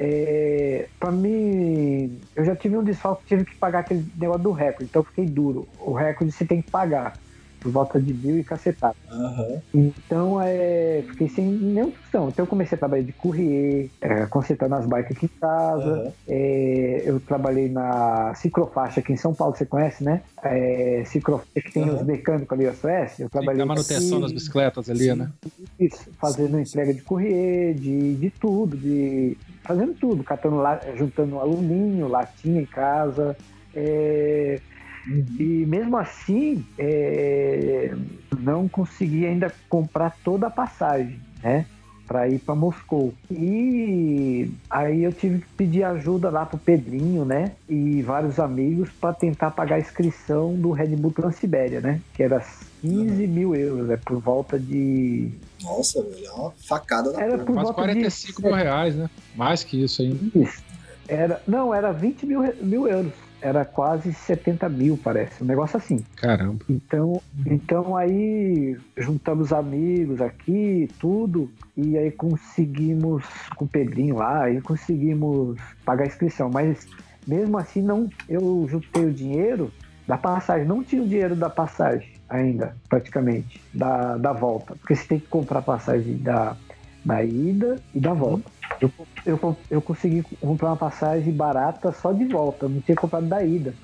É, 0.00 0.88
para 1.00 1.10
mim, 1.10 2.20
eu 2.36 2.44
já 2.44 2.54
tive 2.54 2.76
um 2.76 2.84
desfalque, 2.84 3.26
tive 3.26 3.44
que 3.44 3.56
pagar 3.58 3.80
aquele 3.80 4.06
negócio 4.16 4.42
do 4.44 4.52
recorde, 4.52 4.84
então 4.84 5.02
eu 5.02 5.06
fiquei 5.06 5.26
duro. 5.26 5.68
O 5.80 5.92
recorde 5.92 6.32
você 6.32 6.46
tem 6.46 6.62
que 6.62 6.70
pagar 6.70 7.18
por 7.60 7.72
volta 7.72 8.00
de 8.00 8.12
mil 8.14 8.38
e 8.38 8.44
cacetado. 8.44 8.96
Uhum. 9.10 9.60
Então, 9.74 10.40
é, 10.40 11.02
fiquei 11.08 11.28
sem 11.28 11.46
nenhuma 11.46 11.92
função. 11.92 12.28
Então, 12.28 12.44
eu 12.44 12.46
comecei 12.46 12.76
a 12.76 12.78
trabalhar 12.78 13.02
de 13.02 13.12
courier, 13.12 13.88
é, 14.00 14.26
consertando 14.26 14.74
as 14.74 14.86
bikes 14.86 15.16
aqui 15.16 15.26
em 15.26 15.40
casa. 15.40 16.04
Uhum. 16.04 16.12
É, 16.28 17.02
eu 17.04 17.20
trabalhei 17.20 17.68
na 17.68 18.34
Ciclofaixa 18.34 19.00
aqui 19.00 19.12
em 19.12 19.16
São 19.16 19.34
Paulo, 19.34 19.56
você 19.56 19.66
conhece, 19.66 20.04
né? 20.04 20.22
É, 20.42 21.02
Ciclofaixa 21.06 21.48
que 21.54 21.72
tem 21.72 21.88
uhum. 21.88 21.96
os 21.96 22.02
mecânicos 22.02 22.52
ali, 22.52 22.66
a 22.66 22.74
Suécia. 22.74 23.24
Eu 23.24 23.30
trabalhei. 23.30 23.62
a 23.62 23.66
manutenção 23.66 24.18
aqui, 24.18 24.22
das 24.22 24.32
bicicletas 24.32 24.88
ali, 24.88 25.10
sim, 25.10 25.14
né? 25.14 25.30
Isso, 25.78 26.10
fazendo 26.20 26.58
entrega 26.58 26.94
de 26.94 27.02
courier, 27.02 27.74
de, 27.74 28.14
de 28.14 28.30
tudo, 28.30 28.76
de 28.76 29.36
fazendo 29.62 29.94
tudo, 29.94 30.24
catando, 30.24 30.62
juntando 30.96 31.38
alumínio, 31.38 32.08
latinha 32.08 32.62
em 32.62 32.66
casa. 32.66 33.36
É, 33.74 34.60
Uhum. 35.08 35.24
E 35.38 35.66
mesmo 35.66 35.96
assim, 35.96 36.64
é, 36.78 37.94
não 38.38 38.68
consegui 38.68 39.26
ainda 39.26 39.52
comprar 39.68 40.16
toda 40.22 40.46
a 40.48 40.50
passagem, 40.50 41.18
né? 41.42 41.66
para 42.08 42.26
ir 42.26 42.38
para 42.38 42.54
Moscou. 42.54 43.12
E 43.30 44.50
aí 44.70 45.04
eu 45.04 45.12
tive 45.12 45.40
que 45.40 45.48
pedir 45.58 45.84
ajuda 45.84 46.30
lá 46.30 46.46
pro 46.46 46.56
Pedrinho, 46.56 47.24
né? 47.24 47.52
E 47.68 48.00
vários 48.00 48.40
amigos 48.40 48.88
para 48.98 49.12
tentar 49.12 49.50
pagar 49.50 49.76
a 49.76 49.78
inscrição 49.78 50.54
do 50.54 50.72
Red 50.72 50.96
Bull 50.96 51.12
Transibéria, 51.12 51.82
né? 51.82 52.00
Que 52.14 52.22
era 52.22 52.42
15 52.80 53.26
mil 53.26 53.54
euros, 53.54 53.90
é 53.90 53.98
por 53.98 54.18
volta 54.18 54.58
de. 54.58 55.30
Nossa, 55.62 56.02
velho, 56.02 56.26
é 56.26 56.32
uma 56.32 56.50
facada 56.66 57.12
da 57.12 57.20
Era 57.20 57.32
porra. 57.32 57.44
por 57.44 57.52
Quase 57.52 57.64
volta 57.66 57.82
45 57.82 58.40
de. 58.40 58.46
mil 58.48 58.56
reais, 58.56 58.96
né? 58.96 59.10
Mais 59.36 59.62
que 59.62 59.84
isso 59.84 60.00
ainda. 60.00 60.18
Isso. 60.34 60.62
Era, 61.06 61.42
não, 61.46 61.74
era 61.74 61.92
20 61.92 62.26
mil, 62.26 62.42
mil 62.62 62.88
euros. 62.88 63.12
Era 63.40 63.64
quase 63.64 64.12
70 64.12 64.68
mil, 64.68 64.98
parece. 64.98 65.42
Um 65.42 65.46
negócio 65.46 65.76
assim. 65.76 66.04
Caramba. 66.16 66.64
Então, 66.68 67.22
então 67.46 67.96
aí 67.96 68.76
juntamos 68.96 69.52
amigos 69.52 70.20
aqui, 70.20 70.88
tudo, 70.98 71.50
e 71.76 71.96
aí 71.96 72.10
conseguimos, 72.10 73.24
com 73.56 73.64
o 73.64 73.68
Pedrinho 73.68 74.16
lá, 74.16 74.44
aí 74.44 74.60
conseguimos 74.60 75.58
pagar 75.84 76.04
a 76.04 76.08
inscrição. 76.08 76.50
Mas 76.50 76.86
mesmo 77.26 77.58
assim, 77.58 77.82
não, 77.82 78.08
eu 78.28 78.66
juntei 78.68 79.04
o 79.04 79.12
dinheiro 79.12 79.70
da 80.06 80.16
passagem, 80.16 80.66
não 80.66 80.82
tinha 80.82 81.02
o 81.02 81.06
dinheiro 81.06 81.36
da 81.36 81.50
passagem 81.50 82.18
ainda, 82.28 82.74
praticamente, 82.88 83.60
da, 83.72 84.16
da 84.16 84.32
volta. 84.32 84.74
Porque 84.76 84.94
você 84.96 85.06
tem 85.06 85.20
que 85.20 85.26
comprar 85.26 85.58
a 85.58 85.62
passagem 85.62 86.16
da, 86.16 86.56
da 87.04 87.22
ida 87.22 87.76
e 87.94 88.00
da 88.00 88.12
volta. 88.12 88.50
Eu, 88.80 88.90
eu, 89.26 89.56
eu 89.70 89.82
consegui 89.82 90.22
comprar 90.40 90.68
uma 90.68 90.76
passagem 90.76 91.32
barata 91.32 91.92
só 91.92 92.12
de 92.12 92.24
volta, 92.26 92.66
eu 92.66 92.68
não 92.68 92.80
tinha 92.80 92.96
comprado 92.96 93.26
da 93.26 93.42
ida. 93.42 93.74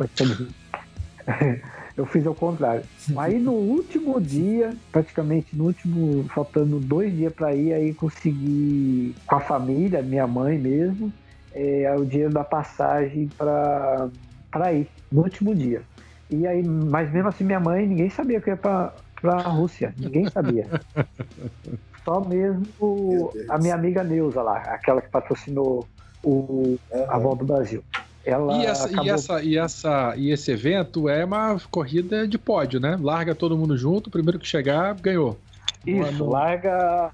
Eu 1.97 2.05
fiz 2.07 2.27
ao 2.27 2.35
contrário. 2.35 2.83
Aí 3.17 3.39
no 3.39 3.53
último 3.53 4.21
dia, 4.21 4.75
praticamente 4.91 5.57
no 5.57 5.67
último, 5.67 6.25
faltando 6.25 6.81
dois 6.81 7.15
dias 7.15 7.33
para 7.33 7.55
ir, 7.55 7.73
aí 7.73 7.95
consegui 7.95 9.15
com 9.25 9.37
a 9.37 9.41
família, 9.41 10.03
minha 10.03 10.27
mãe 10.27 10.59
mesmo, 10.59 11.13
é, 11.53 11.95
o 11.97 12.05
dinheiro 12.05 12.33
da 12.33 12.43
passagem 12.43 13.29
para 13.39 14.73
ir 14.73 14.89
no 15.11 15.23
último 15.23 15.55
dia. 15.55 15.83
E 16.29 16.45
aí, 16.49 16.65
mas 16.65 17.13
mesmo 17.13 17.29
assim 17.29 17.45
minha 17.45 17.61
mãe, 17.61 17.87
ninguém 17.87 18.11
sabia 18.11 18.41
que 18.41 18.51
ia 18.51 18.57
para 18.57 18.93
para 19.25 19.37
a 19.37 19.49
Rússia, 19.49 19.95
ninguém 19.97 20.29
sabia. 20.29 20.67
Só 22.05 22.21
mesmo 22.21 23.33
a 23.49 23.59
minha 23.59 23.75
amiga 23.75 24.05
Neuza 24.05 24.43
lá, 24.43 24.59
aquela 24.59 25.01
que 25.01 25.09
patrocinou 25.09 25.87
o 26.23 26.77
a 26.93 27.15
Aham. 27.17 27.19
volta 27.21 27.45
do 27.45 27.53
Brasil. 27.53 27.83
Ela 28.25 28.57
E, 28.57 28.67
essa, 28.67 28.89
e, 28.89 28.93
acabou- 28.95 29.15
essa, 29.15 29.43
e, 29.43 29.59
essa, 29.59 30.15
e 30.17 30.31
esse 30.31 30.51
evento 30.51 31.09
é 31.09 31.25
uma 31.25 31.59
corrida 31.71 32.27
de 32.27 32.39
pódio, 32.39 32.81
né? 32.81 32.97
Larga 33.01 33.35
todo 33.35 33.57
mundo 33.57 33.77
junto, 33.77 34.07
o 34.07 34.11
primeiro 34.11 34.39
que 34.39 34.47
chegar 34.47 34.95
ganhou. 34.95 35.39
Isso, 35.87 36.25
larga, 36.25 37.11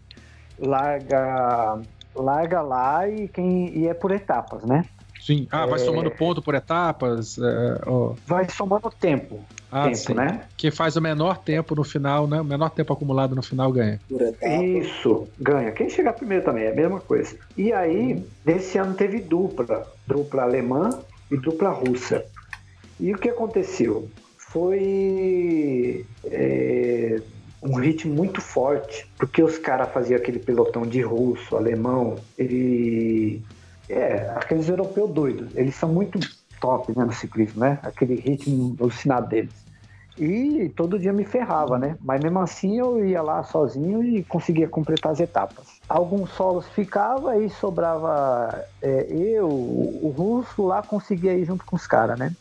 larga, 0.59 1.81
larga 2.15 2.63
lá 2.63 3.09
e 3.09 3.29
quem 3.29 3.77
e 3.77 3.89
é 3.89 3.95
por 3.95 4.13
etapas, 4.13 4.65
né? 4.65 4.85
Sim. 5.21 5.47
Ah, 5.51 5.67
vai 5.67 5.81
É. 5.81 5.85
somando 5.85 6.11
ponto 6.11 6.41
por 6.41 6.55
etapas. 6.55 7.37
é, 7.39 7.81
ó. 7.87 8.15
Vai 8.27 8.49
somando 8.49 8.91
tempo, 8.91 9.45
Ah, 9.71 9.85
tempo, 9.85 9.97
sim. 9.97 10.15
né? 10.15 10.43
Quem 10.57 10.71
faz 10.71 10.97
o 10.97 11.01
menor 11.01 11.39
tempo 11.39 11.75
no 11.75 11.85
final, 11.85 12.27
né? 12.27 12.41
O 12.41 12.45
menor 12.45 12.71
tempo 12.71 12.93
acumulado 12.93 13.35
no 13.35 13.43
final 13.43 13.71
ganha. 13.73 14.01
Isso, 14.43 15.29
ganha. 15.39 15.71
Quem 15.71 15.89
chegar 15.89 16.13
primeiro 16.13 16.45
também 16.45 16.65
é 16.65 16.73
a 16.73 16.75
mesma 16.75 17.01
coisa. 17.01 17.37
E 17.57 17.73
aí, 17.73 18.23
nesse 18.45 18.79
ano 18.79 18.95
teve 18.95 19.21
dupla, 19.21 19.87
dupla 20.07 20.43
alemã 20.43 20.91
e 21.31 21.37
dupla 21.37 21.71
russa. 21.71 22.25
E 22.99 23.15
o 23.15 23.19
que 23.19 23.29
aconteceu? 23.29 24.09
Foi 24.37 26.05
é, 26.25 27.21
um 27.63 27.75
ritmo 27.75 28.13
muito 28.13 28.41
forte, 28.41 29.07
porque 29.17 29.43
os 29.43 29.59
caras 29.59 29.93
faziam 29.93 30.19
aquele 30.19 30.39
pelotão 30.39 30.83
de 30.83 31.01
russo, 31.01 31.57
alemão, 31.57 32.17
ele. 32.37 33.43
É, 33.89 34.31
aqueles 34.37 34.69
europeus 34.69 35.11
doidos, 35.11 35.49
eles 35.57 35.75
são 35.75 35.89
muito 35.93 36.19
top 36.61 36.97
né, 36.97 37.05
no 37.05 37.13
ciclismo, 37.13 37.61
né? 37.61 37.79
Aquele 37.83 38.15
ritmo 38.15 38.77
alucinado 38.79 39.29
deles. 39.29 39.53
E 40.19 40.71
todo 40.77 40.99
dia 40.99 41.13
me 41.13 41.25
ferrava, 41.25 41.79
né? 41.79 41.97
Mas 42.03 42.21
mesmo 42.21 42.41
assim 42.41 42.79
eu 42.79 43.05
ia 43.05 43.23
lá 43.23 43.43
sozinho 43.43 44.03
e 44.03 44.23
conseguia 44.23 44.69
completar 44.69 45.13
as 45.13 45.21
etapas. 45.21 45.81
Alguns 45.89 46.31
solos 46.31 46.67
ficava 46.69 47.39
e 47.39 47.49
sobrava 47.49 48.65
é, 48.83 49.07
eu, 49.11 49.49
o 49.49 50.15
russo 50.15 50.67
lá 50.67 50.83
conseguia 50.83 51.33
ir 51.33 51.47
junto 51.47 51.65
com 51.65 51.75
os 51.75 51.87
caras, 51.87 52.19
né? 52.19 52.37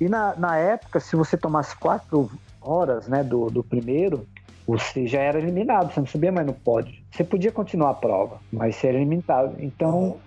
E 0.00 0.08
na, 0.08 0.36
na 0.36 0.56
época, 0.56 1.00
se 1.00 1.16
você 1.16 1.36
tomasse 1.36 1.74
quatro 1.76 2.30
horas 2.60 3.08
né, 3.08 3.24
do, 3.24 3.50
do 3.50 3.64
primeiro, 3.64 4.24
você 4.66 5.06
já 5.06 5.20
era 5.20 5.38
eliminado, 5.38 5.92
você 5.92 5.98
não 5.98 6.06
subia 6.06 6.30
mais 6.30 6.46
no 6.46 6.52
pódio. 6.52 6.94
Você 7.10 7.24
podia 7.24 7.50
continuar 7.50 7.90
a 7.90 7.94
prova, 7.94 8.38
mas 8.52 8.76
você 8.76 8.88
era 8.88 8.96
eliminado. 8.96 9.56
Então 9.58 10.18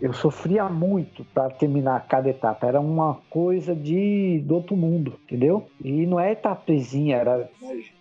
eu 0.00 0.12
sofria 0.12 0.68
muito 0.68 1.24
para 1.34 1.50
terminar 1.50 2.06
cada 2.08 2.28
etapa. 2.28 2.66
Era 2.66 2.80
uma 2.80 3.18
coisa 3.28 3.74
de 3.74 4.42
do 4.44 4.54
outro 4.54 4.76
mundo, 4.76 5.14
entendeu? 5.24 5.68
E 5.82 6.06
não 6.06 6.18
é 6.18 6.32
etapezinha, 6.32 7.16
era 7.16 7.48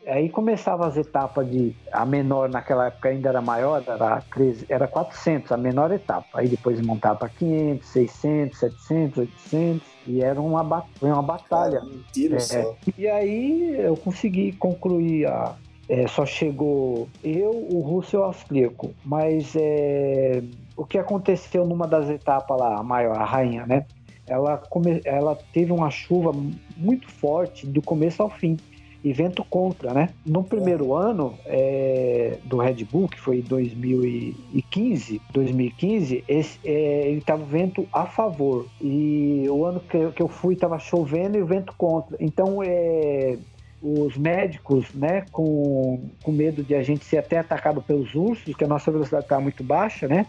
aí 0.08 0.30
começava 0.30 0.88
as 0.88 0.98
etapas 0.98 1.50
de 1.50 1.76
a 1.92 2.06
menor 2.06 2.50
naquela 2.50 2.88
época 2.88 3.10
ainda 3.10 3.30
era 3.30 3.42
maior, 3.42 3.84
era 3.86 4.22
13, 4.34 4.66
era 4.70 4.88
400 4.88 5.52
a 5.52 5.58
menor 5.58 5.92
etapa. 5.92 6.28
Aí 6.34 6.48
depois 6.48 6.80
montava 6.82 7.20
para 7.20 7.30
500, 7.30 7.88
600, 7.88 8.60
700, 8.60 9.18
800 9.20 10.00
e 10.08 10.22
era 10.22 10.42
uma 10.42 10.84
foi 10.96 11.12
uma 11.12 11.22
batalha. 11.22 11.82
Tiro 12.12 12.36
É. 12.36 12.76
E 12.98 13.08
aí 13.08 13.76
eu 13.80 13.96
consegui 13.98 14.52
concluir 14.54 15.28
a. 15.28 15.56
é, 15.88 16.08
só 16.08 16.26
chegou 16.26 17.08
eu, 17.24 17.52
o 17.52 17.80
russo 17.82 18.16
e 18.16 18.20
o 18.20 18.24
austríaco. 18.24 18.94
Mas 19.06 19.56
é, 19.56 20.42
o 20.80 20.86
que 20.86 20.98
aconteceu 20.98 21.66
numa 21.66 21.86
das 21.86 22.10
etapas 22.10 22.58
lá, 22.58 22.78
a 22.78 22.84
maior, 22.84 23.18
a 23.18 23.26
rainha, 23.26 23.66
né? 23.66 23.86
Ela, 24.26 24.58
come, 24.58 25.02
ela 25.04 25.38
teve 25.52 25.74
uma 25.74 25.90
chuva 25.92 26.32
muito 26.78 27.10
forte 27.12 27.68
do 27.68 27.82
começo 27.82 28.24
ao 28.24 28.30
fim. 28.30 28.56
E 29.04 29.12
vento 29.14 29.44
contra, 29.50 29.94
né? 29.94 30.10
No 30.26 30.44
primeiro 30.44 30.94
ano 30.94 31.34
é, 31.46 32.38
do 32.46 32.58
Red 32.58 32.84
Bull, 32.86 33.08
que 33.10 33.20
foi 33.20 33.42
2015, 33.42 35.22
2015 35.34 36.24
esse, 36.28 36.60
é, 36.64 37.10
ele 37.10 37.22
tava 37.22 37.44
vento 37.44 37.86
a 37.92 38.06
favor. 38.06 38.66
E 38.82 39.46
o 39.50 39.66
ano 39.66 39.80
que, 39.82 39.98
eu- 39.98 40.12
que 40.12 40.22
eu 40.22 40.28
fui 40.28 40.56
tava 40.56 40.80
chovendo 40.80 41.38
e 41.38 41.42
o 41.42 41.46
vento 41.46 41.74
contra. 41.78 42.16
Então, 42.20 42.62
é, 42.64 43.38
os 43.82 44.18
médicos, 44.18 44.94
né, 44.94 45.26
com, 45.32 46.10
com 46.22 46.32
medo 46.32 46.64
de 46.64 46.76
a 46.76 46.84
gente 46.84 47.04
ser 47.06 47.18
até 47.18 47.38
atacado 47.38 47.82
pelos 47.82 48.14
ursos, 48.16 48.54
que 48.56 48.64
a 48.64 48.68
nossa 48.68 48.92
velocidade 48.92 49.26
estava 49.26 49.42
muito 49.42 49.64
baixa, 49.64 50.08
né? 50.08 50.26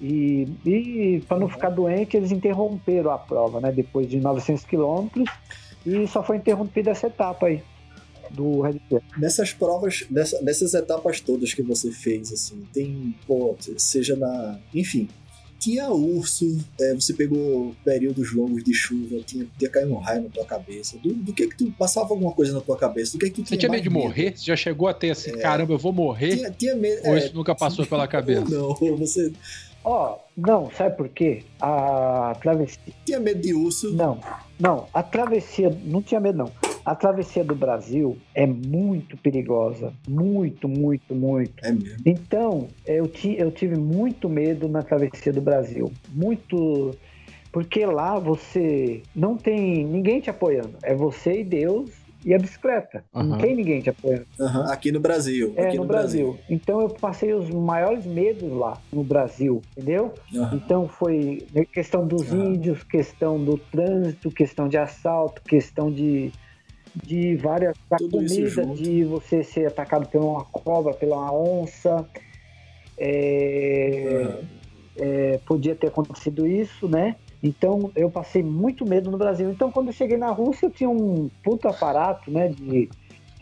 E, 0.00 0.48
e 0.64 1.22
para 1.28 1.38
não 1.38 1.48
ficar 1.48 1.70
doente, 1.70 2.16
eles 2.16 2.32
interromperam 2.32 3.10
a 3.10 3.18
prova, 3.18 3.60
né? 3.60 3.70
Depois 3.70 4.08
de 4.08 4.18
900 4.18 4.64
quilômetros 4.64 5.28
e 5.84 6.06
só 6.06 6.22
foi 6.22 6.36
interrompida 6.38 6.90
essa 6.90 7.06
etapa 7.06 7.46
aí 7.46 7.62
do 8.30 8.60
Red 8.60 8.80
Bull. 8.88 9.02
Nessas 9.18 9.52
provas, 9.52 10.06
nessa- 10.10 10.40
nessas 10.42 10.72
etapas 10.74 11.20
todas 11.20 11.52
que 11.52 11.62
você 11.62 11.90
fez, 11.90 12.32
assim, 12.32 12.62
tem, 12.72 13.14
pô, 13.26 13.56
seja 13.76 14.14
na. 14.16 14.58
Enfim, 14.74 15.08
tinha 15.58 15.90
urso, 15.90 16.56
é, 16.80 16.94
você 16.94 17.12
pegou 17.12 17.74
períodos 17.84 18.32
longos 18.32 18.62
de 18.64 18.72
chuva, 18.72 19.16
tinha, 19.26 19.46
tinha 19.58 19.68
caído 19.70 19.92
um 19.92 19.98
raio 19.98 20.22
na 20.22 20.28
tua 20.30 20.44
cabeça. 20.46 20.96
Do, 20.98 21.12
do 21.12 21.32
que 21.34 21.48
que 21.48 21.56
tu 21.56 21.70
passava 21.72 22.08
alguma 22.14 22.32
coisa 22.32 22.52
na 22.54 22.60
tua 22.60 22.76
cabeça? 22.78 23.12
Do 23.12 23.18
que 23.18 23.30
que 23.30 23.42
tu 23.42 23.48
Você 23.48 23.56
tinha 23.56 23.70
medo 23.70 23.82
de 23.82 23.90
morrer? 23.90 24.34
Você 24.36 24.44
já 24.46 24.56
chegou 24.56 24.88
a 24.88 24.94
ter 24.94 25.10
assim, 25.10 25.32
caramba, 25.32 25.74
eu 25.74 25.78
vou 25.78 25.92
morrer? 25.92 26.36
Tinha, 26.36 26.50
tinha 26.52 26.74
medo. 26.76 27.06
Ou 27.08 27.16
é, 27.16 27.18
isso 27.18 27.34
nunca 27.34 27.54
passou 27.54 27.84
pela 27.84 28.06
cabeça? 28.08 28.44
Não, 28.48 28.72
você 28.96 29.32
Ó, 29.84 30.18
não, 30.36 30.70
sabe 30.70 30.96
por 30.96 31.08
quê? 31.08 31.42
A 31.60 32.34
travessia. 32.40 32.92
tinha 33.04 33.18
medo 33.18 33.40
de 33.40 33.54
urso. 33.54 33.94
Não, 33.94 34.18
não, 34.58 34.86
a 34.92 35.02
travessia. 35.02 35.74
Não 35.84 36.02
tinha 36.02 36.20
medo, 36.20 36.38
não. 36.38 36.50
A 36.84 36.94
travessia 36.94 37.44
do 37.44 37.54
Brasil 37.54 38.16
é 38.34 38.46
muito 38.46 39.16
perigosa. 39.16 39.92
Muito, 40.08 40.68
muito, 40.68 41.14
muito. 41.14 41.64
É 41.64 41.72
mesmo. 41.72 41.98
Então, 42.04 42.68
eu, 42.86 43.06
ti, 43.06 43.36
eu 43.38 43.50
tive 43.50 43.76
muito 43.76 44.28
medo 44.28 44.68
na 44.68 44.82
travessia 44.82 45.32
do 45.32 45.40
Brasil. 45.40 45.92
Muito. 46.10 46.96
Porque 47.52 47.84
lá 47.84 48.18
você 48.18 49.02
não 49.14 49.36
tem 49.36 49.84
ninguém 49.84 50.20
te 50.20 50.30
apoiando. 50.30 50.76
É 50.82 50.94
você 50.94 51.40
e 51.40 51.44
Deus 51.44 51.90
e 52.24 52.34
a 52.34 52.38
bicicleta. 52.38 53.04
Não 53.14 53.22
Aham. 53.22 53.38
tem 53.38 53.54
ninguém 53.54 53.80
te 53.80 53.90
apoiando. 53.90 54.26
Aham, 54.38 54.64
Aqui 54.70 54.92
no 54.92 55.00
Brasil. 55.00 55.52
É, 55.56 55.68
aqui 55.68 55.76
no, 55.78 55.84
Brasil. 55.84 56.38
Então 56.48 56.80
eu 56.80 56.88
passei 56.88 57.32
os 57.32 57.48
maiores 57.50 58.04
medos 58.04 58.50
lá 58.50 58.80
no 58.92 59.02
Brasil, 59.02 59.62
entendeu? 59.76 60.14
Aham. 60.34 60.50
Então 60.54 60.88
foi 60.88 61.46
questão 61.72 62.06
dos 62.06 62.32
índios, 62.32 62.82
questão 62.82 63.42
do 63.42 63.56
trânsito, 63.56 64.30
questão 64.30 64.68
de 64.68 64.76
assalto, 64.76 65.42
questão 65.42 65.90
de, 65.90 66.30
de 67.02 67.36
várias 67.36 67.74
da 67.88 67.96
Tudo 67.96 68.22
isso 68.22 68.34
comida, 68.34 68.62
junto. 68.64 68.82
de 68.82 69.04
você 69.04 69.42
ser 69.42 69.66
atacado 69.66 70.08
por 70.08 70.22
uma 70.22 70.44
cobra, 70.44 70.92
pela 70.94 71.16
uma 71.16 71.32
onça. 71.32 72.06
É, 72.98 74.40
é, 74.96 75.40
podia 75.46 75.74
ter 75.74 75.86
acontecido 75.88 76.46
isso, 76.46 76.86
né? 76.86 77.16
Então 77.42 77.90
eu 77.96 78.10
passei 78.10 78.42
muito 78.42 78.84
medo 78.86 79.10
no 79.10 79.18
Brasil. 79.18 79.50
Então 79.50 79.70
quando 79.70 79.88
eu 79.88 79.92
cheguei 79.92 80.16
na 80.16 80.30
Rússia 80.30 80.66
eu 80.66 80.70
tinha 80.70 80.90
um 80.90 81.30
puto 81.42 81.68
aparato, 81.68 82.30
né? 82.30 82.48
De, 82.48 82.88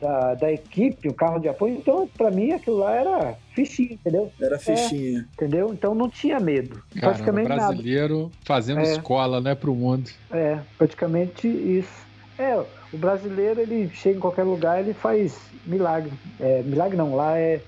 da, 0.01 0.35
da 0.35 0.53
equipe, 0.53 1.09
o 1.09 1.15
carro 1.15 1.41
de 1.41 1.49
apoio, 1.49 1.75
então 1.75 2.09
para 2.17 2.31
mim 2.31 2.53
aquilo 2.53 2.77
lá 2.79 2.95
era 2.95 3.37
fichinha, 3.53 3.95
entendeu? 3.95 4.31
Era 4.41 4.59
fichinha. 4.59 5.19
É, 5.19 5.23
entendeu? 5.35 5.73
Então 5.73 5.95
não 5.95 6.09
tinha 6.09 6.39
medo. 6.39 6.81
Caramba, 6.95 7.01
praticamente 7.01 7.49
brasileiro 7.49 8.19
nada. 8.19 8.31
fazendo 8.45 8.81
É. 8.81 8.85
escola, 8.85 9.41
né, 9.41 9.55
pro 9.55 9.75
mundo. 9.75 10.09
É, 10.31 10.59
praticamente 10.77 11.49
isso. 11.49 12.07
É, 12.39 12.57
o 12.93 12.97
brasileiro, 12.97 13.61
ele 13.61 13.91
chega 13.93 14.17
em 14.17 14.21
qualquer 14.21 14.45
lugar, 14.45 14.79
ele 14.79 14.95
faz 14.95 15.37
milagre. 15.67 16.13
É, 16.39 16.63
milagre 16.63 16.97
não, 16.97 17.15
lá 17.15 17.37
é. 17.37 17.61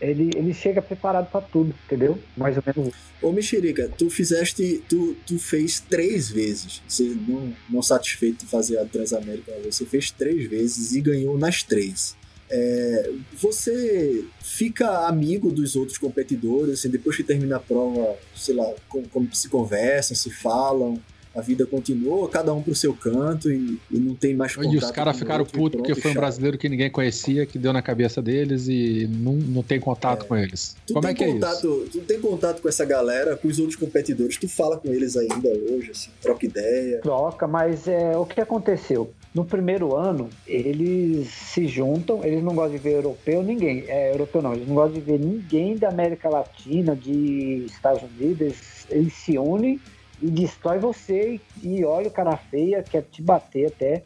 Ele, 0.00 0.30
ele 0.34 0.54
chega 0.54 0.80
preparado 0.80 1.30
para 1.30 1.40
tudo, 1.40 1.74
entendeu? 1.86 2.18
Mais 2.36 2.56
ou 2.56 2.62
menos 2.64 2.94
isso. 2.94 3.08
Ô 3.20 3.32
Mexerica, 3.32 3.90
tu 3.98 4.08
fizeste. 4.08 4.82
Tu, 4.88 5.16
tu 5.26 5.38
fez 5.38 5.80
três 5.80 6.30
vezes. 6.30 6.80
Você 6.86 7.04
não, 7.26 7.52
não 7.68 7.82
satisfeito 7.82 8.44
de 8.44 8.50
fazer 8.50 8.78
a 8.78 8.84
Transamérica, 8.84 9.52
você 9.64 9.84
fez 9.84 10.10
três 10.10 10.48
vezes 10.48 10.92
e 10.92 11.00
ganhou 11.00 11.36
nas 11.36 11.62
três. 11.62 12.16
É, 12.50 13.10
você 13.34 14.24
fica 14.40 15.06
amigo 15.06 15.52
dos 15.52 15.76
outros 15.76 15.98
competidores, 15.98 16.74
assim, 16.74 16.88
depois 16.88 17.16
que 17.16 17.22
termina 17.22 17.56
a 17.56 17.60
prova, 17.60 18.16
sei 18.34 18.54
lá, 18.54 18.72
como, 18.88 19.06
como 19.08 19.34
se 19.34 19.48
conversam, 19.48 20.16
se 20.16 20.30
falam, 20.30 20.98
a 21.34 21.40
vida 21.40 21.66
continua, 21.66 22.28
cada 22.28 22.52
um 22.52 22.62
pro 22.62 22.74
seu 22.74 22.94
canto 22.94 23.50
e, 23.50 23.78
e 23.90 23.98
não 23.98 24.14
tem 24.14 24.34
mais 24.34 24.54
contato 24.54 24.74
E 24.74 24.76
os 24.76 24.90
caras 24.90 25.18
ficaram 25.18 25.44
putos 25.44 25.80
porque 25.80 25.94
foi 25.94 26.10
um 26.10 26.14
brasileiro 26.14 26.58
que 26.58 26.68
ninguém 26.68 26.90
conhecia, 26.90 27.46
que 27.46 27.58
deu 27.58 27.72
na 27.72 27.82
cabeça 27.82 28.20
deles 28.20 28.68
e 28.68 29.08
não, 29.10 29.34
não 29.34 29.62
tem 29.62 29.78
contato 29.78 30.26
com 30.26 30.36
eles. 30.36 30.76
Tu 30.86 30.94
Como 30.94 31.02
tem 31.02 31.10
é 31.10 31.14
que 31.14 31.24
é 31.24 31.28
isso? 31.28 31.34
contato, 31.36 31.88
Tu 31.92 32.00
tem 32.00 32.20
contato 32.20 32.62
com 32.62 32.68
essa 32.68 32.84
galera, 32.84 33.36
com 33.36 33.48
os 33.48 33.58
outros 33.58 33.76
competidores, 33.76 34.36
tu 34.36 34.48
fala 34.48 34.76
com 34.76 34.88
eles 34.88 35.16
ainda 35.16 35.48
hoje, 35.48 35.90
assim, 35.90 36.10
troca 36.20 36.44
ideia. 36.46 37.00
Troca, 37.00 37.46
mas 37.46 37.86
é, 37.86 38.16
o 38.16 38.24
que 38.24 38.40
aconteceu? 38.40 39.10
No 39.34 39.44
primeiro 39.44 39.94
ano, 39.94 40.28
eles 40.46 41.28
se 41.28 41.66
juntam, 41.66 42.24
eles 42.24 42.42
não 42.42 42.54
gostam 42.54 42.76
de 42.76 42.78
ver 42.78 42.94
europeu, 42.94 43.42
ninguém. 43.42 43.84
É, 43.86 44.10
europeu 44.12 44.42
não, 44.42 44.54
eles 44.54 44.66
não 44.66 44.74
gostam 44.74 44.94
de 44.94 45.00
ver 45.00 45.18
ninguém 45.18 45.76
da 45.76 45.88
América 45.88 46.28
Latina, 46.28 46.96
de 46.96 47.64
Estados 47.66 48.02
Unidos, 48.02 48.40
eles, 48.40 48.86
eles 48.90 49.12
se 49.12 49.38
unem 49.38 49.78
e 50.20 50.30
destrói 50.30 50.78
você 50.78 51.40
e, 51.62 51.78
e 51.78 51.84
olha 51.84 52.08
o 52.08 52.12
cara 52.12 52.36
feia, 52.36 52.82
quer 52.82 53.02
te 53.02 53.22
bater 53.22 53.66
até. 53.66 54.02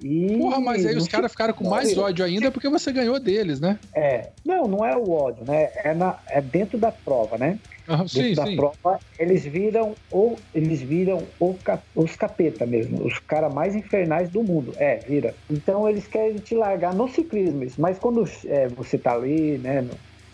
E 0.00 0.36
Porra, 0.38 0.60
mas 0.60 0.84
aí 0.84 0.96
os 0.96 1.06
caras 1.06 1.30
ficaram 1.30 1.54
com 1.54 1.68
mais 1.68 1.96
ódio 1.96 2.24
ainda 2.24 2.50
porque 2.50 2.68
você 2.68 2.92
ganhou 2.92 3.20
deles, 3.20 3.60
né? 3.60 3.78
É, 3.94 4.30
não, 4.44 4.66
não 4.66 4.84
é 4.84 4.96
o 4.96 5.10
ódio, 5.10 5.44
né? 5.44 5.70
É, 5.84 5.94
na, 5.94 6.18
é 6.28 6.40
dentro 6.40 6.78
da 6.78 6.90
prova, 6.90 7.38
né? 7.38 7.58
Aham, 7.88 8.04
dentro 8.04 8.22
sim, 8.22 8.34
da 8.34 8.46
sim. 8.46 8.56
prova, 8.56 9.00
eles 9.18 9.44
viram 9.44 9.94
ou 10.10 10.36
eles 10.54 10.82
viram 10.82 11.18
o 11.38 11.56
os 11.94 12.16
capeta 12.16 12.66
mesmo, 12.66 13.04
os 13.04 13.18
caras 13.20 13.52
mais 13.54 13.76
infernais 13.76 14.28
do 14.30 14.42
mundo. 14.42 14.74
É, 14.78 14.96
vira. 14.96 15.34
Então 15.50 15.88
eles 15.88 16.06
querem 16.08 16.38
te 16.38 16.54
largar 16.54 16.94
no 16.94 17.06
ciclismo, 17.08 17.64
mas 17.78 17.98
quando 17.98 18.24
é, 18.46 18.68
você 18.68 18.98
tá 18.98 19.14
ali, 19.14 19.58
né, 19.58 19.86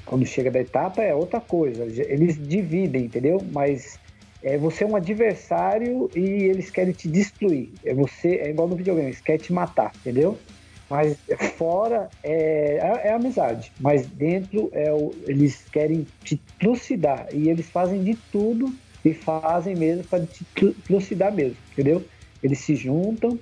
quando 0.06 0.24
chega 0.24 0.50
da 0.50 0.60
etapa 0.60 1.02
é 1.02 1.14
outra 1.14 1.40
coisa. 1.40 1.84
Eles 1.84 2.38
dividem, 2.48 3.04
entendeu? 3.04 3.44
Mas 3.52 3.98
é, 4.42 4.56
você 4.58 4.84
é 4.84 4.86
um 4.86 4.96
adversário 4.96 6.10
e 6.14 6.20
eles 6.20 6.70
querem 6.70 6.94
te 6.94 7.08
destruir. 7.08 7.72
É 7.84 7.94
você 7.94 8.36
é 8.36 8.50
igual 8.50 8.68
no 8.68 8.76
videogame, 8.76 9.08
eles 9.08 9.20
querem 9.20 9.40
te 9.40 9.52
matar, 9.52 9.92
entendeu? 10.00 10.44
Mas 10.88 11.18
fora 11.58 12.10
é, 12.22 12.76
é, 12.76 13.08
é 13.08 13.12
amizade, 13.12 13.72
mas 13.78 14.06
dentro 14.06 14.70
é 14.72 14.92
o, 14.92 15.14
eles 15.26 15.66
querem 15.70 16.08
te 16.24 16.42
trucidar 16.58 17.28
e 17.34 17.48
eles 17.50 17.68
fazem 17.70 18.02
de 18.02 18.18
tudo 18.30 18.74
e 19.04 19.12
fazem 19.12 19.76
mesmo 19.76 20.04
para 20.04 20.26
te 20.26 20.46
tru- 20.54 20.74
trucidar 20.86 21.34
mesmo, 21.34 21.58
entendeu? 21.72 22.06
Eles 22.42 22.60
se 22.60 22.74
juntam 22.74 23.38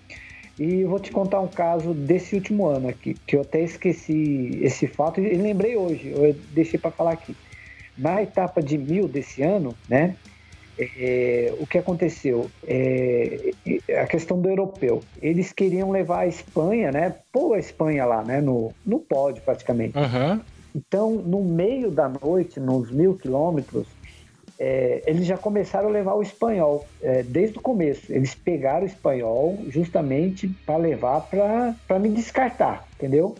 e 0.59 0.81
eu 0.81 0.89
vou 0.89 0.99
te 1.01 1.13
contar 1.13 1.41
um 1.41 1.49
caso 1.49 1.95
desse 1.95 2.35
último 2.35 2.67
ano 2.67 2.89
aqui, 2.89 3.21
que 3.27 3.37
eu 3.37 3.43
até 3.43 3.63
esqueci 3.63 4.59
esse 4.63 4.87
fato 4.87 5.21
e 5.21 5.37
lembrei 5.37 5.77
hoje, 5.77 6.09
eu 6.11 6.35
deixei 6.53 6.81
para 6.81 6.91
falar 6.93 7.13
aqui. 7.13 7.37
Na 7.97 8.23
etapa 8.23 8.63
de 8.63 8.77
mil 8.77 9.09
desse 9.09 9.43
ano, 9.43 9.79
né? 9.89 10.17
É, 10.79 11.55
o 11.59 11.67
que 11.67 11.79
aconteceu? 11.79 12.51
É, 12.67 13.53
a 14.01 14.07
questão 14.07 14.41
do 14.41 14.49
europeu. 14.49 15.03
Eles 15.21 15.53
queriam 15.53 15.91
levar 15.91 16.21
a 16.21 16.27
Espanha, 16.27 16.93
né? 16.93 17.15
Pôr 17.33 17.55
a 17.55 17.59
Espanha 17.59 18.05
lá, 18.05 18.23
né? 18.23 18.41
No, 18.41 18.73
no 18.85 18.99
pódio, 18.99 19.43
praticamente. 19.43 19.97
Aham. 19.97 20.41
Então, 20.75 21.13
no 21.13 21.43
meio 21.43 21.91
da 21.91 22.09
noite, 22.09 22.61
nos 22.61 22.91
mil 22.91 23.17
quilômetros, 23.17 23.87
é, 24.59 25.03
eles 25.07 25.27
já 25.27 25.37
começaram 25.37 25.89
a 25.89 25.93
levar 25.93 26.15
o 26.15 26.23
espanhol, 26.23 26.87
é, 27.03 27.23
desde 27.23 27.59
o 27.59 27.63
começo. 27.63 28.13
Eles 28.13 28.35
pegaram 28.35 28.83
o 28.83 28.87
espanhol 28.87 29.59
justamente 29.69 30.49
para 30.65 30.77
levar 30.77 31.23
para 31.87 31.99
me 31.99 32.11
descartar, 32.11 32.87
entendeu? 32.95 33.35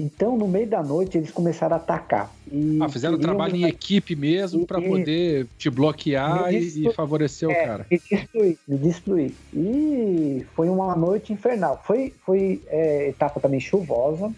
Então, 0.00 0.36
no 0.36 0.48
meio 0.48 0.66
da 0.66 0.82
noite, 0.82 1.18
eles 1.18 1.30
começaram 1.30 1.74
a 1.74 1.78
atacar. 1.78 2.32
E 2.50 2.78
Ah, 2.80 2.88
fizeram 2.88 3.18
trabalho 3.18 3.54
em 3.54 3.64
equipe 3.66 4.16
mesmo 4.16 4.66
pra 4.66 4.80
E- 4.80 4.88
poder 4.88 5.46
te 5.58 5.68
bloquear 5.68 6.52
e, 6.52 6.90
favorecer 6.94 7.48
o 7.48 7.52
É, 7.52 7.66
cara. 7.66 7.86
Me 7.90 8.00
destruir, 8.10 8.58
me 8.66 8.78
destruir. 8.78 9.34
E 9.52 10.44
foi 10.56 10.68
uma 10.70 10.96
noite 10.96 11.32
infernal. 11.32 11.80
Foi, 11.84 12.14
foi 12.24 12.62
é, 12.68 13.08
etapa 13.08 13.38
também 13.40 13.60
chuvosa. 13.60 14.32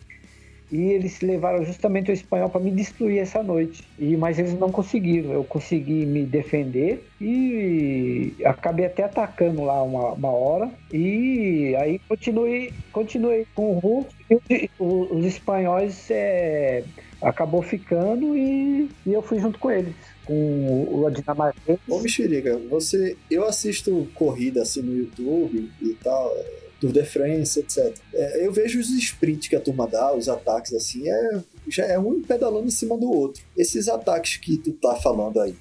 E 0.73 0.93
eles 0.93 1.21
levaram 1.21 1.63
justamente 1.67 2.11
o 2.11 2.15
espanhol 2.15 2.49
para 2.49 2.63
me 2.63 2.71
destruir 2.71 3.19
essa 3.19 3.43
noite. 3.43 3.87
E, 3.99 4.17
mas 4.17 4.39
eles 4.39 4.59
não 4.59 4.73
conseguiram. 4.73 5.31
Eu 5.31 5.45
consegui 5.45 6.07
me 6.07 6.25
defender 6.25 7.07
e 7.21 8.35
acabei 8.43 8.87
até 8.87 9.05
atacando 9.05 9.63
lá 9.65 9.83
uma, 9.83 10.13
uma 10.13 10.31
hora. 10.31 10.71
E 10.91 11.77
aí 11.77 11.99
continuei, 12.09 12.73
continuei 12.91 13.47
com 13.55 13.73
o 13.73 13.79
Hulk. 13.79 14.15
E 14.49 14.71
os 14.79 15.27
espanhóis 15.27 16.11
é, 16.11 16.83
acabou 17.21 17.61
ficando 17.61 18.35
e, 18.35 18.89
e 19.05 19.13
eu 19.13 19.21
fui 19.21 19.39
junto 19.39 19.59
com 19.59 19.71
eles. 19.71 19.95
Com 20.25 21.05
o, 21.05 21.11
dinamarquês. 21.11 21.79
Ô 21.87 22.01
Mexerica, 22.01 22.59
você. 22.71 23.15
Eu 23.31 23.47
assisto 23.47 24.09
corrida 24.15 24.63
assim 24.63 24.81
no 24.81 24.97
YouTube 24.97 25.71
e 25.83 25.91
tal, 26.03 26.35
Tour 26.83 26.93
de 26.93 27.05
France, 27.05 27.61
etc. 27.61 27.95
É, 28.13 28.45
eu 28.45 28.51
vejo 28.53 28.81
os 28.81 28.91
sprints 28.91 29.47
que 29.47 29.55
a 29.55 29.61
turma 29.61 29.87
dá, 29.87 30.13
os 30.13 30.29
ataques 30.29 30.75
assim, 30.75 31.09
é, 31.09 31.41
já 31.69 31.85
é 31.87 31.97
um 31.99 32.21
pedalando 32.21 32.67
em 32.67 32.71
cima 32.71 32.99
do 32.99 33.09
outro. 33.09 33.41
Esses 33.57 33.89
ataques 33.89 34.37
que 34.37 34.57
tu 34.59 34.73
tá 34.73 34.97
falando 34.97 35.41
aí. 35.41 35.55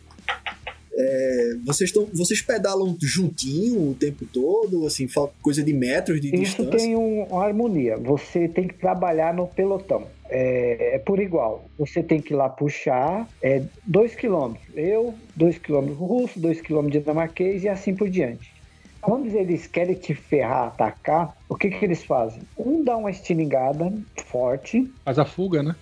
é, 0.94 1.56
vocês, 1.64 1.92
tão, 1.92 2.06
vocês 2.14 2.42
pedalam 2.42 2.98
juntinho 3.02 3.92
o 3.92 3.94
tempo 3.94 4.26
todo, 4.26 4.86
assim, 4.86 5.08
coisa 5.42 5.64
de 5.64 5.74
metros 5.74 6.20
de 6.20 6.28
Isso 6.36 6.58
distância. 6.64 6.72
tem 6.72 6.96
um- 6.96 7.24
uma 7.24 7.46
harmonia. 7.46 7.98
Você 7.98 8.48
tem 8.48 8.68
que 8.68 8.74
trabalhar 8.76 9.34
no 9.34 9.48
pelotão. 9.48 10.08
É, 10.30 10.96
é 10.96 11.00
por 11.00 11.20
igual. 11.20 11.66
Você 11.78 12.02
tem 12.04 12.20
que 12.22 12.34
ir 12.34 12.38
lá 12.38 12.50
puxar 12.50 13.28
é, 13.42 13.62
dois 13.86 14.16
quilômetros. 14.16 14.66
Eu, 14.76 15.14
dois 15.36 15.58
quilômetros 15.58 15.98
russo, 15.98 16.40
dois 16.40 16.60
quilômetros 16.60 17.02
dinamarquês 17.04 17.64
e 17.64 17.70
assim 17.70 17.94
por 17.96 18.10
diante. 18.10 18.52
Quando 19.02 19.28
eles 19.28 19.68
querem 19.68 19.96
te 19.96 20.14
ferrar, 20.14 20.68
atacar, 20.68 21.36
o 21.50 21.56
que, 21.56 21.70
que 21.70 21.84
eles 21.84 22.04
fazem? 22.04 22.42
Um 22.58 22.84
dá 22.84 22.96
uma 22.96 23.10
estilingada 23.10 23.92
forte, 24.26 24.90
Faz 25.04 25.18
a 25.18 25.26
fuga, 25.26 25.64
né? 25.64 25.76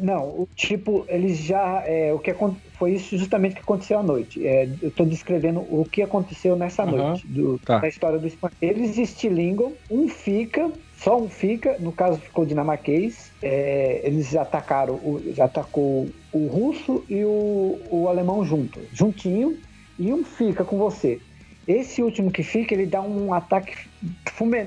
não, 0.00 0.28
o 0.28 0.48
tipo, 0.54 1.04
eles 1.08 1.38
já. 1.38 1.82
é, 1.86 2.12
o 2.12 2.18
que 2.18 2.34
foi 2.78 2.92
isso 2.92 3.16
justamente 3.16 3.54
que 3.54 3.60
aconteceu 3.60 3.98
à 3.98 4.02
noite. 4.02 4.46
É, 4.46 4.68
eu 4.80 4.88
estou 4.88 5.04
descrevendo 5.04 5.60
o 5.60 5.84
que 5.84 6.02
aconteceu 6.02 6.56
nessa 6.56 6.84
Aham, 6.84 6.96
noite, 6.96 7.26
do, 7.26 7.58
tá. 7.58 7.80
da 7.80 7.88
história 7.88 8.18
do 8.18 8.26
espanhol. 8.26 8.54
Eles 8.62 8.96
estilingam, 8.96 9.72
um 9.90 10.08
fica, 10.08 10.70
só 10.96 11.16
um 11.16 11.28
fica, 11.28 11.76
no 11.80 11.92
caso 11.92 12.20
ficou 12.20 12.46
dinamarquês. 12.46 13.32
é, 13.42 14.02
eles 14.04 14.34
atacaram, 14.36 14.94
o, 14.94 15.20
já 15.34 15.46
atacou 15.46 16.08
o 16.32 16.46
russo 16.46 17.04
e 17.08 17.24
o, 17.24 17.78
o 17.90 18.08
alemão 18.08 18.44
junto, 18.44 18.80
juntinho, 18.92 19.58
e 19.98 20.12
um 20.12 20.22
fica 20.22 20.64
com 20.64 20.78
você. 20.78 21.20
Esse 21.68 22.02
último 22.02 22.30
que 22.30 22.42
fica, 22.42 22.72
ele 22.74 22.86
dá 22.86 23.02
um 23.02 23.34
ataque 23.34 23.74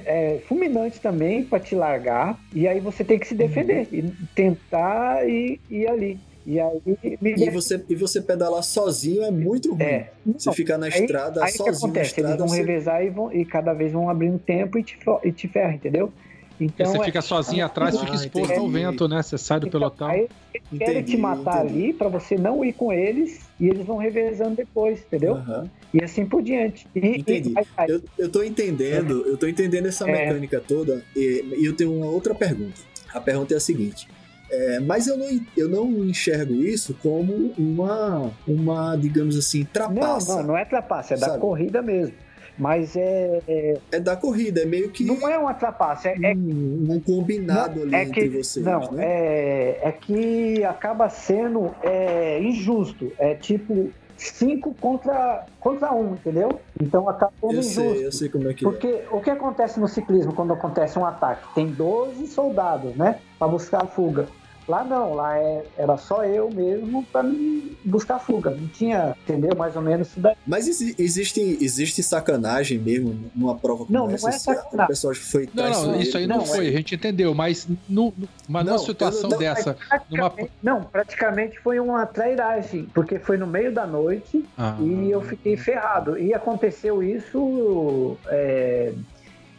é, 0.06 0.40
fulminante 0.48 1.00
também 1.02 1.44
para 1.44 1.60
te 1.60 1.74
largar. 1.74 2.40
E 2.54 2.68
aí 2.68 2.80
você 2.80 3.04
tem 3.04 3.18
que 3.18 3.28
se 3.28 3.34
defender 3.34 3.88
e 3.92 4.04
tentar 4.36 5.28
ir, 5.28 5.60
ir 5.70 5.88
ali. 5.90 6.20
E 6.46 6.60
aí 6.60 6.82
me 7.20 7.34
E 7.36 7.50
você, 7.50 7.84
e 7.90 7.96
você 7.96 8.22
pedalar 8.22 8.62
sozinho 8.64 9.24
é 9.24 9.32
muito 9.32 9.72
ruim. 9.74 9.82
É. 9.84 10.12
Você 10.38 10.50
Não, 10.50 10.54
ficar 10.56 10.78
na 10.78 10.88
aí- 10.88 10.92
estrada 10.92 11.44
aí 11.44 11.52
que 11.52 11.58
sozinho 11.58 11.72
na 11.74 11.78
acontece? 11.78 12.00
Eles 12.00 12.18
estrada. 12.18 12.38
vão 12.38 12.48
você- 12.48 12.58
revezar 12.58 13.04
e, 13.04 13.10
vão, 13.10 13.34
e 13.34 13.46
cada 13.46 13.74
vez 13.74 13.92
vão 13.92 14.08
abrindo 14.10 14.38
tempo 14.40 14.78
e 14.78 14.84
te, 14.84 14.98
e 15.24 15.32
te 15.32 15.48
ferra, 15.48 15.74
entendeu? 15.74 16.12
E 16.60 16.66
Então, 16.66 16.86
você 16.86 16.98
é- 17.00 17.04
fica 17.06 17.22
sozinho 17.22 17.66
atrás, 17.66 18.00
fica 18.00 18.12
Ah, 18.12 18.16
exposto 18.16 18.52
ao 18.54 18.68
entendi. 18.68 18.74
vento, 18.86 19.08
né? 19.08 19.22
Você 19.24 19.38
sai 19.38 19.60
do 19.60 19.68
então, 19.68 19.80
pelotão. 19.80 20.08
Aí 20.08 20.28
eles 20.54 20.78
querem 20.80 21.04
te 21.04 21.18
matar 21.18 21.66
entendi. 21.66 21.84
ali 21.84 21.94
para 21.94 22.08
você 22.10 22.36
não 22.38 22.64
ir 22.64 22.74
com 22.74 22.92
eles 22.94 23.40
e 23.60 23.68
eles 23.68 23.86
vão 23.86 23.98
revezando 23.98 24.56
depois, 24.56 25.00
entendeu? 25.00 25.36
Aham. 25.36 25.68
E 25.94 26.04
assim 26.04 26.26
por 26.26 26.42
diante. 26.42 26.88
E, 26.96 27.00
Entendi. 27.20 27.50
e- 27.52 27.58
aí- 27.58 27.66
aí- 27.78 27.90
Eu, 27.90 28.02
eu 28.18 28.30
tô 28.30 28.42
entendendo, 28.44 29.24
eu 29.28 29.36
tô 29.38 29.48
entendendo 29.48 29.88
essa 29.88 30.08
É. 30.10 30.12
mecânica 30.12 30.62
toda 30.66 31.04
e, 31.16 31.44
e 31.58 31.66
eu 31.66 31.76
tenho 31.76 31.94
uma 31.94 32.06
outra 32.08 32.34
pergunta. 32.34 32.80
A 33.14 33.20
pergunta 33.20 33.54
é 33.54 33.58
a 33.58 33.60
seguinte. 33.60 34.08
é, 34.54 34.80
mas 34.82 35.08
eu 35.08 35.16
não, 35.18 35.28
eu 35.56 35.70
não 35.70 36.04
enxergo 36.06 36.54
isso 36.56 36.94
como 37.02 37.54
uma, 37.58 38.32
uma 38.46 38.98
digamos 38.98 39.38
assim, 39.38 39.60
Não, 39.60 39.66
trapaça. 39.72 40.36
não, 40.38 40.44
não 40.44 40.58
é 40.58 40.66
trapaça, 40.66 41.14
é 41.14 41.18
da 41.18 41.28
Sabe? 41.28 41.40
corrida 41.40 41.82
mesmo. 41.82 42.14
Mas 42.60 42.96
é, 42.98 43.40
é. 43.48 43.78
É 43.94 44.00
da 44.02 44.16
corrida, 44.18 44.62
é 44.62 44.66
meio 44.66 44.90
que. 44.90 45.06
Não 45.06 45.26
é 45.28 45.38
uma 45.38 45.54
trapaça, 45.54 46.10
é. 46.10 46.16
é 46.22 46.36
um, 46.36 46.86
um 46.90 47.00
combinado 47.00 47.80
não, 47.80 47.86
ali 47.88 47.96
é 47.96 48.04
entre 48.04 48.30
que, 48.30 48.38
vocês. 48.38 48.66
Não, 48.66 48.92
né? 48.92 49.04
é, 49.06 49.80
é 49.84 49.92
que 49.94 50.62
acaba 50.66 51.10
sendo 51.10 51.74
é, 51.82 52.42
injusto. 52.44 53.12
É 53.18 53.34
tipo 53.36 53.90
cinco 54.22 54.74
contra, 54.80 55.46
contra 55.60 55.94
um, 55.94 56.14
entendeu? 56.14 56.60
Então 56.82 57.10
acaba 57.10 57.32
sendo 57.42 57.54
Eu 57.54 57.60
injusto. 57.60 57.82
sei, 57.82 58.06
eu 58.06 58.12
sei 58.12 58.30
como 58.30 58.50
é 58.50 58.54
que 58.54 58.66
é. 58.66 58.70
Porque 58.70 59.04
o 59.12 59.20
que 59.20 59.30
acontece 59.30 59.80
no 59.80 59.88
ciclismo 59.88 60.34
quando 60.34 60.54
acontece 60.54 60.98
um 61.00 61.06
ataque? 61.06 61.48
Tem 61.56 61.68
12 61.68 62.28
soldados, 62.28 62.96
né? 62.96 63.20
Pra 63.40 63.48
buscar 63.48 63.84
a 63.84 63.88
fuga. 63.88 64.28
Lá 64.72 64.86
não, 64.86 65.14
lá 65.16 65.38
é, 65.38 65.66
era 65.78 65.98
só 65.98 66.24
eu 66.24 66.50
mesmo 66.50 67.04
pra 67.12 67.22
me 67.22 67.76
buscar 67.84 68.20
fuga. 68.20 68.52
Não 68.52 68.70
tinha, 68.70 69.14
entendeu? 69.24 69.54
Mais 69.54 69.76
ou 69.76 69.82
menos 69.82 70.08
isso 70.08 70.20
daí. 70.22 70.34
Mas 70.48 70.66
exi- 70.66 70.96
existe, 70.98 71.42
existe 71.60 72.02
sacanagem 72.02 72.78
mesmo 72.80 73.30
numa 73.36 73.54
prova 73.58 73.86
como 73.86 73.92
Não, 73.92 74.08
não 74.08 74.16
essa? 74.16 74.30
é 74.30 74.32
Se 74.32 74.40
sacanagem. 74.46 74.86
O 74.86 74.88
pessoal 74.88 75.14
foi 75.14 75.50
Não, 75.54 75.70
não, 75.70 76.00
isso 76.00 76.18
aí 76.18 76.26
não, 76.26 76.38
Não, 76.38 76.46
foi, 76.46 76.68
é- 76.68 76.70
a 76.70 76.72
gente 76.72 76.96
entendeu, 76.96 77.36
mas, 77.36 77.68
no, 77.68 78.14
no- 78.18 78.30
mas 78.48 78.66
Não, 78.66 78.74
numa 78.76 78.86
situação 78.86 79.30
não- 79.30 79.38
dessa. 79.38 79.76
Numa... 80.10 80.30
Praticamente- 80.30 80.52
Não, 80.64 80.84
praticamente 80.84 81.60
foi 81.60 81.78
uma 81.78 82.06
trairagem, 82.06 82.88
porque 82.94 83.20
foi 83.20 83.36
no 83.38 83.48
meio 83.48 83.74
da 83.74 83.86
noite 83.86 84.46
Ah, 84.58 84.78
e 84.80 85.12
eu 85.12 85.20
fiquei 85.22 85.58
ferrado. 85.58 86.18
E 86.18 86.34
aconteceu 86.34 87.04
isso 87.04 88.16
é, 88.28 88.94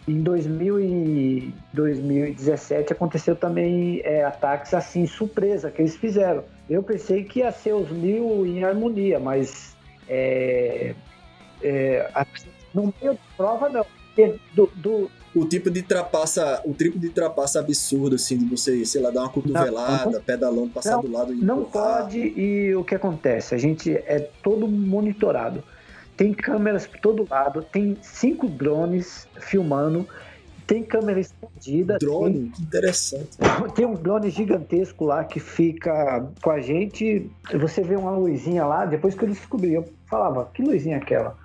em 0.06 0.22
2000 0.22 0.80
e 0.80 1.54
2017, 1.72 2.92
aconteceu 2.92 3.36
também 3.36 4.00
é, 4.04 4.24
ataques 4.24 4.74
assim, 4.74 5.06
surpresa, 5.06 5.70
que 5.70 5.82
eles 5.82 5.96
fizeram. 5.96 6.44
Eu 6.68 6.82
pensei 6.82 7.24
que 7.24 7.40
ia 7.40 7.52
ser 7.52 7.72
os 7.74 7.90
mil 7.90 8.44
em 8.46 8.64
harmonia, 8.64 9.20
mas 9.20 9.76
é, 10.08 10.94
é, 11.62 12.10
no 12.74 12.92
meio 13.00 13.14
da 13.14 13.20
prova 13.36 13.68
não. 13.68 13.86
Do, 14.54 14.70
do, 14.76 15.10
O 15.34 15.46
tipo 15.46 15.70
de 15.70 15.82
trapaça, 15.82 16.60
o 16.66 16.74
tipo 16.74 16.98
de 16.98 17.08
trapaça 17.08 17.60
absurdo, 17.60 18.16
assim, 18.16 18.36
de 18.36 18.44
você, 18.44 18.84
sei 18.84 19.00
lá, 19.00 19.10
dar 19.10 19.20
uma 19.22 19.30
cotovelada, 19.30 20.20
pedalando, 20.20 20.68
passar 20.68 20.96
Não, 20.96 21.00
do 21.00 21.10
lado 21.10 21.32
e 21.32 21.36
Não 21.36 21.62
empurrar. 21.62 22.02
pode 22.02 22.18
e 22.18 22.74
o 22.74 22.84
que 22.84 22.94
acontece? 22.94 23.54
A 23.54 23.58
gente 23.58 23.90
é 23.90 24.28
todo 24.42 24.68
monitorado. 24.68 25.64
Tem 26.22 26.32
câmeras 26.32 26.86
por 26.86 27.00
todo 27.00 27.26
lado, 27.28 27.62
tem 27.62 27.98
cinco 28.00 28.48
drones 28.48 29.26
filmando, 29.40 30.06
tem 30.68 30.84
câmera 30.84 31.18
escondida. 31.18 31.98
Drone, 31.98 32.48
que 32.54 32.62
interessante. 32.62 33.36
Tem, 33.36 33.70
tem 33.74 33.86
um 33.86 33.94
drone 33.94 34.30
gigantesco 34.30 35.04
lá 35.04 35.24
que 35.24 35.40
fica 35.40 36.30
com 36.40 36.50
a 36.52 36.60
gente. 36.60 37.28
Você 37.60 37.82
vê 37.82 37.96
uma 37.96 38.12
luzinha 38.12 38.64
lá, 38.64 38.86
depois 38.86 39.16
que 39.16 39.24
eu 39.24 39.28
descobri, 39.30 39.74
eu 39.74 39.84
falava, 40.08 40.48
que 40.54 40.62
luzinha 40.62 40.94
é 40.94 40.98
aquela? 40.98 41.36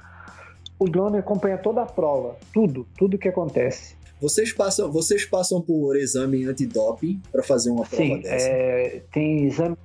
O 0.77 0.87
drone 0.87 1.17
acompanha 1.17 1.57
toda 1.57 1.81
a 1.81 1.85
prova, 1.87 2.35
tudo, 2.53 2.85
tudo 2.99 3.17
que 3.17 3.27
acontece. 3.27 3.95
Vocês 4.21 4.53
passam, 4.53 4.91
vocês 4.91 5.25
passam 5.25 5.59
por 5.59 5.97
exame 5.97 6.45
antidoping 6.45 7.19
para 7.31 7.41
fazer 7.41 7.71
uma 7.71 7.83
prova 7.83 8.03
Sim, 8.03 8.19
dessa? 8.19 8.47
é, 8.47 9.01
tem 9.11 9.45
exame 9.45 9.75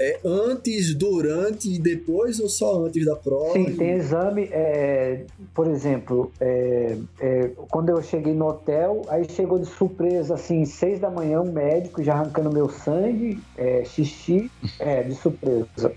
É 0.00 0.20
antes, 0.24 0.94
durante 0.94 1.74
e 1.74 1.78
depois 1.78 2.38
ou 2.40 2.48
só 2.48 2.84
antes 2.84 3.04
da 3.04 3.16
prova? 3.16 3.52
Sim, 3.52 3.76
tem 3.76 3.92
exame, 3.92 4.48
é, 4.52 5.24
por 5.54 5.66
exemplo, 5.66 6.32
é, 6.40 6.96
é, 7.20 7.50
quando 7.70 7.88
eu 7.88 8.02
cheguei 8.02 8.34
no 8.34 8.46
hotel, 8.46 9.02
aí 9.08 9.28
chegou 9.28 9.58
de 9.58 9.66
surpresa, 9.66 10.34
assim, 10.34 10.64
seis 10.64 10.98
da 11.00 11.10
manhã, 11.10 11.40
um 11.40 11.52
médico 11.52 12.02
já 12.02 12.14
arrancando 12.14 12.52
meu 12.52 12.68
sangue, 12.68 13.40
é, 13.56 13.84
xixi, 13.84 14.50
é, 14.78 15.02
de 15.02 15.14
surpresa. 15.14 15.92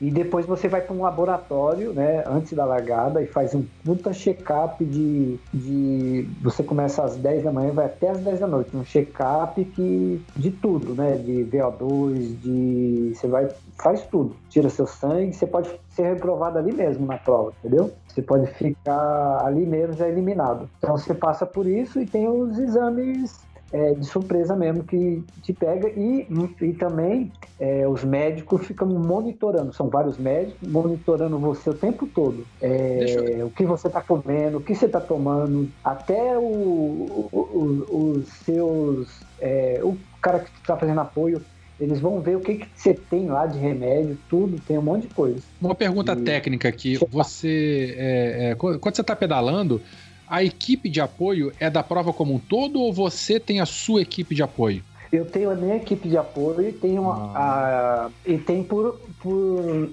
E 0.00 0.10
depois 0.10 0.46
você 0.46 0.68
vai 0.68 0.80
para 0.80 0.94
um 0.94 1.02
laboratório, 1.02 1.92
né, 1.92 2.22
antes 2.26 2.52
da 2.52 2.64
largada, 2.64 3.22
e 3.22 3.26
faz 3.26 3.54
um 3.54 3.64
puta 3.84 4.12
check-up 4.12 4.84
de, 4.84 5.38
de. 5.52 6.28
Você 6.42 6.62
começa 6.62 7.02
às 7.02 7.16
10 7.16 7.44
da 7.44 7.52
manhã 7.52 7.72
vai 7.72 7.86
até 7.86 8.10
às 8.10 8.18
10 8.18 8.40
da 8.40 8.46
noite. 8.46 8.76
Um 8.76 8.84
check-up 8.84 9.64
que, 9.64 10.22
de 10.36 10.50
tudo, 10.50 10.94
né? 10.94 11.16
De 11.16 11.44
VO2, 11.44 12.40
de. 12.40 13.12
Você 13.14 13.26
vai. 13.26 13.48
Faz 13.76 14.02
tudo. 14.02 14.36
Tira 14.48 14.68
seu 14.68 14.86
sangue, 14.86 15.32
você 15.32 15.46
pode 15.46 15.68
ser 15.90 16.14
reprovado 16.14 16.58
ali 16.58 16.72
mesmo 16.72 17.06
na 17.06 17.18
prova, 17.18 17.52
entendeu? 17.58 17.92
Você 18.06 18.22
pode 18.22 18.46
ficar 18.54 19.44
ali 19.44 19.66
mesmo 19.66 19.94
já 19.94 20.08
eliminado. 20.08 20.68
Então 20.78 20.96
você 20.96 21.12
passa 21.14 21.44
por 21.44 21.66
isso 21.66 22.00
e 22.00 22.06
tem 22.06 22.28
os 22.28 22.58
exames 22.58 23.40
é, 23.72 23.94
de 23.94 24.06
surpresa 24.06 24.56
mesmo 24.56 24.84
que 24.84 25.22
te 25.42 25.52
pega 25.52 25.88
e, 25.90 26.26
e 26.62 26.72
também 26.74 27.32
é, 27.58 27.86
os 27.88 28.02
médicos 28.04 28.66
ficam 28.66 28.88
monitorando, 28.88 29.72
são 29.72 29.88
vários 29.90 30.18
médicos 30.18 30.68
monitorando 30.68 31.38
você 31.38 31.68
o 31.70 31.74
tempo 31.74 32.06
todo. 32.06 32.46
É, 32.60 33.44
O 33.44 33.50
que 33.50 33.64
você 33.66 33.88
está 33.88 34.02
comendo, 34.02 34.58
o 34.58 34.62
que 34.62 34.74
você 34.74 34.86
está 34.86 35.00
tomando, 35.00 35.70
até 35.84 36.38
o, 36.38 36.42
o- 36.42 37.28
o- 37.32 38.18
os 38.18 38.28
seus. 38.44 39.08
é, 39.40 39.80
o 39.84 39.98
cara 40.20 40.40
que 40.40 40.50
está 40.50 40.76
fazendo 40.76 41.00
apoio, 41.00 41.44
eles 41.78 42.00
vão 42.00 42.20
ver 42.20 42.36
o 42.36 42.40
que, 42.40 42.56
que 42.56 42.68
você 42.74 42.92
tem 42.92 43.28
lá 43.28 43.46
de 43.46 43.58
remédio, 43.58 44.18
tudo, 44.28 44.56
tem 44.60 44.78
um 44.78 44.82
monte 44.82 45.02
de 45.08 45.14
coisa. 45.14 45.40
Uma 45.60 45.74
pergunta 45.76 46.12
E- 46.12 46.24
técnica 46.24 46.68
aqui. 46.68 46.98
Você. 47.10 47.94
é, 47.96 48.50
é, 48.50 48.54
quando 48.56 48.80
você 48.94 49.00
está 49.00 49.14
pedalando, 49.14 49.80
a 50.28 50.42
equipe 50.44 50.88
de 50.88 51.00
apoio 51.00 51.52
é 51.58 51.68
da 51.70 51.82
prova 51.82 52.12
como 52.12 52.34
um 52.34 52.38
todo 52.38 52.80
ou 52.80 52.92
você 52.92 53.38
tem 53.40 53.60
a 53.60 53.66
sua 53.66 54.02
equipe 54.02 54.34
de 54.34 54.42
apoio? 54.42 54.82
Eu 55.10 55.24
tenho 55.24 55.50
a 55.50 55.54
minha 55.54 55.76
equipe 55.76 56.08
de 56.08 56.16
apoio 56.18 56.68
e 56.68 56.72
tenho 56.72 57.10
a, 57.10 57.16
a- 57.34 58.10
e 58.26 58.36
tem 58.38 58.62
por, 58.62 59.00
por 59.22 59.90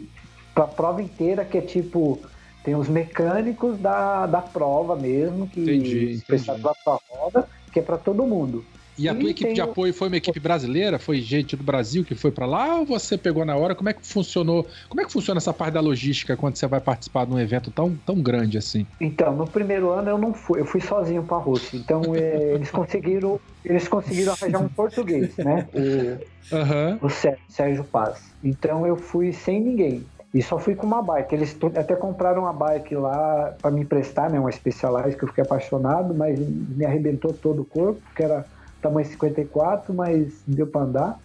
pra 0.54 0.68
prova 0.68 1.02
inteira 1.02 1.46
que 1.46 1.58
é 1.58 1.62
tipo 1.62 2.20
tem 2.64 2.76
os 2.76 2.90
mecânicos 2.90 3.78
da, 3.78 4.26
da 4.26 4.42
prova 4.42 4.96
mesmo 4.96 5.48
que 5.48 5.62
Entendi, 5.62 6.12
especial 6.12 6.58
entendi. 6.58 6.74
pra 6.84 7.00
roda 7.10 7.48
que 7.72 7.80
é 7.80 7.82
para 7.82 7.98
todo 7.98 8.26
mundo. 8.26 8.66
E 8.98 9.10
a 9.10 9.14
E 9.14 9.20
tua 9.20 9.30
equipe 9.32 9.54
de 9.54 9.56
tem 9.56 9.64
o- 9.64 9.72
apoio 9.72 9.94
foi 9.94 10.08
uma 10.08 10.18
equipe 10.18 10.40
brasileira? 10.40 10.98
Foi 11.00 11.20
gente 11.22 11.56
do 11.56 11.64
Brasil 11.64 12.04
que 12.06 12.16
foi 12.16 12.32
pra 12.32 12.46
lá 12.46 12.80
ou 12.80 12.86
você 12.86 13.18
pegou 13.18 13.44
na 13.46 13.56
hora? 13.58 13.76
Como 13.76 13.90
é 13.90 13.94
que 13.94 14.08
funcionou? 14.08 14.68
Como 14.90 15.02
é 15.02 15.06
que 15.06 15.12
funciona 15.12 15.38
essa 15.38 15.54
parte 15.54 15.74
da 15.74 15.82
logística 15.82 16.38
quando 16.38 16.56
você 16.58 16.68
vai 16.68 16.80
participar 16.82 17.26
de 17.26 17.34
um 17.34 17.40
evento 17.40 17.72
tão, 17.72 17.98
tão 17.98 18.22
grande 18.22 18.58
assim? 18.58 18.88
Então 19.00 19.36
no 19.36 19.48
primeiro 19.52 19.92
ano 19.92 20.10
eu 20.10 20.18
não 20.18 20.34
fui, 20.34 20.62
eu 20.62 20.66
fui 20.66 20.80
sozinho 20.82 21.26
para 21.26 21.38
a 21.38 21.40
Rússia. 21.42 21.78
Então 21.78 22.16
é, 22.16 22.54
eles 22.56 22.72
conseguiram 22.72 23.42
eles 23.64 23.88
conseguiram 23.88 24.34
arranjar 24.40 24.60
um 24.62 24.70
português, 24.70 25.40
né? 25.40 25.68
O, 25.74 26.20
Aham. 26.52 27.00
o 27.02 27.10
Sérgio, 27.10 27.40
Sérgio 27.50 27.84
Paz. 27.86 28.36
Então 28.44 28.86
eu 28.86 28.96
fui 28.96 29.34
sem 29.34 29.62
ninguém. 29.62 30.10
E 30.34 30.42
só 30.42 30.60
fui 30.60 30.76
com 30.76 30.86
uma 30.86 31.02
bike. 31.02 31.34
Eles 31.34 31.58
até 31.78 31.96
compraram 31.96 32.42
uma 32.44 32.54
bike 32.54 32.94
lá 32.96 33.58
para 33.62 33.72
me 33.72 33.82
emprestar, 33.82 34.30
né? 34.30 34.40
Uma 34.40 34.52
Specialized 34.52 35.18
que 35.18 35.24
eu 35.24 35.30
fiquei 35.30 35.44
apaixonado, 35.44 36.14
mas 36.14 36.38
me 36.40 36.86
arrebentou 36.86 37.34
todo 37.34 37.62
o 37.62 37.66
corpo, 37.66 38.04
que 38.16 38.22
era 38.24 38.46
tamanho 38.88 39.08
54, 39.08 39.94
mas 39.94 40.42
deu 40.48 40.68
para 40.68 40.82
andar. 40.82 41.20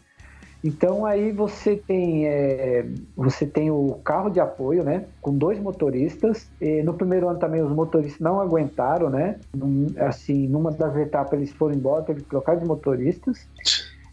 Então 0.63 1.07
aí 1.07 1.33
você 1.33 1.75
tem 1.75 2.27
é, 2.27 2.87
você 3.17 3.47
tem 3.47 3.71
o 3.71 3.99
carro 4.05 4.29
de 4.29 4.41
apoio, 4.41 4.85
né? 4.85 5.07
Com 5.23 5.35
dois 5.35 5.59
motoristas. 5.59 6.51
E 6.61 6.83
no 6.83 6.93
primeiro 6.95 7.29
ano 7.29 7.39
também 7.39 7.63
os 7.63 7.73
motoristas 7.73 8.21
não 8.21 8.41
aguentaram, 8.41 9.09
né? 9.09 9.37
Assim, 9.99 10.47
numa 10.47 10.71
das 10.71 10.95
etapas 10.97 11.33
eles 11.33 11.51
foram 11.53 11.75
embora, 11.75 12.03
teve 12.03 12.21
que 12.21 12.29
trocar 12.29 12.57
de 12.57 12.67
motoristas. 12.67 13.47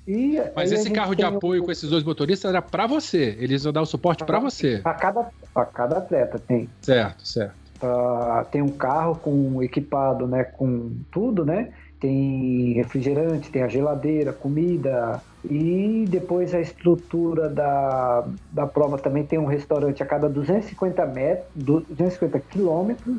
E 0.08 0.42
Mas 0.56 0.72
esse 0.72 0.90
carro 0.90 1.14
de 1.14 1.24
apoio 1.26 1.66
com 1.66 1.72
esses 1.72 1.90
dois 1.90 2.04
motoristas 2.04 2.48
era 2.50 2.62
pra 2.62 2.88
você. 2.88 3.36
Eles 3.40 3.66
iam 3.66 3.74
dar 3.74 3.82
o 3.82 3.86
suporte 3.86 4.24
pra 4.24 4.40
você. 4.40 4.80
A 4.86 4.94
cada, 4.94 5.30
a 5.54 5.66
cada 5.66 5.98
atleta 5.98 6.40
tem. 6.40 6.70
Certo, 6.82 7.28
certo. 7.28 7.56
Ah, 7.82 8.46
tem 8.50 8.62
um 8.62 8.70
carro 8.70 9.16
com 9.16 9.62
equipado, 9.62 10.26
né, 10.26 10.46
com 10.46 10.92
tudo, 11.12 11.46
né? 11.46 11.74
Tem 12.00 12.74
refrigerante, 12.74 13.50
tem 13.50 13.64
a 13.64 13.68
geladeira, 13.68 14.32
comida 14.32 15.22
e 15.50 16.06
depois 16.10 16.54
a 16.54 16.60
estrutura 16.60 17.50
da, 17.50 18.28
da 18.52 18.68
prova 18.68 18.98
também 18.98 19.26
tem 19.26 19.40
um 19.40 19.46
restaurante 19.46 20.04
a 20.04 20.06
cada 20.06 20.28
250 20.28 21.06
metros, 21.06 21.48
250 21.56 22.40
quilômetros, 22.40 23.18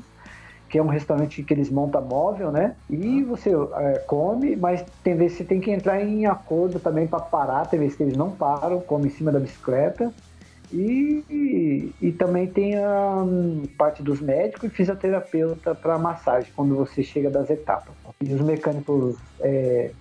que 0.68 0.78
é 0.78 0.82
um 0.82 0.88
restaurante 0.88 1.42
que 1.42 1.54
eles 1.54 1.70
montam 1.70 2.02
móvel, 2.02 2.52
né? 2.52 2.76
E 2.90 3.22
você 3.22 3.50
é, 3.50 3.98
come, 4.06 4.54
mas 4.54 4.84
tem 5.02 5.16
vezes 5.16 5.38
que 5.38 5.42
você 5.42 5.48
tem 5.48 5.60
que 5.60 5.70
entrar 5.70 6.02
em 6.02 6.26
acordo 6.26 6.78
também 6.78 7.06
para 7.06 7.20
parar, 7.20 7.66
tem 7.66 7.80
vezes 7.80 7.96
que 7.96 8.02
eles 8.02 8.16
não 8.16 8.30
param, 8.30 8.80
come 8.80 9.06
em 9.06 9.10
cima 9.10 9.32
da 9.32 9.40
bicicleta. 9.40 10.12
E, 10.72 11.24
e, 11.30 11.94
e 12.08 12.12
também 12.12 12.46
tem 12.48 12.76
a 12.76 13.22
hum, 13.22 13.62
parte 13.78 14.02
dos 14.02 14.20
médicos 14.20 14.70
e 14.70 14.74
fisioterapeuta 14.74 15.74
para 15.74 15.98
massagem 15.98 16.52
quando 16.54 16.76
você 16.76 17.02
chega 17.02 17.30
das 17.30 17.48
etapas. 17.48 17.94
E 18.22 18.32
os 18.32 18.40
mecânicos, 18.42 19.16
é, 19.40 19.92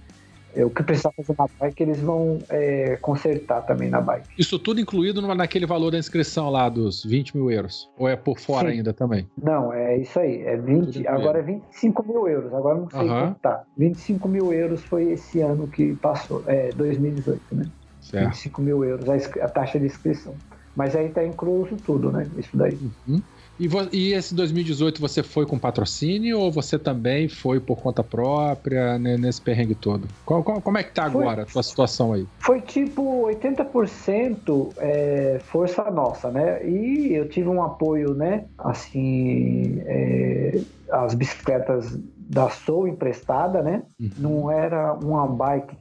é, 0.54 0.66
o 0.66 0.70
que 0.70 0.84
precisar 0.84 1.12
fazer 1.16 1.34
na 1.38 1.46
bike, 1.60 1.84
eles 1.84 2.02
vão 2.02 2.44
é, 2.50 2.98
consertar 2.98 3.62
também 3.62 3.90
na 3.90 4.02
bike. 4.02 4.28
Isso 4.38 4.60
tudo 4.60 4.82
incluído 4.82 5.22
numa- 5.22 5.36
naquele 5.36 5.66
valor 5.66 5.92
da 5.92 5.98
inscrição 5.98 6.50
lá 6.50 6.68
dos 6.68 7.04
20 7.06 7.36
mil 7.38 7.50
euros? 7.50 7.90
Ou 7.98 8.08
é 8.10 8.16
por 8.18 8.38
fora 8.40 8.70
Sim. 8.70 8.76
ainda 8.78 8.94
também? 8.94 9.26
Não, 9.42 9.72
é 9.72 9.98
isso 9.98 10.20
aí. 10.20 10.42
É 10.42 10.56
Tudo 10.58 10.66
20, 10.66 11.00
incluído. 11.00 11.10
agora 11.10 11.40
é 11.40 11.42
25 11.44 12.06
mil 12.06 12.28
euros. 12.28 12.54
Agora 12.54 12.78
não 12.80 12.90
sei 12.90 13.08
Aham. 13.08 13.28
quanto 13.28 13.40
tá. 13.40 13.64
25 13.78 14.28
mil 14.28 14.52
euros 14.52 14.84
foi 14.84 15.12
esse 15.12 15.40
ano 15.40 15.68
que 15.68 15.96
passou, 15.96 16.44
é 16.48 16.72
2018, 16.74 17.42
né? 17.56 17.66
Certo. 18.02 18.26
25 18.30 18.62
mil 18.62 18.84
euros 18.86 19.10
a, 19.10 19.16
a 19.16 19.50
taxa 19.50 19.80
de 19.80 19.86
inscrição. 19.86 20.36
Mas 20.78 20.96
aí 20.96 21.10
tá 21.10 21.26
incluso 21.26 21.76
tudo, 21.78 22.12
né? 22.12 22.28
Isso 22.38 22.56
daí. 22.56 22.78
Uhum. 23.08 23.20
E, 23.60 23.68
e, 23.92 24.14
esse 24.14 24.36
2018 24.36 25.02
você 25.02 25.24
foi 25.24 25.44
com 25.44 25.58
patrocínio 25.58 26.40
ou 26.40 26.52
você 26.52 26.78
também 26.78 27.28
foi 27.28 27.60
por 27.60 27.82
conta 27.82 28.04
própria 28.04 29.00
né, 29.00 29.18
nesse 29.18 29.42
perrengue 29.42 29.74
todo? 29.74 30.08
Qual, 30.24 30.44
qual, 30.44 30.62
como 30.62 30.78
é 30.78 30.84
que 30.84 30.92
tá 30.92 31.06
agora 31.06 31.38
foi, 31.38 31.44
a 31.44 31.46
tua 31.48 31.64
situação 31.64 32.14
aí? 32.14 32.28
Foi 32.38 32.62
tipo 32.62 33.28
80% 33.28 34.74
é, 34.78 35.42
força 35.46 35.90
nossa, 35.90 36.30
né? 36.30 36.64
E 36.64 37.16
eu 37.16 37.28
tive 37.28 37.50
um 37.50 37.64
apoio, 37.64 38.14
né? 38.14 38.46
Assim, 38.60 39.82
é, 39.88 40.62
as 40.92 41.16
bicicletas 41.16 41.98
da 42.16 42.52
Soul 42.52 42.88
emprestada, 42.88 43.64
né? 43.64 43.82
Uhum. 44.00 44.12
Não 44.20 44.52
era 44.52 44.94
uma 44.94 45.26
bike 45.26 45.76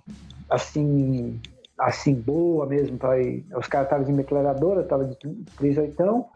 assim 0.49 1.39
assim 1.79 2.15
boa 2.15 2.67
mesmo 2.67 2.97
para 2.97 3.19
os 3.57 3.67
caras 3.67 3.87
estavam 3.87 4.05
de 4.05 4.13
metralhadora, 4.13 4.83
tava 4.83 5.05
de 5.05 5.17
38 5.57 6.27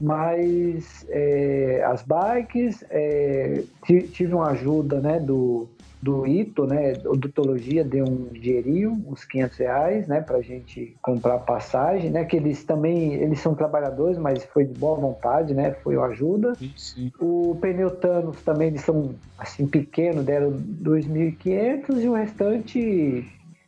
mas 0.00 1.06
é, 1.10 1.84
as 1.86 2.02
bikes 2.02 2.84
é, 2.90 3.62
tive 3.86 4.34
uma 4.34 4.48
ajuda 4.48 5.00
né, 5.00 5.20
do, 5.20 5.68
do 6.02 6.26
Ito, 6.26 6.66
né, 6.66 6.94
odontologia 7.06 7.84
deu 7.84 8.04
um 8.04 8.26
dinheirinho, 8.32 9.00
uns 9.06 9.24
500 9.24 9.58
reais, 9.58 10.08
né, 10.08 10.24
a 10.28 10.40
gente 10.40 10.96
comprar 11.00 11.38
passagem, 11.38 12.10
né, 12.10 12.24
que 12.24 12.36
eles 12.36 12.64
também, 12.64 13.14
eles 13.14 13.38
são 13.38 13.54
trabalhadores, 13.54 14.18
mas 14.18 14.44
foi 14.46 14.64
de 14.64 14.76
boa 14.76 14.98
vontade, 14.98 15.54
né, 15.54 15.70
foi 15.84 15.96
uma 15.96 16.06
ajuda. 16.06 16.56
Sim, 16.56 16.72
sim. 16.76 17.12
O 17.20 17.56
pneu 17.60 17.92
Thanos 17.92 18.42
também, 18.42 18.68
eles 18.68 18.80
são, 18.80 19.14
assim, 19.38 19.68
pequeno, 19.68 20.24
deram 20.24 20.50
2.500 20.50 22.02
e 22.02 22.08
o 22.08 22.14
restante 22.14 23.24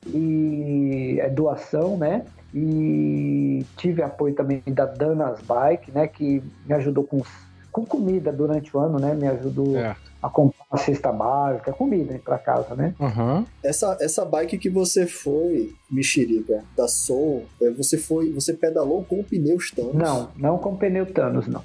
e 0.07 1.19
é 1.21 1.29
doação, 1.29 1.97
né, 1.97 2.25
e 2.53 3.65
tive 3.77 4.03
apoio 4.03 4.35
também 4.35 4.63
da 4.67 4.87
Danas 4.87 5.41
Bike, 5.43 5.91
né, 5.91 6.07
que 6.07 6.43
me 6.67 6.75
ajudou 6.75 7.05
com, 7.05 7.23
com 7.73 7.85
comida 7.85 8.33
durante 8.33 8.77
o 8.77 8.81
ano, 8.81 8.99
né, 8.99 9.15
me 9.15 9.27
ajudou 9.27 9.77
é. 9.77 9.97
a 10.23 10.29
comprar 10.29 10.65
uma 10.71 10.79
cesta 10.79 11.11
básica, 11.11 11.73
comida 11.73 12.19
para 12.25 12.39
casa, 12.39 12.75
né. 12.75 12.95
Uhum. 13.01 13.45
Essa, 13.63 13.97
essa 14.01 14.25
bike 14.25 14.59
que 14.59 14.71
você 14.71 15.07
foi, 15.07 15.75
Mexerica, 15.91 16.63
da 16.77 16.87
Soul, 16.87 17.45
é, 17.61 17.71
você 17.71 17.99
foi, 17.99 18.33
você 18.33 18.53
pedalou 18.55 19.05
com 19.05 19.23
pneus 19.23 19.71
Thanos? 19.71 19.95
Não, 19.95 20.31
não 20.37 20.59
com 20.59 20.77
pneu 20.77 21.07
Thanos, 21.07 21.49
não. 21.49 21.63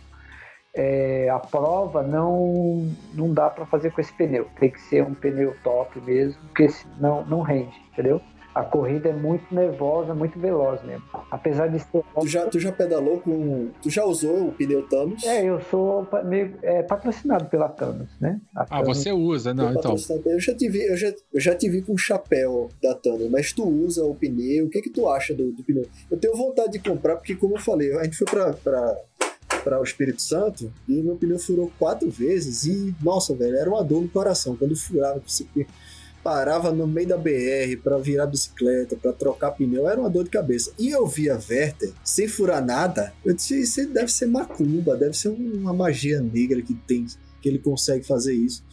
É, 0.82 1.28
a 1.30 1.40
prova 1.40 2.02
não 2.02 2.90
não 3.14 3.34
dá 3.34 3.50
para 3.50 3.66
fazer 3.66 3.92
com 3.92 4.00
esse 4.00 4.14
pneu. 4.14 4.48
Tem 4.58 4.70
que 4.70 4.80
ser 4.80 5.04
um 5.04 5.14
pneu 5.14 5.54
top 5.62 6.00
mesmo, 6.00 6.42
porque 6.44 6.70
não 6.98 7.26
não 7.26 7.42
rende, 7.42 7.76
entendeu? 7.92 8.22
a 8.54 8.64
corrida 8.64 9.10
é 9.10 9.14
muito 9.14 9.54
nervosa, 9.54 10.14
muito 10.14 10.40
veloz 10.40 10.84
mesmo. 10.84 11.04
Apesar 11.30 11.68
de 11.68 11.80
ser. 11.80 12.04
Tu 12.20 12.28
já, 12.28 12.46
tu 12.48 12.60
já 12.60 12.72
pedalou 12.72 13.20
com. 13.20 13.70
Tu 13.82 13.90
já 13.90 14.04
usou 14.04 14.48
o 14.48 14.52
pneu 14.52 14.88
Thanos? 14.88 15.24
É, 15.24 15.46
eu 15.46 15.62
sou 15.62 16.08
meio, 16.26 16.56
é, 16.62 16.82
patrocinado 16.84 17.46
pela 17.46 17.70
Thanos, 17.70 18.10
né? 18.20 18.40
A 18.56 18.80
ah, 18.80 18.84
você 18.84 19.12
usa, 19.12 19.54
não? 19.54 19.72
Então. 19.72 19.96
Eu 20.26 20.40
já, 20.40 20.54
te 20.54 20.68
vi, 20.68 20.84
eu, 20.84 20.98
já, 20.98 21.14
eu 21.34 21.40
já 21.40 21.56
te 21.56 21.70
vi 21.70 21.82
com 21.82 21.94
o 21.94 21.98
chapéu 21.98 22.70
da 22.82 22.94
Thanos, 22.96 23.30
mas 23.30 23.54
tu 23.54 23.68
usa 23.68 24.04
o 24.04 24.16
pneu, 24.16 24.66
o 24.66 24.70
que 24.70 24.82
que 24.82 24.90
tu 24.90 25.08
acha 25.08 25.34
do, 25.34 25.52
do 25.52 25.64
pneu? 25.64 25.86
Eu 26.10 26.18
tenho 26.18 26.36
vontade 26.36 26.72
de 26.72 26.80
comprar, 26.80 27.16
porque, 27.16 27.36
como 27.36 27.56
eu 27.56 27.62
falei, 27.62 27.96
a 27.98 28.04
gente 28.04 28.18
foi 28.18 28.28
pra. 28.28 28.54
pra 28.54 28.98
para 29.70 29.80
o 29.80 29.84
Espírito 29.84 30.20
Santo 30.24 30.74
e 30.88 30.94
meu 31.04 31.16
pneu 31.16 31.38
furou 31.38 31.72
quatro 31.78 32.10
vezes 32.10 32.64
e, 32.64 32.96
nossa, 33.04 33.36
velho, 33.36 33.56
era 33.56 33.70
uma 33.70 33.84
dor 33.84 34.02
no 34.02 34.10
coração. 34.10 34.56
Quando 34.56 34.76
furava, 34.76 35.22
você 35.24 35.46
parava 36.24 36.72
no 36.72 36.88
meio 36.88 37.08
da 37.08 37.18
BR 37.18 37.78
para 37.84 38.00
virar 38.00 38.26
bicicleta, 38.26 38.96
para 38.96 39.14
trocar 39.14 39.52
pneu, 39.52 39.88
era 39.88 40.00
uma 40.00 40.10
dor 40.10 40.24
de 40.24 40.32
cabeça. 40.32 40.74
E 40.80 40.90
eu 40.90 41.06
via 41.06 41.36
Werther 41.36 41.94
sem 42.04 42.28
furar 42.28 42.66
nada, 42.66 43.14
eu 43.24 43.32
disse, 43.32 43.62
isso 43.62 43.88
deve 43.90 44.12
ser 44.12 44.26
macumba, 44.26 44.98
deve 44.98 45.16
ser 45.16 45.30
uma 45.30 45.72
magia 45.72 46.20
negra 46.20 46.64
que 46.64 46.74
tem, 46.74 47.06
que 47.40 47.48
ele 47.48 47.60
consegue 47.60 48.04
fazer 48.04 48.34
isso. 48.34 48.64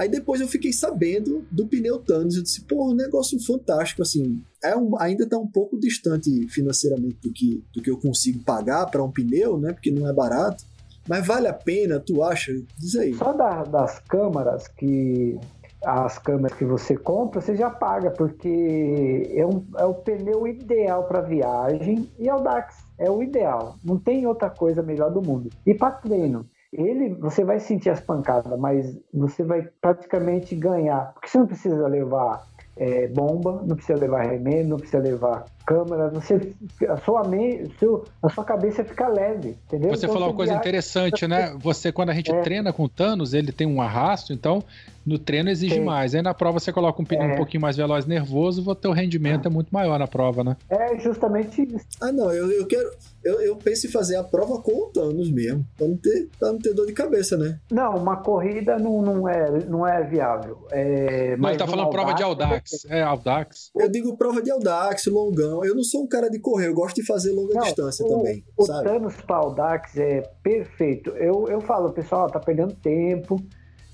Aí 0.00 0.08
depois 0.08 0.40
eu 0.40 0.48
fiquei 0.48 0.72
sabendo 0.72 1.44
do 1.50 1.66
pneu 1.66 1.98
Thanos, 1.98 2.34
eu 2.34 2.42
disse, 2.42 2.62
pô, 2.62 2.90
um 2.90 2.94
negócio 2.94 3.38
fantástico, 3.38 4.00
assim, 4.00 4.42
é 4.64 4.74
um, 4.74 4.98
ainda 4.98 5.24
está 5.24 5.36
um 5.36 5.46
pouco 5.46 5.78
distante 5.78 6.48
financeiramente 6.48 7.18
do 7.22 7.30
que, 7.30 7.62
do 7.70 7.82
que 7.82 7.90
eu 7.90 7.98
consigo 7.98 8.42
pagar 8.42 8.86
para 8.86 9.04
um 9.04 9.12
pneu, 9.12 9.58
né, 9.58 9.74
porque 9.74 9.90
não 9.90 10.08
é 10.08 10.12
barato, 10.14 10.64
mas 11.06 11.26
vale 11.26 11.48
a 11.48 11.52
pena, 11.52 12.00
tu 12.00 12.22
acha? 12.22 12.50
Diz 12.78 12.96
aí. 12.96 13.12
Só 13.12 13.34
da, 13.34 13.62
das 13.62 13.98
câmaras 13.98 14.68
que 14.68 15.38
as 15.84 16.18
câmeras 16.18 16.56
que 16.56 16.64
você 16.64 16.96
compra, 16.96 17.42
você 17.42 17.54
já 17.54 17.68
paga, 17.68 18.10
porque 18.10 19.30
é, 19.34 19.44
um, 19.44 19.66
é 19.76 19.84
o 19.84 19.92
pneu 19.92 20.46
ideal 20.46 21.04
para 21.04 21.20
viagem 21.20 22.08
e 22.18 22.26
é 22.26 22.34
o 22.34 22.40
Dax, 22.40 22.76
é 22.96 23.10
o 23.10 23.22
ideal. 23.22 23.76
Não 23.84 23.98
tem 23.98 24.26
outra 24.26 24.48
coisa 24.48 24.82
melhor 24.82 25.10
do 25.10 25.20
mundo. 25.20 25.50
E 25.66 25.74
para 25.74 25.90
treino, 25.90 26.46
ele 26.72 27.14
você 27.14 27.44
vai 27.44 27.58
sentir 27.58 27.90
as 27.90 28.00
pancadas, 28.00 28.58
mas 28.58 28.98
você 29.12 29.42
vai 29.42 29.62
praticamente 29.80 30.54
ganhar, 30.54 31.12
porque 31.12 31.28
você 31.28 31.38
não 31.38 31.46
precisa 31.46 31.88
levar 31.88 32.46
é, 32.76 33.08
bomba, 33.08 33.62
não 33.66 33.76
precisa 33.76 33.98
levar 33.98 34.22
remédio, 34.22 34.70
não 34.70 34.78
precisa 34.78 35.02
levar 35.02 35.44
câmera, 35.66 36.08
você, 36.08 36.52
a, 36.88 36.96
sua 36.98 37.26
mente, 37.28 37.72
seu, 37.78 38.04
a 38.22 38.28
sua 38.28 38.44
cabeça 38.44 38.84
fica 38.84 39.08
leve, 39.08 39.56
entendeu? 39.66 39.90
Você 39.90 40.06
então, 40.06 40.14
falou 40.14 40.28
uma 40.28 40.36
coisa 40.36 40.52
viaja, 40.52 40.60
interessante, 40.60 41.26
né? 41.26 41.54
Você, 41.58 41.92
quando 41.92 42.10
a 42.10 42.14
gente 42.14 42.32
é. 42.32 42.40
treina 42.40 42.72
com 42.72 42.88
Thanos, 42.88 43.34
ele 43.34 43.52
tem 43.52 43.66
um 43.66 43.80
arrasto, 43.80 44.32
então 44.32 44.64
no 45.04 45.18
treino 45.18 45.48
exige 45.48 45.76
tem. 45.76 45.84
mais. 45.84 46.14
Aí 46.14 46.22
na 46.22 46.34
prova 46.34 46.58
você 46.58 46.72
coloca 46.72 47.00
um 47.00 47.04
pneu 47.04 47.22
é. 47.22 47.32
um 47.34 47.36
pouquinho 47.36 47.60
mais 47.60 47.76
veloz, 47.76 48.06
nervoso, 48.06 48.68
o 48.68 48.74
teu 48.74 48.92
rendimento 48.92 49.46
é 49.46 49.50
muito 49.50 49.70
maior 49.70 49.98
na 49.98 50.06
prova, 50.06 50.44
né? 50.44 50.56
É 50.68 50.98
justamente 50.98 51.62
isso. 51.62 51.86
Ah, 52.00 52.12
não, 52.12 52.32
eu, 52.32 52.50
eu 52.50 52.66
quero. 52.66 52.90
Eu, 53.22 53.40
eu 53.40 53.56
penso 53.56 53.86
em 53.86 53.90
fazer 53.90 54.16
a 54.16 54.24
prova 54.24 54.60
com 54.62 54.72
o 54.72 54.86
Thanos 54.86 55.30
mesmo, 55.30 55.66
pra 55.76 55.86
não 55.86 55.96
ter, 55.96 56.28
pra 56.38 56.52
não 56.52 56.58
ter 56.58 56.72
dor 56.72 56.86
de 56.86 56.92
cabeça, 56.92 57.36
né? 57.36 57.58
Não, 57.70 57.96
uma 57.96 58.16
corrida 58.16 58.78
não, 58.78 59.02
não, 59.02 59.28
é, 59.28 59.64
não 59.66 59.86
é 59.86 60.02
viável. 60.02 60.66
É, 60.70 61.36
não, 61.36 61.50
ele 61.50 61.58
tá 61.58 61.66
falando 61.66 61.90
prova 61.90 62.14
de 62.14 62.22
Audax. 62.22 62.86
É, 62.88 63.02
Audax. 63.02 63.70
Eu 63.76 63.90
digo 63.90 64.16
prova 64.16 64.42
de 64.42 64.50
Audax, 64.50 65.06
longão 65.06 65.49
eu 65.64 65.74
não 65.74 65.82
sou 65.82 66.02
um 66.02 66.08
cara 66.08 66.28
de 66.30 66.38
correr, 66.38 66.68
eu 66.68 66.74
gosto 66.74 66.96
de 66.96 67.06
fazer 67.06 67.32
longa 67.32 67.54
não, 67.54 67.62
distância 67.62 68.04
o, 68.04 68.08
também. 68.08 68.44
O 68.56 68.64
sabe? 68.64 68.84
Thanos 68.84 69.16
Paldax 69.22 69.96
é 69.96 70.22
perfeito. 70.42 71.10
Eu, 71.10 71.46
eu 71.48 71.60
falo, 71.60 71.92
pessoal, 71.92 72.30
tá 72.30 72.38
perdendo 72.38 72.74
tempo. 72.74 73.40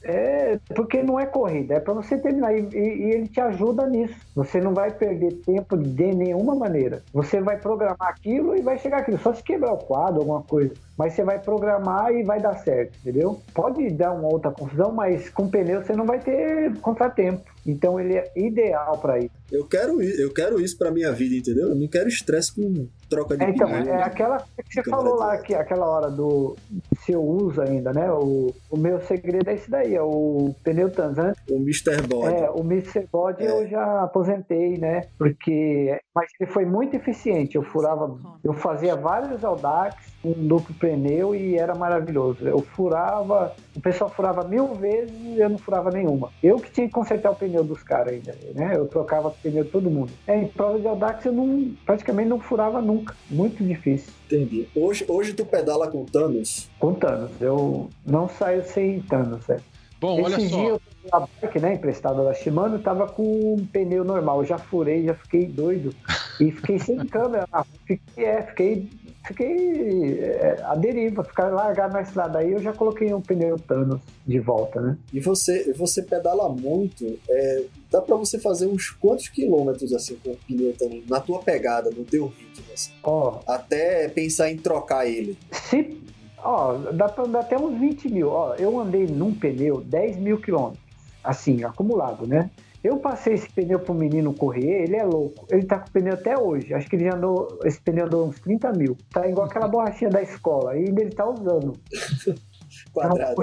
É, 0.08 0.60
porque 0.72 1.02
não 1.02 1.18
é 1.18 1.26
corrida, 1.26 1.74
é 1.74 1.80
para 1.80 1.92
você 1.92 2.16
terminar. 2.16 2.56
E, 2.56 2.60
e, 2.60 2.78
e, 2.78 3.10
ele 3.10 3.26
te 3.26 3.40
ajuda 3.40 3.88
nisso. 3.88 4.14
Você 4.36 4.60
não 4.60 4.72
vai 4.72 4.92
perder 4.92 5.34
tempo 5.44 5.76
de 5.76 6.14
nenhuma 6.14 6.54
maneira. 6.54 7.02
Você 7.12 7.40
vai 7.40 7.58
programar 7.58 8.10
aquilo 8.10 8.56
e 8.56 8.60
vai 8.60 8.78
chegar 8.78 8.98
aquilo. 8.98 9.18
Só 9.18 9.34
se 9.34 9.42
quebrar 9.42 9.72
o 9.72 9.78
quadro, 9.78 10.20
alguma 10.20 10.42
coisa. 10.42 10.74
Mas 10.96 11.14
você 11.14 11.24
vai 11.24 11.40
programar 11.40 12.12
e 12.14 12.22
vai 12.22 12.40
dar 12.40 12.54
certo, 12.58 12.96
entendeu? 13.00 13.40
Pode 13.52 13.90
dar 13.90 14.12
uma 14.12 14.28
outra 14.28 14.52
confusão, 14.52 14.92
mas 14.92 15.28
com 15.28 15.48
pneu 15.48 15.82
você 15.82 15.94
não 15.94 16.06
vai 16.06 16.20
ter 16.20 16.78
contratempo. 16.78 17.55
Então 17.66 17.98
ele 17.98 18.16
é 18.16 18.32
ideal 18.36 18.98
para 18.98 19.18
isso. 19.18 19.34
Eu 19.50 19.64
quero, 19.66 20.02
eu 20.02 20.32
quero 20.32 20.60
isso 20.60 20.76
para 20.76 20.90
minha 20.90 21.12
vida, 21.12 21.34
entendeu? 21.36 21.68
Eu 21.68 21.74
não 21.74 21.88
quero 21.88 22.08
estresse 22.08 22.54
com 22.54 22.88
troca 23.08 23.36
de 23.36 23.44
é, 23.44 23.50
Então, 23.50 23.68
é 23.68 23.84
né? 23.84 24.02
aquela 24.02 24.38
que 24.38 24.74
você 24.74 24.82
falou 24.82 25.14
lá, 25.16 25.38
que, 25.38 25.54
aquela 25.54 25.86
hora 25.86 26.10
do 26.10 26.56
se 27.04 27.12
eu 27.12 27.22
uso 27.22 27.60
ainda, 27.60 27.92
né? 27.92 28.10
O, 28.10 28.52
o 28.70 28.76
meu 28.76 29.00
segredo 29.02 29.48
é 29.48 29.54
esse 29.54 29.70
daí, 29.70 29.94
é 29.94 30.02
o 30.02 30.54
pneu 30.64 30.90
Tanzan. 30.90 31.32
O 31.48 31.56
Mr. 31.56 32.02
Body. 32.02 32.34
É, 32.34 32.50
o 32.50 32.60
Mr. 32.60 33.06
Body 33.12 33.44
é. 33.44 33.50
eu 33.50 33.68
já 33.68 34.02
aposentei, 34.02 34.76
né? 34.78 35.02
Porque 35.18 35.98
mas 36.14 36.30
ele 36.40 36.50
foi 36.50 36.64
muito 36.64 36.96
eficiente. 36.96 37.56
Eu 37.56 37.62
furava, 37.62 38.18
eu 38.42 38.54
fazia 38.54 38.96
vários 38.96 39.44
audax, 39.44 39.96
um 40.24 40.32
duplo 40.32 40.74
pneu 40.74 41.34
e 41.34 41.56
era 41.56 41.74
maravilhoso. 41.74 42.48
Eu 42.48 42.60
furava, 42.60 43.54
o 43.74 43.80
pessoal 43.80 44.10
furava 44.10 44.42
mil 44.42 44.74
vezes 44.74 45.14
e 45.14 45.38
eu 45.38 45.50
não 45.50 45.58
furava 45.58 45.90
nenhuma. 45.90 46.30
Eu 46.42 46.56
que 46.56 46.70
tinha 46.70 46.86
que 46.86 46.92
consertar 46.92 47.30
o 47.30 47.36
pneu 47.36 47.55
dos 47.64 47.82
caras 47.82 48.14
ainda, 48.14 48.34
né? 48.54 48.76
Eu 48.76 48.86
trocava 48.86 49.30
pneu 49.30 49.64
de 49.64 49.70
todo 49.70 49.90
mundo. 49.90 50.12
É, 50.26 50.36
em 50.36 50.48
prova 50.48 50.78
de 50.78 50.86
audax 50.86 51.24
eu 51.24 51.32
não, 51.32 51.74
praticamente 51.84 52.28
não 52.28 52.40
furava 52.40 52.80
nunca. 52.80 53.14
Muito 53.30 53.62
difícil. 53.64 54.12
Entendi. 54.26 54.68
Hoje, 54.74 55.04
hoje 55.08 55.32
tu 55.32 55.44
pedala 55.44 55.90
com 55.90 56.04
Thanos? 56.04 56.68
Com 56.78 56.94
Thanos. 56.94 57.30
Eu 57.40 57.88
não 58.04 58.28
saio 58.28 58.64
sem 58.64 59.00
Thanos, 59.02 59.48
é. 59.48 59.58
Bom, 60.00 60.20
Esse 60.20 60.54
olha 60.54 60.78
só. 61.10 61.16
a 61.16 61.20
bike, 61.20 61.58
né, 61.58 61.74
emprestada 61.74 62.22
da 62.22 62.34
Shimano, 62.34 62.78
tava 62.78 63.06
com 63.06 63.54
um 63.54 63.66
pneu 63.66 64.04
normal. 64.04 64.40
Eu 64.40 64.46
já 64.46 64.58
furei, 64.58 65.04
já 65.04 65.14
fiquei 65.14 65.46
doido. 65.46 65.94
E 66.38 66.50
fiquei 66.50 66.78
sem 66.78 66.98
câmera. 67.06 67.46
Fiquei, 67.86 68.24
é, 68.24 68.42
fiquei, 68.42 68.90
fiquei 69.26 70.20
é, 70.20 70.56
à 70.62 70.74
deriva, 70.74 71.24
ficar 71.24 71.48
largado 71.48 71.94
na 71.94 72.02
estrada. 72.02 72.38
Aí 72.38 72.52
eu 72.52 72.60
já 72.60 72.72
coloquei 72.72 73.12
um 73.12 73.20
pneu 73.20 73.58
Thanos 73.58 74.00
de 74.26 74.38
volta, 74.38 74.80
né? 74.80 74.96
E 75.12 75.20
você, 75.20 75.72
você 75.72 76.02
pedala 76.02 76.48
muito. 76.48 77.18
É, 77.28 77.64
dá 77.90 78.00
para 78.00 78.16
você 78.16 78.38
fazer 78.38 78.66
uns 78.66 78.90
quantos 78.90 79.28
quilômetros 79.28 79.92
assim 79.92 80.16
com 80.22 80.30
o 80.30 80.36
pneu 80.36 80.72
Thanos, 80.78 81.06
na 81.08 81.20
tua 81.20 81.40
pegada, 81.40 81.90
no 81.90 82.04
teu 82.04 82.26
ritmo? 82.26 82.66
Assim, 82.72 82.92
oh, 83.02 83.34
até 83.46 84.08
pensar 84.08 84.50
em 84.50 84.56
trocar 84.56 85.06
ele. 85.06 85.36
Se 85.50 86.00
Ó, 86.46 86.74
dá 86.92 87.08
pra 87.08 87.24
andar 87.24 87.40
até 87.40 87.58
uns 87.58 87.76
20 87.78 88.08
mil. 88.08 88.28
Ó, 88.28 88.54
eu 88.54 88.78
andei 88.78 89.04
num 89.04 89.34
pneu 89.34 89.80
10 89.80 90.16
mil 90.18 90.40
quilômetros, 90.40 90.80
assim, 91.24 91.64
acumulado, 91.64 92.24
né? 92.24 92.50
Eu 92.82 92.98
passei 92.98 93.34
esse 93.34 93.48
pneu 93.50 93.78
pro 93.78 93.94
menino 93.94 94.34
correr, 94.34 94.84
ele 94.84 94.96
é 94.96 95.04
louco. 95.04 95.46
Ele 95.50 95.64
tá 95.64 95.78
com 95.78 95.88
o 95.88 95.92
pneu 95.92 96.14
até 96.14 96.38
hoje. 96.38 96.72
Acho 96.74 96.88
que 96.88 96.96
ele 96.96 97.04
já 97.04 97.16
andou, 97.16 97.58
esse 97.64 97.80
pneu 97.80 98.06
andou 98.06 98.28
uns 98.28 98.38
30 98.40 98.72
mil. 98.72 98.96
Tá 99.10 99.26
igual 99.26 99.46
aquela 99.46 99.68
borrachinha 99.68 100.10
da 100.10 100.22
escola. 100.22 100.76
E 100.76 100.86
ainda 100.86 101.02
ele 101.02 101.10
tá 101.10 101.28
usando. 101.28 101.72
Quadrado. 102.92 103.34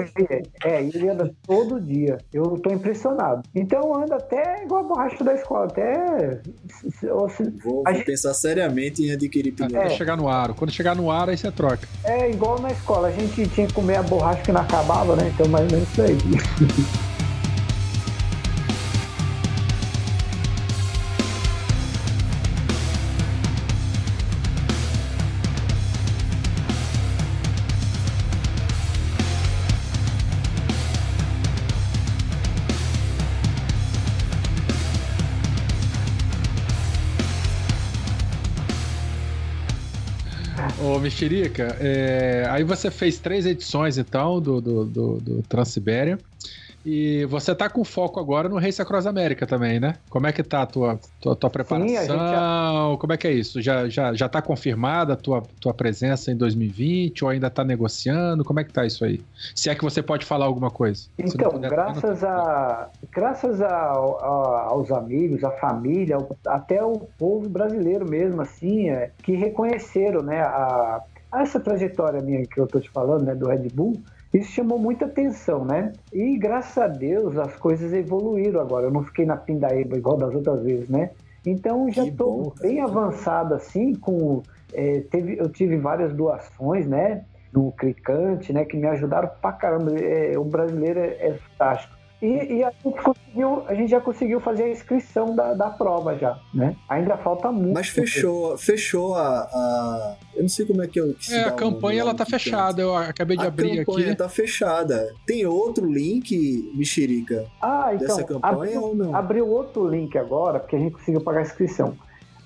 É, 0.64 0.82
ele 0.82 1.08
anda 1.08 1.34
todo 1.46 1.80
dia. 1.80 2.18
Eu 2.32 2.44
tô 2.58 2.70
impressionado. 2.72 3.42
Então 3.54 3.94
anda 3.96 4.16
até 4.16 4.62
igual 4.64 4.84
a 4.84 4.88
borracha 4.88 5.24
da 5.24 5.34
escola. 5.34 5.66
Até. 5.66 6.40
Vou, 7.02 7.28
vou 7.62 7.84
gente... 7.88 8.04
pensar 8.04 8.34
seriamente 8.34 9.02
em 9.02 9.12
adquirir 9.12 9.52
pneu. 9.52 9.80
É. 9.80 9.90
chegar 9.90 10.16
no 10.16 10.28
aro. 10.28 10.54
Quando 10.54 10.70
chegar 10.70 10.94
no 10.94 11.10
aro, 11.10 11.30
aí 11.30 11.36
você 11.36 11.50
troca. 11.50 11.86
É 12.04 12.30
igual 12.30 12.60
na 12.60 12.70
escola. 12.70 13.08
A 13.08 13.12
gente 13.12 13.48
tinha 13.48 13.66
que 13.66 13.72
comer 13.72 13.96
a 13.96 14.02
borracha 14.02 14.42
que 14.42 14.52
não 14.52 14.60
acabava, 14.60 15.16
né? 15.16 15.30
Então 15.34 15.48
mais 15.48 15.64
ou 15.66 15.72
menos 15.72 15.90
isso 15.90 16.02
aí. 16.02 16.16
Mexerica, 41.04 41.76
é, 41.80 42.46
aí 42.48 42.64
você 42.64 42.90
fez 42.90 43.18
três 43.18 43.44
edições, 43.44 43.98
então, 43.98 44.40
do, 44.40 44.58
do, 44.58 44.84
do, 44.86 45.20
do 45.20 45.42
Transibéria. 45.42 46.18
E 46.84 47.24
você 47.26 47.54
tá 47.54 47.68
com 47.68 47.82
foco 47.82 48.20
agora 48.20 48.48
no 48.48 48.58
Race 48.58 48.80
Across 48.80 49.06
América 49.06 49.46
também, 49.46 49.80
né? 49.80 49.94
Como 50.10 50.26
é 50.26 50.32
que 50.32 50.42
tá 50.42 50.62
a 50.62 50.66
tua, 50.66 51.00
tua, 51.20 51.34
tua 51.34 51.48
preparação? 51.48 51.88
Sim, 51.88 52.06
já... 52.06 52.96
Como 52.98 53.12
é 53.12 53.16
que 53.16 53.26
é 53.26 53.32
isso? 53.32 53.62
Já, 53.62 53.88
já, 53.88 54.12
já 54.12 54.28
tá 54.28 54.42
confirmada 54.42 55.14
a 55.14 55.16
tua, 55.16 55.42
tua 55.60 55.72
presença 55.72 56.30
em 56.30 56.36
2020 56.36 57.24
ou 57.24 57.30
ainda 57.30 57.48
tá 57.48 57.64
negociando? 57.64 58.44
Como 58.44 58.60
é 58.60 58.64
que 58.64 58.72
tá 58.72 58.84
isso 58.84 59.04
aí? 59.04 59.22
Se 59.54 59.70
é 59.70 59.74
que 59.74 59.82
você 59.82 60.02
pode 60.02 60.26
falar 60.26 60.44
alguma 60.44 60.70
coisa. 60.70 61.08
Então, 61.18 61.52
puder, 61.52 61.70
graças, 61.70 62.22
a, 62.22 62.90
graças 63.10 63.62
a, 63.62 63.66
a, 63.66 64.66
aos 64.68 64.92
amigos, 64.92 65.42
à 65.42 65.50
família, 65.52 66.18
até 66.46 66.84
o 66.84 67.00
povo 67.18 67.48
brasileiro 67.48 68.08
mesmo, 68.08 68.42
assim, 68.42 68.90
é, 68.90 69.10
que 69.22 69.34
reconheceram, 69.34 70.22
né, 70.22 70.42
a, 70.42 71.00
essa 71.34 71.58
trajetória 71.58 72.20
minha 72.20 72.46
que 72.46 72.60
eu 72.60 72.66
tô 72.66 72.78
te 72.78 72.90
falando, 72.90 73.24
né, 73.24 73.34
do 73.34 73.48
Red 73.48 73.68
Bull, 73.72 73.94
isso 74.34 74.50
chamou 74.50 74.78
muita 74.78 75.04
atenção, 75.04 75.64
né? 75.64 75.92
E 76.12 76.36
graças 76.36 76.76
a 76.76 76.88
Deus 76.88 77.38
as 77.38 77.54
coisas 77.56 77.92
evoluíram 77.92 78.60
agora. 78.60 78.86
Eu 78.86 78.90
não 78.90 79.04
fiquei 79.04 79.24
na 79.24 79.36
pindaíba 79.36 79.96
igual 79.96 80.16
das 80.16 80.34
outras 80.34 80.60
vezes, 80.64 80.88
né? 80.88 81.10
Então 81.46 81.88
já 81.90 82.04
estou 82.04 82.52
bem 82.60 82.80
avançado 82.80 83.54
assim 83.54 83.94
com 83.94 84.42
é, 84.72 85.00
teve, 85.02 85.38
eu 85.38 85.48
tive 85.48 85.76
várias 85.76 86.12
doações, 86.12 86.84
né? 86.86 87.24
No 87.52 87.70
Cricante, 87.70 88.52
né? 88.52 88.64
Que 88.64 88.76
me 88.76 88.88
ajudaram 88.88 89.30
pra 89.40 89.52
caramba. 89.52 89.94
É, 89.96 90.36
o 90.36 90.44
brasileiro 90.44 90.98
é, 90.98 91.28
é 91.28 91.34
fantástico. 91.34 91.94
E, 92.24 92.54
e, 92.54 92.64
a, 92.64 92.70
gente 92.70 93.02
conseguiu, 93.02 93.64
a 93.68 93.74
gente 93.74 93.90
já 93.90 94.00
conseguiu 94.00 94.40
fazer 94.40 94.62
a 94.62 94.70
inscrição 94.70 95.36
da, 95.36 95.52
da 95.52 95.68
prova 95.68 96.16
já, 96.16 96.38
né? 96.54 96.74
Ainda 96.88 97.18
falta 97.18 97.52
muito. 97.52 97.74
Mas 97.74 97.88
fechou, 97.88 98.56
fechou 98.56 99.14
a, 99.14 99.40
a, 99.40 100.16
Eu 100.34 100.40
não 100.40 100.48
sei 100.48 100.64
como 100.64 100.82
é 100.82 100.86
que 100.86 100.98
eu. 100.98 101.12
Que 101.12 101.34
é, 101.34 101.44
a 101.44 101.52
campanha 101.52 102.00
ela 102.00 102.14
tá 102.14 102.24
fechada, 102.24 102.80
eu 102.80 102.96
acabei 102.96 103.36
de 103.36 103.44
a 103.44 103.48
abrir 103.48 103.72
aqui. 103.72 103.80
A 103.80 103.84
campanha 103.84 104.16
tá 104.16 104.28
fechada. 104.30 105.14
Tem 105.26 105.44
outro 105.44 105.84
link, 105.92 106.72
Mexerica? 106.74 107.44
Ah, 107.60 107.90
então. 107.92 108.06
Dessa 108.06 108.24
campanha 108.24 108.78
abriu, 108.78 108.82
ou 108.82 108.96
não? 108.96 109.14
Abriu 109.14 109.46
outro 109.46 109.86
link 109.86 110.16
agora, 110.16 110.58
porque 110.58 110.76
a 110.76 110.78
gente 110.78 110.92
conseguiu 110.92 111.20
pagar 111.20 111.40
a 111.40 111.42
inscrição 111.42 111.94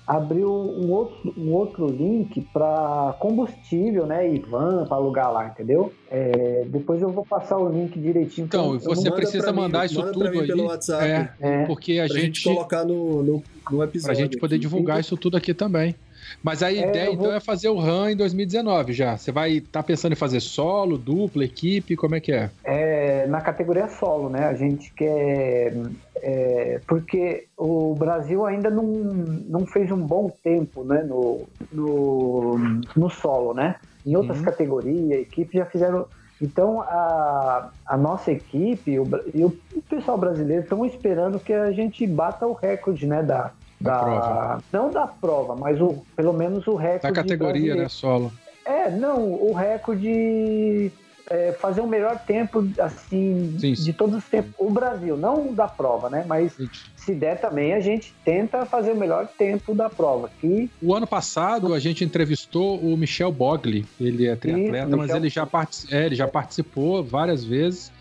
abriu 0.09 0.51
um 0.51 0.91
outro, 0.91 1.35
um 1.37 1.53
outro 1.53 1.85
link 1.85 2.41
para 2.51 3.15
combustível, 3.19 4.07
né, 4.07 4.27
Ivan, 4.27 4.87
para 4.87 4.97
alugar 4.97 5.31
lá, 5.31 5.45
entendeu? 5.45 5.93
É, 6.09 6.65
depois 6.67 6.99
eu 6.99 7.09
vou 7.09 7.23
passar 7.23 7.59
o 7.59 7.69
link 7.69 7.99
direitinho. 7.99 8.45
Então, 8.45 8.79
você 8.79 9.11
precisa 9.11 9.53
mandar 9.53 9.81
mim, 9.81 9.85
isso 9.85 9.99
manda 9.99 10.11
tudo 10.11 10.27
aí. 10.27 10.47
Pelo 10.47 10.65
WhatsApp, 10.65 11.05
é, 11.05 11.31
é, 11.39 11.65
porque 11.67 11.99
a 11.99 12.07
gente, 12.07 12.21
gente, 12.21 12.43
colocar 12.43 12.83
no, 12.83 13.21
no, 13.21 13.43
no 13.69 13.83
episódio. 13.83 14.01
Pra 14.01 14.13
gente 14.15 14.37
poder 14.39 14.55
aqui. 14.55 14.61
divulgar 14.61 14.99
isso 14.99 15.15
tudo 15.15 15.37
aqui 15.37 15.53
também. 15.53 15.93
Mas 16.41 16.63
a 16.63 16.71
é, 16.71 16.89
ideia, 16.89 17.11
então, 17.11 17.33
é 17.33 17.39
fazer 17.39 17.69
o 17.69 17.77
RAM 17.77 18.11
em 18.11 18.15
2019 18.15 18.93
já. 18.93 19.17
Você 19.17 19.31
vai 19.31 19.53
estar 19.53 19.81
tá 19.81 19.83
pensando 19.83 20.13
em 20.13 20.15
fazer 20.15 20.39
solo, 20.39 20.97
dupla, 20.97 21.43
equipe? 21.43 21.95
Como 21.95 22.15
é 22.15 22.19
que 22.19 22.31
é? 22.31 22.49
É, 22.63 23.27
na 23.27 23.41
categoria 23.41 23.87
solo, 23.87 24.29
né? 24.29 24.45
A 24.45 24.53
gente 24.53 24.93
quer. 24.93 25.73
É, 26.21 26.81
porque 26.85 27.47
o 27.57 27.95
Brasil 27.95 28.45
ainda 28.45 28.69
não, 28.69 28.83
não 28.83 29.65
fez 29.65 29.89
um 29.91 29.97
bom 29.97 30.29
tempo 30.43 30.83
né, 30.83 31.01
no, 31.03 31.47
no, 31.71 32.57
no 32.95 33.09
solo, 33.09 33.53
né? 33.53 33.75
Em 34.05 34.15
outras 34.15 34.39
uhum. 34.39 34.45
categorias, 34.45 35.21
equipes 35.21 35.53
já 35.53 35.65
fizeram. 35.65 36.05
Então, 36.41 36.81
a, 36.81 37.69
a 37.85 37.97
nossa 37.97 38.31
equipe 38.31 38.97
o, 38.97 39.05
e 39.33 39.43
o 39.43 39.51
pessoal 39.89 40.17
brasileiro 40.17 40.63
estão 40.63 40.85
esperando 40.85 41.39
que 41.39 41.51
a 41.51 41.71
gente 41.71 42.07
bata 42.07 42.47
o 42.47 42.53
recorde 42.53 43.05
né, 43.05 43.21
da, 43.21 43.51
da, 43.79 43.93
da 43.93 43.99
prova. 43.99 44.63
Não 44.71 44.91
da 44.91 45.07
prova, 45.07 45.55
mas 45.55 45.79
o, 45.79 46.03
pelo 46.15 46.33
menos 46.33 46.67
o 46.67 46.75
recorde. 46.75 47.01
Da 47.01 47.11
categoria, 47.11 47.75
né? 47.75 47.87
Solo. 47.87 48.31
É, 48.65 48.89
não, 48.89 49.33
o 49.33 49.53
recorde. 49.53 50.91
É, 51.31 51.51
fazer 51.51 51.79
o 51.81 51.85
melhor 51.87 52.17
tempo, 52.25 52.67
assim, 52.79 53.55
sim, 53.59 53.75
sim. 53.75 53.83
de 53.83 53.93
todos 53.93 54.15
os 54.15 54.23
tempos. 54.23 54.51
O 54.57 54.71
Brasil, 54.71 55.15
não 55.15 55.53
da 55.53 55.67
prova, 55.67 56.09
né? 56.09 56.25
Mas 56.27 56.53
sim. 56.53 56.67
se 56.95 57.13
der 57.13 57.39
também, 57.39 57.75
a 57.75 57.79
gente 57.79 58.15
tenta 58.25 58.65
fazer 58.65 58.93
o 58.93 58.95
melhor 58.95 59.27
tempo 59.37 59.75
da 59.75 59.91
prova. 59.91 60.31
Que... 60.41 60.71
O 60.81 60.91
ano 60.91 61.05
passado, 61.05 61.75
a 61.75 61.79
gente 61.79 62.03
entrevistou 62.03 62.79
o 62.79 62.97
Michel 62.97 63.31
Bogli. 63.31 63.85
Ele 64.01 64.27
é 64.27 64.35
triatleta, 64.35 64.97
mas 64.97 65.11
ele 65.11 65.29
já, 65.29 65.47
é, 65.91 66.07
ele 66.07 66.15
já 66.15 66.27
participou 66.27 67.03
várias 67.03 67.45
vezes. 67.45 67.91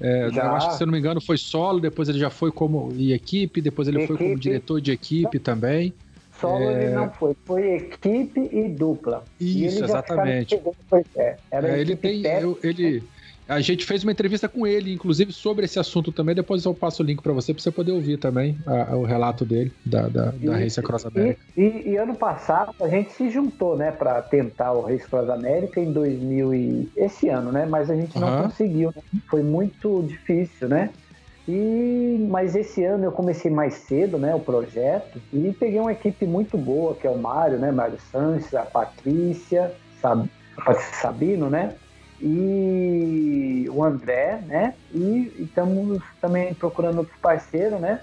É, 0.00 0.28
eu 0.28 0.42
acho 0.52 0.70
que, 0.70 0.76
se 0.76 0.82
eu 0.82 0.86
não 0.86 0.92
me 0.92 0.98
engano, 0.98 1.20
foi 1.20 1.36
solo, 1.36 1.80
depois 1.80 2.08
ele 2.08 2.18
já 2.18 2.30
foi 2.30 2.50
como 2.50 2.92
equipe, 2.98 3.60
depois 3.60 3.88
ele 3.88 3.98
equipe. 3.98 4.16
foi 4.16 4.26
como 4.26 4.38
diretor 4.38 4.80
de 4.80 4.92
equipe 4.92 5.38
também. 5.38 5.92
Solo 6.40 6.64
é... 6.64 6.84
ele 6.84 6.94
não 6.94 7.10
foi, 7.10 7.36
foi 7.44 7.76
equipe 7.76 8.48
e 8.52 8.68
dupla. 8.68 9.24
Isso, 9.40 9.80
e 9.80 9.84
exatamente. 9.84 10.60
É, 11.16 11.36
é, 11.50 11.80
ele 11.80 11.96
tem. 11.96 12.24
Eu, 12.26 12.58
ele, 12.62 13.02
a 13.48 13.60
gente 13.60 13.84
fez 13.84 14.02
uma 14.02 14.12
entrevista 14.12 14.48
com 14.48 14.66
ele, 14.66 14.92
inclusive, 14.92 15.32
sobre 15.32 15.64
esse 15.64 15.78
assunto 15.78 16.10
também. 16.10 16.34
Depois 16.34 16.64
eu 16.64 16.74
passo 16.74 17.02
o 17.02 17.06
link 17.06 17.22
para 17.22 17.32
você, 17.32 17.54
para 17.54 17.62
você 17.62 17.70
poder 17.70 17.92
ouvir 17.92 18.18
também 18.18 18.58
a, 18.66 18.92
a, 18.92 18.96
o 18.96 19.04
relato 19.04 19.44
dele, 19.44 19.72
da, 19.84 20.08
da, 20.08 20.32
da 20.32 20.56
Race 20.56 20.78
Across 20.80 21.06
America. 21.06 21.40
E, 21.56 21.62
e, 21.62 21.88
e, 21.90 21.96
ano 21.96 22.14
passado 22.16 22.74
a 22.80 22.88
gente 22.88 23.12
se 23.12 23.30
juntou, 23.30 23.76
né, 23.76 23.92
para 23.92 24.20
tentar 24.22 24.72
o 24.72 24.80
Race 24.80 25.04
Across 25.04 25.30
America 25.30 25.80
em 25.80 25.92
2000 25.92 26.54
e... 26.54 26.88
esse 26.96 27.28
ano, 27.28 27.52
né? 27.52 27.66
Mas 27.66 27.88
a 27.90 27.94
gente 27.94 28.18
não 28.18 28.36
uhum. 28.36 28.42
conseguiu. 28.44 28.92
Né? 28.94 29.02
Foi 29.28 29.42
muito 29.42 30.02
difícil, 30.02 30.68
né? 30.68 30.90
E, 31.48 32.26
mas 32.28 32.56
esse 32.56 32.82
ano 32.82 33.04
eu 33.04 33.12
comecei 33.12 33.50
mais 33.50 33.74
cedo, 33.74 34.18
né, 34.18 34.34
o 34.34 34.40
projeto, 34.40 35.22
e 35.32 35.52
peguei 35.52 35.78
uma 35.78 35.92
equipe 35.92 36.26
muito 36.26 36.58
boa, 36.58 36.96
que 36.96 37.06
é 37.06 37.10
o 37.10 37.16
Mário, 37.16 37.56
né, 37.56 37.70
Mário 37.70 37.98
Sanches, 38.10 38.52
a 38.52 38.62
Patrícia, 38.62 39.72
Sab... 40.02 40.28
Sabino, 41.00 41.48
né, 41.48 41.76
e 42.20 43.66
o 43.70 43.84
André, 43.84 44.40
né? 44.46 44.74
E 44.90 45.32
estamos 45.38 46.02
também 46.20 46.54
procurando 46.54 46.98
outros 46.98 47.18
parceiros, 47.18 47.80
né? 47.80 48.00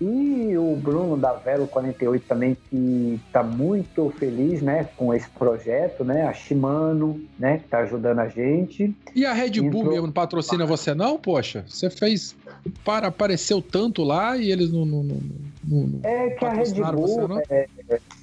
E 0.00 0.56
o 0.56 0.76
Bruno 0.76 1.16
da 1.16 1.32
Velo 1.32 1.66
48 1.66 2.26
também, 2.26 2.56
que 2.68 3.20
está 3.26 3.42
muito 3.42 4.12
feliz 4.18 4.60
né, 4.60 4.88
com 4.96 5.14
esse 5.14 5.28
projeto, 5.30 6.04
né? 6.04 6.26
A 6.26 6.32
Shimano, 6.32 7.20
né, 7.38 7.58
que 7.58 7.64
está 7.64 7.78
ajudando 7.78 8.18
a 8.18 8.28
gente. 8.28 8.94
E 9.14 9.24
a 9.24 9.32
Red 9.32 9.60
Bull 9.60 9.66
Entrou... 9.66 9.92
mesmo 9.92 10.06
não 10.06 10.12
patrocina 10.12 10.66
você, 10.66 10.94
não? 10.94 11.18
Poxa, 11.18 11.64
você 11.68 11.88
fez. 11.88 12.36
Para, 12.84 13.08
apareceu 13.08 13.60
tanto 13.60 14.02
lá 14.02 14.36
e 14.36 14.50
eles 14.50 14.72
não. 14.72 14.84
não, 14.84 15.02
não, 15.02 15.20
não 15.64 16.00
é 16.02 16.30
que 16.30 16.44
a 16.44 16.52
Red 16.52 16.72
Bull. 16.92 17.28
Você, 17.28 17.44
é, 17.50 17.68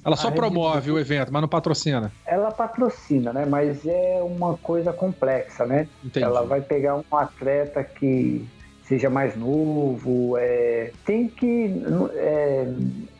ela 0.04 0.16
só 0.16 0.30
promove 0.30 0.90
Bull, 0.90 0.96
o 0.96 1.00
evento, 1.00 1.32
mas 1.32 1.40
não 1.40 1.48
patrocina. 1.48 2.12
Ela 2.26 2.50
patrocina, 2.50 3.32
né? 3.32 3.46
Mas 3.46 3.86
é 3.86 4.20
uma 4.22 4.56
coisa 4.58 4.92
complexa, 4.92 5.64
né? 5.64 5.88
Entendi. 6.04 6.24
Ela 6.24 6.42
vai 6.42 6.60
pegar 6.60 6.96
um 6.96 7.16
atleta 7.16 7.82
que 7.82 8.46
seja 8.92 9.08
mais 9.08 9.34
novo. 9.36 10.36
É, 10.36 10.92
tem 11.04 11.28
que. 11.28 11.82
É, 12.14 12.66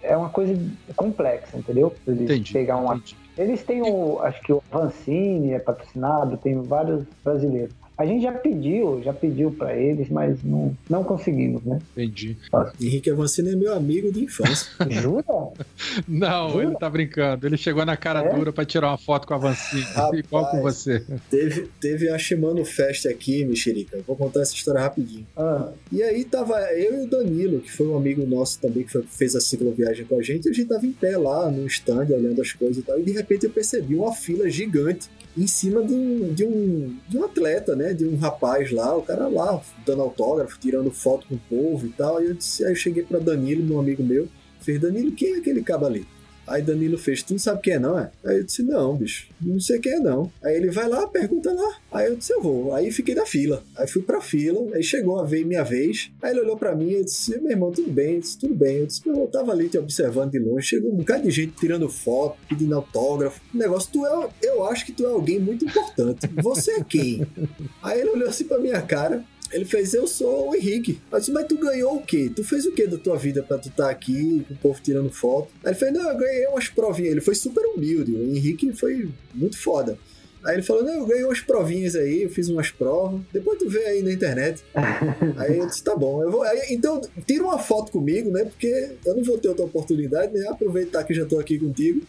é 0.03 0.17
uma 0.17 0.29
coisa 0.29 0.55
complexa, 0.95 1.57
entendeu? 1.57 1.95
Eles 2.07 2.23
entendi, 2.23 2.53
pegar 2.53 2.77
um. 2.77 2.93
Entendi. 2.95 3.17
Eles 3.39 3.63
têm 3.63 3.83
o. 3.83 4.21
Acho 4.21 4.41
que 4.43 4.53
o 4.53 4.63
Vancini 4.71 5.53
é 5.53 5.59
patrocinado, 5.59 6.37
tem 6.37 6.61
vários 6.61 7.05
brasileiros. 7.25 7.75
A 7.97 8.07
gente 8.07 8.23
já 8.23 8.33
pediu, 8.33 9.01
já 9.05 9.13
pediu 9.13 9.51
para 9.51 9.77
eles, 9.77 10.09
mas 10.09 10.43
não, 10.43 10.75
não 10.89 11.05
conseguimos, 11.05 11.63
né? 11.65 11.79
Entendi. 11.97 12.37
Henrique 12.81 13.11
Avancini 13.11 13.51
é 13.51 13.57
meu 13.57 13.75
amigo 13.75 14.11
de 14.11 14.25
infância. 14.25 14.69
Jura? 14.91 15.25
Não, 16.09 16.51
Jura? 16.51 16.65
ele 16.65 16.77
tá 16.77 16.89
brincando. 16.89 17.47
Ele 17.47 17.57
chegou 17.57 17.85
na 17.85 17.97
cara 17.97 18.21
É? 18.21 18.35
dura 18.35 18.53
pra 18.53 18.65
tirar 18.65 18.89
uma 18.89 18.99
foto 18.99 19.27
com 19.27 19.35
a 19.35 19.39
Vancini. 19.39 19.83
Rapaz. 19.83 20.19
Igual 20.19 20.51
com 20.51 20.63
você. 20.63 21.05
Teve, 21.31 21.69
teve 21.81 22.09
a 22.09 22.19
Shimano 22.19 22.65
Fest 22.65 23.07
aqui, 23.07 23.45
Mexerica. 23.45 23.97
Eu 23.97 24.03
Vou 24.05 24.17
contar 24.17 24.41
essa 24.41 24.55
história 24.55 24.81
rapidinho. 24.81 25.27
Ah, 25.37 25.71
E 25.93 26.03
aí 26.03 26.25
tava 26.25 26.55
eu 26.73 27.03
e 27.03 27.07
o 27.07 27.11
Danilo, 27.11 27.61
que 27.61 27.71
foi 27.71 27.87
um 27.89 27.97
amigo 27.97 28.25
nosso 28.27 28.61
também, 28.61 28.83
que 28.85 28.91
foi- 28.93 29.03
fez 29.03 29.37
a 29.37 29.41
cicloviagem 29.41 30.05
com 30.07 30.19
a 30.19 30.23
gente, 30.23 30.47
e 30.47 30.51
a 30.51 30.53
gente 30.53 30.69
tava 30.69 30.87
em 30.87 30.93
pé 30.93 31.17
lá 31.17 31.51
no 31.51 31.67
stand, 31.67 32.07
olhando 32.11 32.41
as 32.41 32.53
coisas 32.53 32.79
e 32.79 32.83
tal, 32.83 32.99
e 32.99 33.03
de 33.03 33.13
repente 33.13 33.45
eu 33.45 33.51
percebi 33.51 33.95
uma 33.95 34.13
fila 34.13 34.49
gigante 34.51 35.09
em 35.37 35.47
cima 35.47 35.83
de 35.83 35.95
um, 35.95 36.35
de 36.35 36.45
um, 36.45 36.97
de 37.09 37.19
um 37.19 37.25
atleta, 37.25 37.75
né? 37.75 37.95
De 37.95 38.05
um 38.05 38.17
rapaz 38.17 38.71
lá, 38.71 38.97
o 38.97 39.03
cara 39.03 39.29
lá, 39.29 39.61
dando 39.87 40.03
autógrafo, 40.03 40.59
tirando 40.59 40.91
foto 40.91 41.27
com 41.27 41.35
o 41.35 41.41
povo 41.49 41.87
e 41.87 41.91
tal. 41.91 42.19
Aí 42.19 42.27
eu, 42.27 42.35
disse, 42.35 42.65
aí 42.65 42.73
eu 42.73 42.77
cheguei 42.77 43.03
pra 43.03 43.19
Danilo, 43.19 43.65
meu 43.65 43.79
amigo 43.79 44.03
meu, 44.03 44.29
fez, 44.61 44.81
Danilo, 44.81 45.13
quem 45.13 45.35
é 45.35 45.39
aquele 45.39 45.63
cabo 45.63 45.87
ali? 45.87 46.07
Aí 46.47 46.63
Danilo 46.63 46.99
fez, 46.99 47.23
tu 47.23 47.33
não 47.33 47.39
sabe 47.39 47.61
quem 47.63 47.75
é 47.75 47.79
não, 47.79 47.99
é? 47.99 48.11
Aí 48.25 48.39
eu 48.39 48.45
disse, 48.45 48.63
não, 48.63 48.97
bicho, 48.97 49.29
não 49.41 49.61
sei 49.61 49.79
quem 49.79 49.93
é 49.93 49.99
não. 50.01 50.31
Aí 50.43 50.57
ele 50.57 50.71
vai 50.71 50.89
lá, 50.89 51.07
pergunta 51.07 51.53
lá. 51.53 51.77
Aí 51.93 52.09
eu 52.09 52.17
disse, 52.17 52.33
eu 52.33 52.43
vou. 52.43 52.75
Aí 52.75 52.91
fiquei 52.91 53.15
na 53.15 53.27
fila. 53.27 53.63
Aí 53.77 53.87
fui 53.87 54.03
pra 54.03 54.21
fila, 54.21 54.75
aí 54.75 54.83
chegou 54.83 55.21
a 55.21 55.25
ver 55.25 55.45
minha 55.45 55.63
vez. 55.63 56.11
Aí 56.21 56.33
ele 56.33 56.41
olhou 56.41 56.57
pra 56.57 56.75
mim 56.75 56.91
e 56.91 57.05
disse, 57.05 57.39
meu 57.41 57.51
irmão, 57.51 57.71
tudo 57.71 57.91
bem? 57.91 58.15
Eu 58.15 58.21
disse, 58.21 58.39
tudo 58.39 58.55
bem. 58.55 58.79
Eu 58.79 58.87
disse, 58.87 59.07
eu 59.07 59.27
tava 59.29 59.53
ali 59.53 59.69
te 59.69 59.79
observando 59.79 60.33
de 60.33 60.39
longe. 60.39 60.67
Chegou 60.67 60.93
um 60.93 60.97
bocado 60.97 61.23
de 61.23 61.31
gente 61.31 61.53
tirando 61.53 61.89
foto, 61.89 62.37
pedindo 62.49 62.75
autógrafo. 62.75 63.41
O 63.55 63.57
negócio, 63.57 63.91
tu 63.93 64.07
é, 64.07 64.29
eu 64.43 64.65
acho 64.67 64.87
que 64.87 64.93
tu 64.93 65.05
é 65.05 65.09
alguém 65.09 65.39
muito 65.39 65.65
importante. 65.65 66.29
Você 66.43 66.73
é 66.73 66.85
quem? 66.85 67.27
Aí 67.83 68.01
ele 68.01 68.11
olhou 68.11 68.29
assim 68.29 68.45
pra 68.45 68.59
minha 68.59 68.81
cara. 68.83 69.25
Ele 69.53 69.65
fez, 69.65 69.93
eu 69.95 70.07
sou 70.07 70.51
o 70.51 70.55
Henrique. 70.55 70.99
Eu 71.11 71.19
disse, 71.19 71.31
mas 71.31 71.47
tu 71.47 71.57
ganhou 71.57 71.97
o 71.97 72.03
quê? 72.03 72.31
Tu 72.35 72.43
fez 72.43 72.65
o 72.67 72.73
quê 72.73 72.87
da 72.87 72.97
tua 72.97 73.17
vida 73.17 73.43
pra 73.43 73.59
tu 73.59 73.69
estar 73.69 73.91
aqui, 73.91 74.45
com 74.49 74.55
o 74.55 74.57
povo 74.57 74.81
tirando 74.83 75.11
foto? 75.11 75.49
Aí 75.63 75.73
ele 75.73 75.79
fez, 75.79 75.93
não, 75.93 76.11
eu 76.11 76.17
ganhei 76.17 76.47
umas 76.47 76.69
provinhas. 76.69 77.13
Ele 77.13 77.21
foi 77.21 77.35
super 77.35 77.65
humilde. 77.67 78.13
O 78.13 78.35
Henrique 78.35 78.73
foi 78.73 79.09
muito 79.35 79.59
foda. 79.59 79.99
Aí 80.45 80.57
ele 80.57 80.63
falou, 80.63 80.83
não, 80.83 80.95
eu 80.95 81.07
ganhei 81.07 81.25
umas 81.25 81.41
provinhas 81.41 81.95
aí, 81.95 82.23
eu 82.23 82.31
fiz 82.31 82.49
umas 82.49 82.71
provas. 82.71 83.21
Depois 83.33 83.59
tu 83.59 83.69
vê 83.69 83.85
aí 83.85 84.03
na 84.03 84.13
internet. 84.13 84.63
aí 85.37 85.59
eu 85.59 85.67
disse, 85.67 85.85
tá 85.85 85.95
bom. 85.95 86.23
Eu 86.23 86.31
vou... 86.31 86.43
aí, 86.43 86.67
então, 86.71 87.01
tira 87.25 87.45
uma 87.45 87.59
foto 87.59 87.93
comigo, 87.93 88.31
né? 88.31 88.45
Porque 88.45 88.97
eu 89.07 89.17
não 89.17 89.23
vou 89.23 89.39
ter 89.39 89.49
outra 89.49 89.65
oportunidade, 89.65 90.33
né? 90.33 90.49
Aproveitar 90.49 91.05
que 91.05 91.15
já 91.15 91.25
tô 91.25 91.39
aqui 91.39 91.59
contigo. 91.59 92.01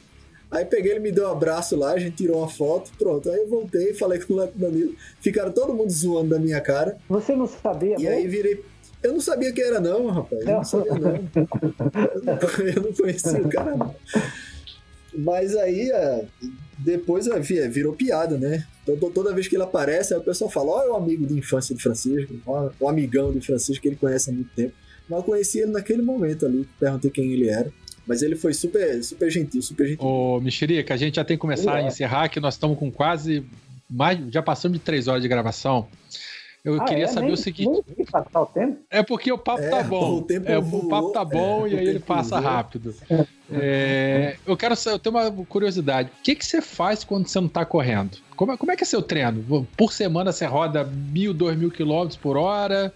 Aí 0.56 0.66
peguei, 0.66 0.92
ele 0.92 1.00
me 1.00 1.12
deu 1.12 1.28
um 1.28 1.32
abraço 1.32 1.76
lá, 1.76 1.94
a 1.94 2.00
gente 2.00 2.16
tirou 2.16 2.38
uma 2.40 2.48
foto, 2.50 2.92
pronto. 2.98 3.30
Aí 3.30 3.40
eu 3.40 3.48
voltei, 3.48 3.94
falei 3.94 4.20
com 4.20 4.34
o 4.36 4.48
Danilo. 4.56 4.94
Ficaram 5.20 5.52
todo 5.52 5.74
mundo 5.74 5.90
zoando 5.92 6.30
da 6.30 6.40
minha 6.40 6.62
cara. 6.62 6.98
você 7.10 7.36
não 7.36 7.48
sabia, 7.48 7.96
E 8.00 8.04
né? 8.04 8.10
aí 8.10 8.28
virei. 8.28 8.64
Eu 9.02 9.14
não 9.14 9.20
sabia 9.20 9.52
quem 9.52 9.64
era, 9.64 9.82
não, 9.82 10.08
rapaz. 10.08 10.42
Eu 10.46 10.54
não 10.54 10.64
sabia, 10.64 10.94
não. 10.94 11.16
Eu 12.76 12.82
não, 12.84 12.94
conhecia 12.94 13.42
o 13.42 13.50
cara, 13.50 13.76
não. 13.76 13.94
Mas 15.16 15.56
aí, 15.56 15.92
é, 15.92 16.26
depois 16.78 17.28
é, 17.28 17.40
vi- 17.40 17.60
é, 17.60 17.68
virou 17.68 17.94
piada, 17.94 18.38
né? 18.38 18.66
Então, 18.88 19.12
toda 19.12 19.34
vez 19.34 19.48
que 19.48 19.56
ele 19.56 19.64
aparece, 19.64 20.14
aí 20.14 20.20
o 20.20 20.24
pessoal 20.24 20.50
fala: 20.50 20.72
Ó, 20.72 20.82
é 20.84 20.90
o 20.90 20.96
amigo 20.96 21.26
de 21.26 21.38
infância 21.38 21.76
de 21.76 21.82
Francisco, 21.84 22.34
ó, 22.48 22.70
o 22.80 22.88
amigão 22.90 23.32
de 23.32 23.42
Francisco 23.42 23.82
que 23.82 23.90
ele 23.90 23.96
conhece 23.96 24.30
há 24.30 24.34
muito 24.34 24.50
tempo. 24.56 24.74
Mas 25.08 25.20
eu 25.20 25.24
conheci 25.24 25.60
ele 25.60 25.72
naquele 25.72 26.02
momento 26.02 26.46
ali, 26.46 26.68
perguntei 26.80 27.12
quem 27.12 27.32
ele 27.32 27.50
era. 27.50 27.72
Mas 28.06 28.22
ele 28.22 28.36
foi 28.36 28.54
super, 28.54 29.02
super 29.04 29.30
gentil, 29.30 29.62
super 29.62 29.88
gentil. 29.88 30.06
Ô, 30.06 30.40
Mexerica, 30.42 30.94
a 30.94 30.98
gente 30.98 31.16
já 31.16 31.24
tem 31.24 31.38
que 31.38 31.42
começar 31.42 31.76
a 31.76 31.82
encerrar, 31.84 32.28
que 32.30 32.40
nós 32.40 32.56
estamos 32.56 32.78
com 32.78 32.92
quase. 32.92 33.46
Mais, 33.90 34.20
já 34.32 34.42
passamos 34.42 34.78
de 34.78 34.84
três 34.84 35.08
horas 35.08 35.22
de 35.22 35.28
gravação. 35.28 35.88
Eu 36.66 36.82
Ah, 36.82 36.86
queria 36.86 37.04
é? 37.04 37.08
saber 37.08 37.26
Nem- 37.26 37.34
o 37.34 37.38
seguinte. 37.38 37.84
nem 37.98 38.06
passar 38.06 38.42
o 38.42 38.46
tempo? 38.46 38.80
É 38.90 39.04
porque 39.04 39.30
o 39.32 39.38
papo 39.38 39.62
É, 39.62 39.70
tá 39.70 39.84
bom. 39.84 40.18
o 40.18 40.22
tempo 40.22 40.50
É, 40.50 40.58
o 40.58 40.62
voou, 40.62 40.88
papo 40.88 41.10
tá 41.12 41.24
bom 41.26 41.68
é, 41.68 41.72
e 41.72 41.76
o 41.76 41.78
aí 41.78 41.88
ele 41.88 42.00
passa 42.00 42.40
voou. 42.40 42.50
rápido. 42.50 42.96
É, 43.52 44.36
eu 44.46 44.56
quero 44.58 44.76
saber, 44.76 44.96
eu 44.96 45.00
tenho 45.00 45.16
uma 45.16 45.32
curiosidade. 45.46 46.10
O 46.20 46.24
que, 46.24 46.36
que 46.36 46.46
você 46.46 46.62
faz 46.62 47.04
quando 47.04 47.28
você 47.28 47.40
não 47.40 47.48
tá 47.50 47.66
correndo? 47.66 48.18
Como, 48.36 48.52
é- 48.54 48.58
como 48.58 48.72
é 48.72 48.76
que 48.76 48.84
é 48.84 48.86
seu 48.86 49.02
treino? 49.02 49.68
Por 49.78 49.92
semana 49.94 50.32
você 50.32 50.46
roda 50.46 50.84
mil, 50.84 51.34
dois 51.34 51.58
mil 51.58 51.70
quilômetros 51.70 52.18
por 52.18 52.38
hora? 52.38 52.94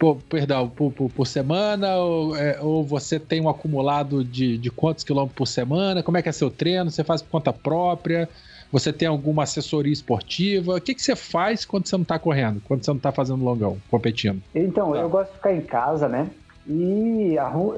Por, 0.00 0.16
perdão, 0.22 0.66
por, 0.66 0.90
por, 0.90 1.10
por 1.10 1.26
semana? 1.26 1.94
Ou, 1.96 2.34
é, 2.34 2.58
ou 2.58 2.82
você 2.82 3.20
tem 3.20 3.38
um 3.38 3.50
acumulado 3.50 4.24
de, 4.24 4.56
de 4.56 4.70
quantos 4.70 5.04
quilômetros 5.04 5.36
por 5.36 5.46
semana? 5.46 6.02
Como 6.02 6.16
é 6.16 6.22
que 6.22 6.28
é 6.30 6.32
seu 6.32 6.50
treino? 6.50 6.90
Você 6.90 7.04
faz 7.04 7.20
por 7.20 7.28
conta 7.30 7.52
própria? 7.52 8.26
Você 8.72 8.94
tem 8.94 9.06
alguma 9.06 9.42
assessoria 9.42 9.92
esportiva? 9.92 10.76
O 10.76 10.80
que, 10.80 10.94
que 10.94 11.02
você 11.02 11.14
faz 11.14 11.66
quando 11.66 11.86
você 11.86 11.98
não 11.98 12.04
tá 12.04 12.18
correndo? 12.18 12.62
Quando 12.64 12.82
você 12.82 12.90
não 12.90 12.98
tá 12.98 13.12
fazendo 13.12 13.44
longão, 13.44 13.76
competindo? 13.90 14.42
Então, 14.54 14.96
eu 14.96 15.08
gosto 15.10 15.30
de 15.32 15.36
ficar 15.36 15.52
em 15.52 15.60
casa, 15.60 16.08
né? 16.08 16.30
E, 16.66 17.36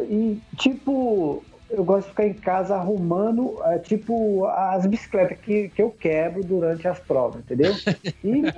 e 0.08 0.40
tipo, 0.56 1.42
eu 1.72 1.84
gosto 1.84 2.04
de 2.04 2.10
ficar 2.10 2.26
em 2.26 2.34
casa 2.34 2.76
arrumando, 2.76 3.56
é, 3.64 3.78
tipo, 3.78 4.46
as 4.46 4.84
bicicletas 4.86 5.38
que, 5.38 5.70
que 5.70 5.82
eu 5.82 5.90
quebro 5.90 6.44
durante 6.44 6.86
as 6.86 6.98
provas, 6.98 7.40
entendeu? 7.40 7.74
E 8.22 8.42
me 8.42 8.52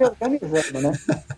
organizando, 0.00 0.80
né? 0.80 0.92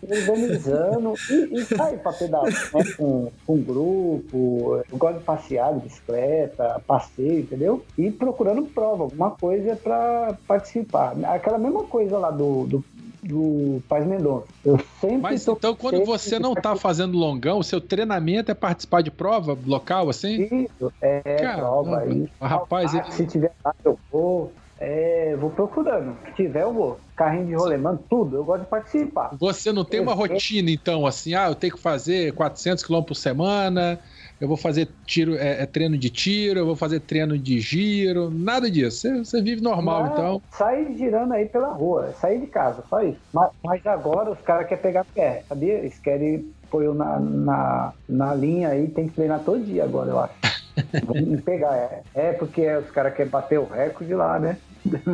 Me 0.07 0.17
organizando 0.17 1.13
e, 1.29 1.59
e 1.59 1.65
sair 1.65 1.97
pra 1.99 2.13
pedalar 2.13 2.51
né? 2.51 2.83
com, 2.95 3.31
com 3.45 3.55
um 3.55 3.61
grupo. 3.61 4.83
Eu 4.91 4.97
gosto 4.97 5.19
de 5.19 5.23
passear 5.23 5.73
de 5.73 5.81
bicicleta, 5.81 6.81
passeio, 6.85 7.39
entendeu? 7.39 7.83
E 7.97 8.11
procurando 8.11 8.63
prova, 8.63 9.03
alguma 9.03 9.31
coisa 9.31 9.75
pra 9.75 10.37
participar. 10.47 11.15
Aquela 11.25 11.57
mesma 11.57 11.83
coisa 11.83 12.17
lá 12.17 12.31
do, 12.31 12.65
do, 12.65 12.85
do 13.21 13.81
Paz 13.87 14.05
Mendonça. 14.05 14.47
Eu 14.63 14.79
sempre 14.99 15.17
Mas 15.17 15.47
então, 15.47 15.75
quando 15.75 16.03
você 16.05 16.39
não 16.39 16.53
tá 16.53 16.75
fazendo 16.75 17.17
longão, 17.17 17.59
o 17.59 17.63
seu 17.63 17.81
treinamento 17.81 18.51
é 18.51 18.53
participar 18.53 19.01
de 19.01 19.11
prova 19.11 19.57
local, 19.65 20.09
assim? 20.09 20.43
Isso, 20.43 20.91
é 21.01 21.21
Caramba, 21.21 21.57
prova 21.61 21.99
aí. 21.99 22.27
rapaz, 22.41 22.95
Ah, 22.95 23.11
Se 23.11 23.25
tiver 23.25 23.51
lá, 23.63 23.73
eu 23.83 23.99
vou. 24.11 24.53
É, 24.81 25.35
vou 25.35 25.49
procurando. 25.49 26.15
Se 26.25 26.31
tiver, 26.43 26.63
eu 26.63 26.73
vou. 26.73 26.97
Carrinho 27.13 27.47
de 27.47 27.53
rolemã, 27.53 27.99
tudo. 28.09 28.37
Eu 28.37 28.45
gosto 28.45 28.61
de 28.63 28.69
participar. 28.69 29.35
Você 29.37 29.73
não 29.73 29.83
tem 29.83 29.99
uma 29.99 30.13
rotina, 30.13 30.71
então, 30.71 31.05
assim, 31.05 31.33
ah, 31.35 31.49
eu 31.49 31.55
tenho 31.55 31.73
que 31.75 31.81
fazer 31.81 32.33
400 32.33 32.81
km 32.85 33.01
por 33.01 33.15
semana, 33.15 33.99
eu 34.39 34.47
vou 34.47 34.55
fazer 34.55 34.89
tiro, 35.05 35.35
é, 35.35 35.63
é 35.63 35.65
treino 35.65 35.97
de 35.97 36.09
tiro, 36.09 36.59
eu 36.59 36.65
vou 36.65 36.75
fazer 36.75 37.01
treino 37.01 37.37
de 37.37 37.59
giro, 37.59 38.31
nada 38.31 38.71
disso. 38.71 39.01
Você, 39.01 39.17
você 39.17 39.41
vive 39.41 39.61
normal, 39.61 40.05
Não, 40.05 40.11
então. 40.13 40.41
Sair 40.51 40.97
girando 40.97 41.33
aí 41.33 41.45
pela 41.45 41.73
rua. 41.73 42.13
Sair 42.13 42.39
de 42.39 42.47
casa, 42.47 42.83
só 42.89 43.01
isso. 43.01 43.19
Mas, 43.33 43.51
mas 43.63 43.85
agora 43.85 44.31
os 44.31 44.39
caras 44.41 44.67
querem 44.67 44.81
pegar 44.81 45.05
pé, 45.13 45.43
sabia? 45.47 45.73
Eles 45.73 45.99
querem 45.99 46.51
pôr 46.69 46.83
eu 46.83 46.93
na, 46.93 47.19
na, 47.19 47.93
na 48.07 48.33
linha 48.33 48.69
aí, 48.69 48.87
tem 48.87 49.07
que 49.07 49.15
treinar 49.15 49.43
todo 49.43 49.63
dia 49.63 49.83
agora, 49.83 50.09
eu 50.09 50.19
acho. 50.19 50.33
Vamos 51.05 51.41
pegar, 51.41 51.75
é. 51.75 52.03
É 52.13 52.33
porque 52.33 52.65
os 52.77 52.89
caras 52.91 53.13
querem 53.13 53.29
bater 53.29 53.59
o 53.59 53.65
recorde 53.65 54.13
lá, 54.13 54.39
né? 54.39 54.57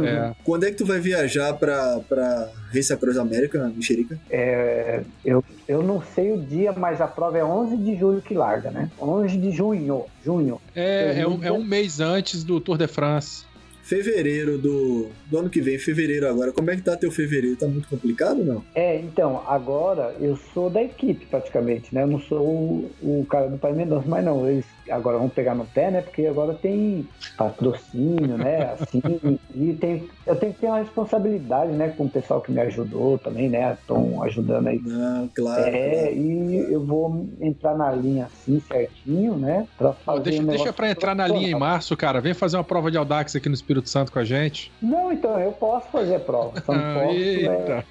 É. 0.04 0.34
Quando 0.44 0.66
é 0.66 0.72
que 0.72 0.78
tu 0.78 0.86
vai 0.86 1.00
viajar 1.00 1.54
pra, 1.54 2.00
pra 2.08 2.50
Race 2.74 2.92
Across 2.92 3.18
America, 3.18 3.72
Mexerica? 3.76 4.20
É, 4.30 5.02
eu, 5.24 5.44
eu 5.68 5.82
não 5.82 6.02
sei 6.02 6.32
o 6.32 6.42
dia, 6.42 6.72
mas 6.74 7.02
a 7.02 7.08
prova 7.08 7.38
é 7.38 7.44
11 7.44 7.78
de 7.78 7.98
julho 7.98 8.22
que 8.22 8.34
larga, 8.34 8.70
né? 8.72 8.90
11 9.02 9.38
de 9.38 9.52
junho. 9.52 10.06
Junho. 10.24 10.62
É, 10.76 11.22
é 11.22 11.28
um, 11.28 11.44
é 11.44 11.52
um 11.52 11.64
mês 11.64 12.00
antes 12.00 12.44
do 12.44 12.60
Tour 12.60 12.78
de 12.78 12.88
France. 12.88 13.46
Fevereiro 13.86 14.58
do, 14.58 15.10
do 15.30 15.38
ano 15.38 15.48
que 15.48 15.62
vem, 15.62 15.78
fevereiro 15.78 16.28
agora. 16.28 16.52
Como 16.52 16.72
é 16.72 16.76
que 16.76 16.82
tá 16.82 16.98
teu 16.98 17.12
fevereiro? 17.12 17.56
Tá 17.56 17.68
muito 17.68 17.88
complicado 17.88 18.40
ou 18.40 18.46
não? 18.46 18.64
É, 18.74 18.98
então, 19.00 19.44
agora 19.46 20.16
eu 20.20 20.36
sou 20.56 20.72
da 20.72 20.82
equipe 20.82 21.28
praticamente, 21.28 21.94
né? 21.94 22.02
Eu 22.02 22.08
não 22.08 22.20
sou 22.20 22.42
o, 22.42 22.92
o 23.04 23.28
cara 23.30 23.48
do 23.48 23.60
Pai 23.60 23.74
Mendonça, 23.74 24.08
mas 24.08 24.26
não, 24.26 24.50
eles 24.50 24.66
agora 24.90 25.20
vão 25.20 25.30
pegar 25.30 25.54
no 25.54 25.66
pé, 25.66 25.92
né? 25.92 26.02
Porque 26.02 26.26
agora 26.26 26.56
tem 26.56 27.08
patrocínio, 27.38 28.38
né? 28.40 28.74
Assim, 28.74 29.02
e 29.54 29.74
tem, 29.74 30.10
eu 30.26 30.36
tenho 30.36 30.54
que 30.54 30.62
ter 30.62 30.68
uma 30.68 30.80
responsabilidade, 30.80 31.72
né? 31.72 31.94
Com 31.96 32.06
o 32.06 32.10
pessoal 32.10 32.42
que 32.42 32.52
me 32.52 32.62
ajudou 32.62 33.20
também, 33.20 33.50
né? 33.50 33.78
Estão 33.80 34.24
ajudando 34.24 34.68
aí. 34.68 34.80
Não, 34.80 35.28
claro. 35.28 35.62
É, 35.62 36.06
claro. 36.06 36.16
e 36.16 36.74
eu 36.74 36.84
vou 36.84 37.30
entrar 37.40 37.78
na 37.78 37.92
linha 37.92 38.26
assim 38.26 38.60
certinho, 38.68 39.36
né? 39.36 39.68
Pra 39.78 39.94
fazer 39.94 40.24
deixa 40.24 40.42
um 40.42 40.46
deixa 40.48 40.74
pra 40.74 40.90
entrar 40.90 41.14
na 41.14 41.28
linha 41.28 41.50
em 41.50 41.60
março, 41.60 41.96
cara. 41.96 42.20
Vem 42.20 42.34
fazer 42.34 42.58
uma 42.58 42.64
prova 42.64 42.90
de 42.90 42.98
Audax 42.98 43.36
aqui 43.36 43.48
no 43.48 43.56
Espírito 43.56 43.75
Santo 43.86 44.12
com 44.12 44.20
a 44.20 44.24
gente. 44.24 44.72
Não, 44.82 45.12
então, 45.12 45.40
eu 45.40 45.52
posso 45.52 45.88
fazer 45.90 46.20
prova. 46.20 46.62
Só 46.66 46.74
não 46.74 46.80
Ah, 46.86 47.00
posso. 47.04 47.16
É, 47.16 47.18
eita. 47.18 47.86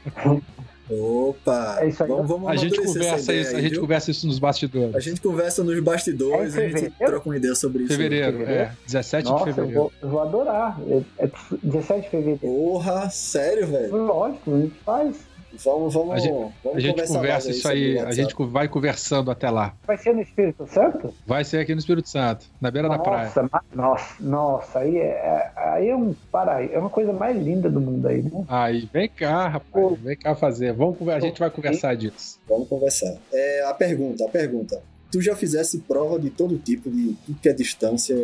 Opa! 0.90 1.78
É 1.80 1.88
isso 1.88 2.02
aí. 2.02 2.08
Vamos, 2.10 2.28
vamos 2.28 2.48
A 2.48 2.56
gente 2.56 2.76
conversa 2.82 3.32
ideia 3.32 3.40
isso, 3.42 3.56
a 3.56 3.60
gente 3.60 3.70
viu? 3.72 3.80
conversa 3.80 4.10
isso 4.10 4.26
nos 4.26 4.38
bastidores. 4.38 4.94
A 4.94 5.00
gente 5.00 5.20
conversa 5.20 5.64
nos 5.64 5.80
bastidores, 5.80 6.54
É 6.56 6.66
a 6.66 6.68
gente 6.68 6.90
troca 6.98 7.26
uma 7.28 7.36
ideia 7.36 7.54
sobre 7.54 7.84
isso. 7.84 7.92
Fevereiro, 7.96 8.32
fevereiro? 8.38 8.62
é. 8.64 8.72
17 8.86 9.30
Nossa, 9.30 9.44
de 9.44 9.50
eu 9.50 9.54
fevereiro. 9.54 9.80
vou, 9.80 9.92
eu 10.02 10.08
vou 10.10 10.20
adorar. 10.20 10.78
É, 10.86 11.24
é 11.24 11.30
17 11.62 12.02
de 12.02 12.08
fevereiro. 12.10 12.38
Porra, 12.38 13.08
sério, 13.08 13.66
velho? 13.66 13.96
Lógico, 13.96 14.54
a 14.54 14.58
gente 14.58 14.74
faz. 14.84 15.16
Vamos, 15.64 15.92
vamos, 15.94 16.14
A 16.14 16.18
gente- 16.18 16.32
vamos 16.32 16.54
A 16.76 16.80
gente 16.80 16.90
conversar 16.92 17.14
conversa 17.14 17.50
isso 17.50 17.68
aí, 17.68 17.98
a 17.98 18.12
gente 18.12 18.34
vai 18.38 18.68
conversando 18.68 19.30
até 19.30 19.50
lá. 19.50 19.74
Vai 19.86 19.96
ser 19.98 20.14
no 20.14 20.22
Espírito 20.22 20.66
Santo? 20.66 21.12
Vai 21.26 21.44
ser 21.44 21.58
aqui 21.58 21.74
no 21.74 21.80
Espírito 21.80 22.08
Santo, 22.08 22.46
na 22.60 22.70
beira 22.70 22.88
da 22.88 22.98
praia. 22.98 23.26
Nossa, 23.26 23.48
nossa, 23.74 24.14
nossa, 24.20 24.78
aí 24.80 24.96
é, 24.98 25.50
aí 25.56 25.88
é 25.88 25.96
um 25.96 26.14
paraíso, 26.32 26.72
é 26.74 26.78
uma 26.78 26.90
coisa 26.90 27.12
mais 27.12 27.36
linda 27.36 27.68
do 27.70 27.80
mundo 27.80 28.06
aí, 28.08 28.22
né? 28.22 28.30
Aí, 28.48 28.88
vem 28.92 29.08
cá, 29.08 29.48
rapaz, 29.48 29.98
vem 30.00 30.16
cá 30.16 30.34
fazer. 30.34 30.72
Vamos, 30.72 30.96
a 31.08 31.20
gente 31.20 31.38
vai 31.38 31.50
conversar 31.50 31.94
disso. 31.94 32.38
Vamos 32.48 32.68
conversar. 32.68 33.14
É, 33.32 33.64
a 33.66 33.74
pergunta, 33.74 34.24
a 34.24 34.28
pergunta. 34.28 34.82
Tu 35.10 35.20
já 35.20 35.36
fizesse 35.36 35.78
prova 35.78 36.18
de 36.18 36.28
todo 36.30 36.58
tipo, 36.58 36.90
de 36.90 37.14
tudo 37.24 37.38
que 37.40 37.48
é 37.48 37.52
distância, 37.52 38.16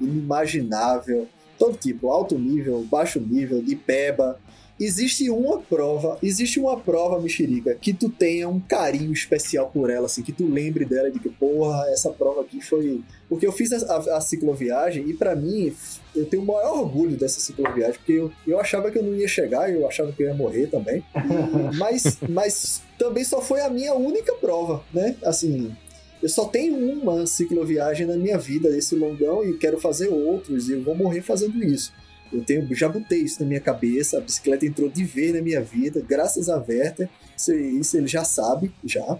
inimaginável, 0.00 1.26
todo 1.58 1.76
tipo, 1.76 2.10
alto 2.10 2.38
nível, 2.38 2.84
baixo 2.90 3.20
nível, 3.20 3.62
de 3.62 3.74
peba. 3.76 4.38
Existe 4.78 5.30
uma 5.30 5.58
prova, 5.60 6.18
existe 6.22 6.60
uma 6.60 6.78
prova, 6.78 7.18
mexerica, 7.20 7.74
que 7.74 7.94
tu 7.94 8.10
tenha 8.10 8.46
um 8.48 8.60
carinho 8.60 9.10
especial 9.12 9.70
por 9.72 9.88
ela, 9.88 10.04
assim, 10.04 10.22
que 10.22 10.32
tu 10.32 10.46
lembre 10.46 10.84
dela 10.84 11.10
de 11.10 11.18
que, 11.18 11.30
porra, 11.30 11.86
essa 11.88 12.10
prova 12.10 12.42
aqui 12.42 12.60
foi. 12.60 13.00
Porque 13.28 13.46
eu 13.46 13.52
fiz 13.52 13.72
a, 13.72 13.78
a- 13.96 14.16
a 14.18 14.20
cicloviagem 14.20 15.08
e 15.08 15.14
pra 15.14 15.34
mim, 15.34 15.74
eu 16.14 16.26
tenho 16.26 16.42
o 16.42 16.46
maior 16.46 16.78
orgulho 16.78 17.16
dessa 17.16 17.40
cicloviagem, 17.40 17.94
porque 17.94 18.12
eu, 18.12 18.30
eu 18.46 18.60
achava 18.60 18.90
que 18.90 18.98
eu 18.98 19.02
não 19.02 19.14
ia 19.14 19.26
chegar, 19.26 19.72
eu 19.72 19.86
achava 19.88 20.12
que 20.12 20.22
eu 20.22 20.28
ia 20.28 20.34
morrer 20.34 20.66
também. 20.66 21.02
Mas, 21.78 22.18
mas 22.28 22.82
também 22.98 23.24
só 23.24 23.40
foi 23.40 23.60
a 23.60 23.70
minha 23.70 23.94
única 23.94 24.34
prova, 24.34 24.84
né? 24.92 25.16
Assim, 25.24 25.74
eu 26.22 26.28
só 26.28 26.44
tenho 26.46 26.76
uma 27.00 27.26
cicloviagem 27.26 28.06
na 28.06 28.16
minha 28.16 28.38
vida, 28.38 28.68
esse 28.76 28.94
longão, 28.94 29.44
e 29.44 29.56
quero 29.56 29.78
fazer 29.80 30.08
outros, 30.08 30.68
e 30.68 30.72
eu 30.72 30.82
vou 30.82 30.94
morrer 30.94 31.22
fazendo 31.22 31.62
isso. 31.64 31.92
Eu 32.32 32.44
tenho, 32.44 32.66
já 32.74 32.88
botei 32.88 33.20
isso 33.20 33.40
na 33.42 33.46
minha 33.46 33.60
cabeça, 33.60 34.18
a 34.18 34.20
bicicleta 34.20 34.66
entrou 34.66 34.88
de 34.88 35.04
vez 35.04 35.34
na 35.34 35.40
minha 35.40 35.60
vida, 35.60 36.02
graças 36.06 36.48
a 36.48 36.56
Werther, 36.56 37.08
isso, 37.36 37.54
isso 37.54 37.96
ele 37.96 38.06
já 38.06 38.24
sabe, 38.24 38.72
já. 38.84 39.18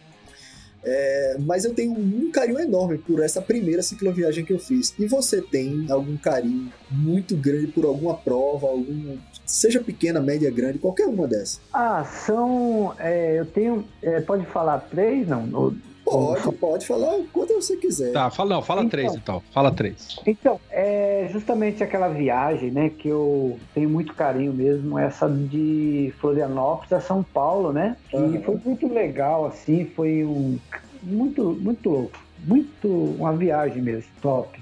É, 0.88 1.36
mas 1.40 1.64
eu 1.64 1.74
tenho 1.74 1.92
um 1.92 2.30
carinho 2.30 2.61
enorme 2.61 2.96
por 2.96 3.20
essa 3.20 3.42
primeira 3.42 3.82
cicloviagem 3.82 4.44
que 4.44 4.52
eu 4.52 4.59
fiz. 4.59 4.94
E 4.96 5.04
você 5.07 5.42
tem 5.42 5.86
algum 5.90 6.16
carinho 6.16 6.72
muito 6.88 7.36
grande 7.36 7.66
por 7.66 7.84
alguma 7.84 8.16
prova, 8.16 8.68
algum, 8.68 9.18
seja 9.44 9.80
pequena, 9.80 10.20
média, 10.20 10.48
grande, 10.48 10.78
qualquer 10.78 11.09
uma 11.09 11.26
dessas? 11.26 11.61
Ah, 11.72 12.04
são. 12.04 12.94
é, 13.00 13.40
eu 13.40 13.46
tenho. 13.46 13.84
é, 14.00 14.20
pode 14.20 14.46
falar 14.46 14.78
três? 14.78 15.26
Não. 15.26 15.74
Pode, 16.07 16.52
pode 16.59 16.86
falar 16.86 17.18
quando 17.32 17.54
você 17.54 17.76
quiser. 17.76 18.12
Tá, 18.12 18.30
fala, 18.30 18.50
não, 18.54 18.62
fala 18.62 18.80
Então. 18.82 18.90
três 18.90 19.14
então. 19.16 19.42
Fala 19.52 19.72
três. 19.72 20.16
Então, 20.24 20.61
é 20.70 21.28
justamente 21.32 21.82
aquela 21.82 22.07
viagem, 22.09 22.70
né, 22.70 22.88
que 22.90 23.09
eu 23.09 23.59
tenho 23.74 23.90
muito 23.90 24.14
carinho 24.14 24.52
mesmo, 24.52 24.96
essa 24.98 25.28
de 25.28 26.14
Florianópolis 26.20 26.92
a 26.92 27.00
São 27.00 27.24
Paulo, 27.24 27.72
né? 27.72 27.96
Que 28.09 28.16
Aham. 28.16 28.40
foi 28.42 28.57
muito 28.64 28.86
legal, 28.88 29.46
assim, 29.46 29.84
foi 29.96 30.24
um 30.24 30.57
muito, 31.02 31.44
muito 31.61 31.90
louco, 31.90 32.18
muito 32.38 32.88
uma 33.18 33.32
viagem 33.32 33.82
mesmo, 33.82 34.09
top. 34.22 34.59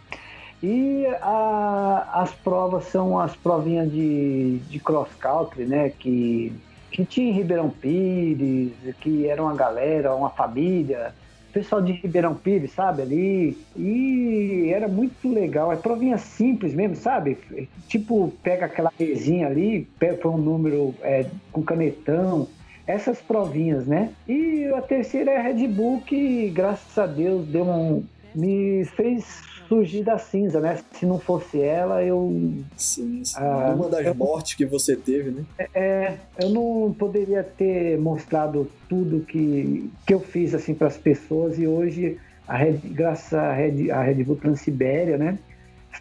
E 0.62 1.04
a- 1.20 2.08
as 2.14 2.32
provas 2.32 2.84
são 2.86 3.18
as 3.18 3.36
provinhas 3.36 3.90
de, 3.92 4.58
de 4.70 4.80
cross 4.80 5.08
country, 5.20 5.66
né? 5.66 5.90
Que, 5.98 6.52
que 6.90 7.04
tinha 7.04 7.30
em 7.30 7.34
Ribeirão 7.34 7.68
Pires, 7.68 8.72
que 9.00 9.26
era 9.26 9.42
uma 9.42 9.54
galera, 9.54 10.14
uma 10.14 10.30
família, 10.30 11.14
pessoal 11.54 11.80
de 11.80 11.92
Ribeirão 11.92 12.34
Pires, 12.34 12.72
sabe, 12.72 13.02
ali. 13.02 13.56
E 13.76 14.72
era 14.74 14.88
muito 14.88 15.32
legal. 15.32 15.72
É 15.72 15.76
provinha 15.76 16.18
simples 16.18 16.74
mesmo, 16.74 16.96
sabe? 16.96 17.38
Tipo, 17.86 18.32
pega 18.42 18.66
aquela 18.66 18.92
mesinha 18.98 19.46
ali, 19.46 19.88
põe 20.20 20.32
um 20.32 20.36
número 20.36 20.94
é, 21.00 21.26
com 21.52 21.62
canetão. 21.62 22.48
Essas 22.86 23.18
provinhas, 23.18 23.86
né? 23.86 24.10
E 24.28 24.66
a 24.66 24.82
terceira 24.82 25.30
é 25.30 25.38
a 25.38 25.42
Red 25.42 25.66
Bull, 25.68 26.02
que 26.02 26.50
graças 26.50 26.98
a 26.98 27.06
Deus 27.06 27.46
deu 27.46 27.64
um. 27.64 28.04
Me 28.34 28.84
fez 28.84 29.24
surgir 29.68 30.02
da 30.02 30.18
cinza, 30.18 30.60
né? 30.60 30.78
Se 30.92 31.06
não 31.06 31.18
fosse 31.18 31.60
ela, 31.60 32.02
eu 32.04 32.30
Sim, 32.76 33.24
sim. 33.24 33.34
Ah, 33.38 33.72
uma 33.76 33.88
das 33.88 34.06
eu- 34.06 34.14
mortes 34.14 34.54
que 34.54 34.66
você 34.66 34.94
teve, 34.96 35.30
né? 35.30 35.44
é, 35.74 36.14
eu 36.38 36.48
não 36.50 36.92
poderia 36.92 37.42
ter 37.42 37.98
mostrado 37.98 38.70
tudo 38.88 39.20
que, 39.20 39.90
que 40.06 40.12
eu 40.14 40.20
fiz 40.20 40.54
assim 40.54 40.74
para 40.74 40.88
as 40.88 40.96
pessoas 40.96 41.58
e 41.58 41.66
hoje, 41.66 42.18
a 42.46 42.56
Red, 42.56 42.78
graças 42.84 43.32
à 43.32 43.52
Red, 43.52 43.90
à 43.90 44.02
Red 44.02 44.22
Bull 44.24 44.36
Transibéria, 44.36 45.16
né, 45.16 45.38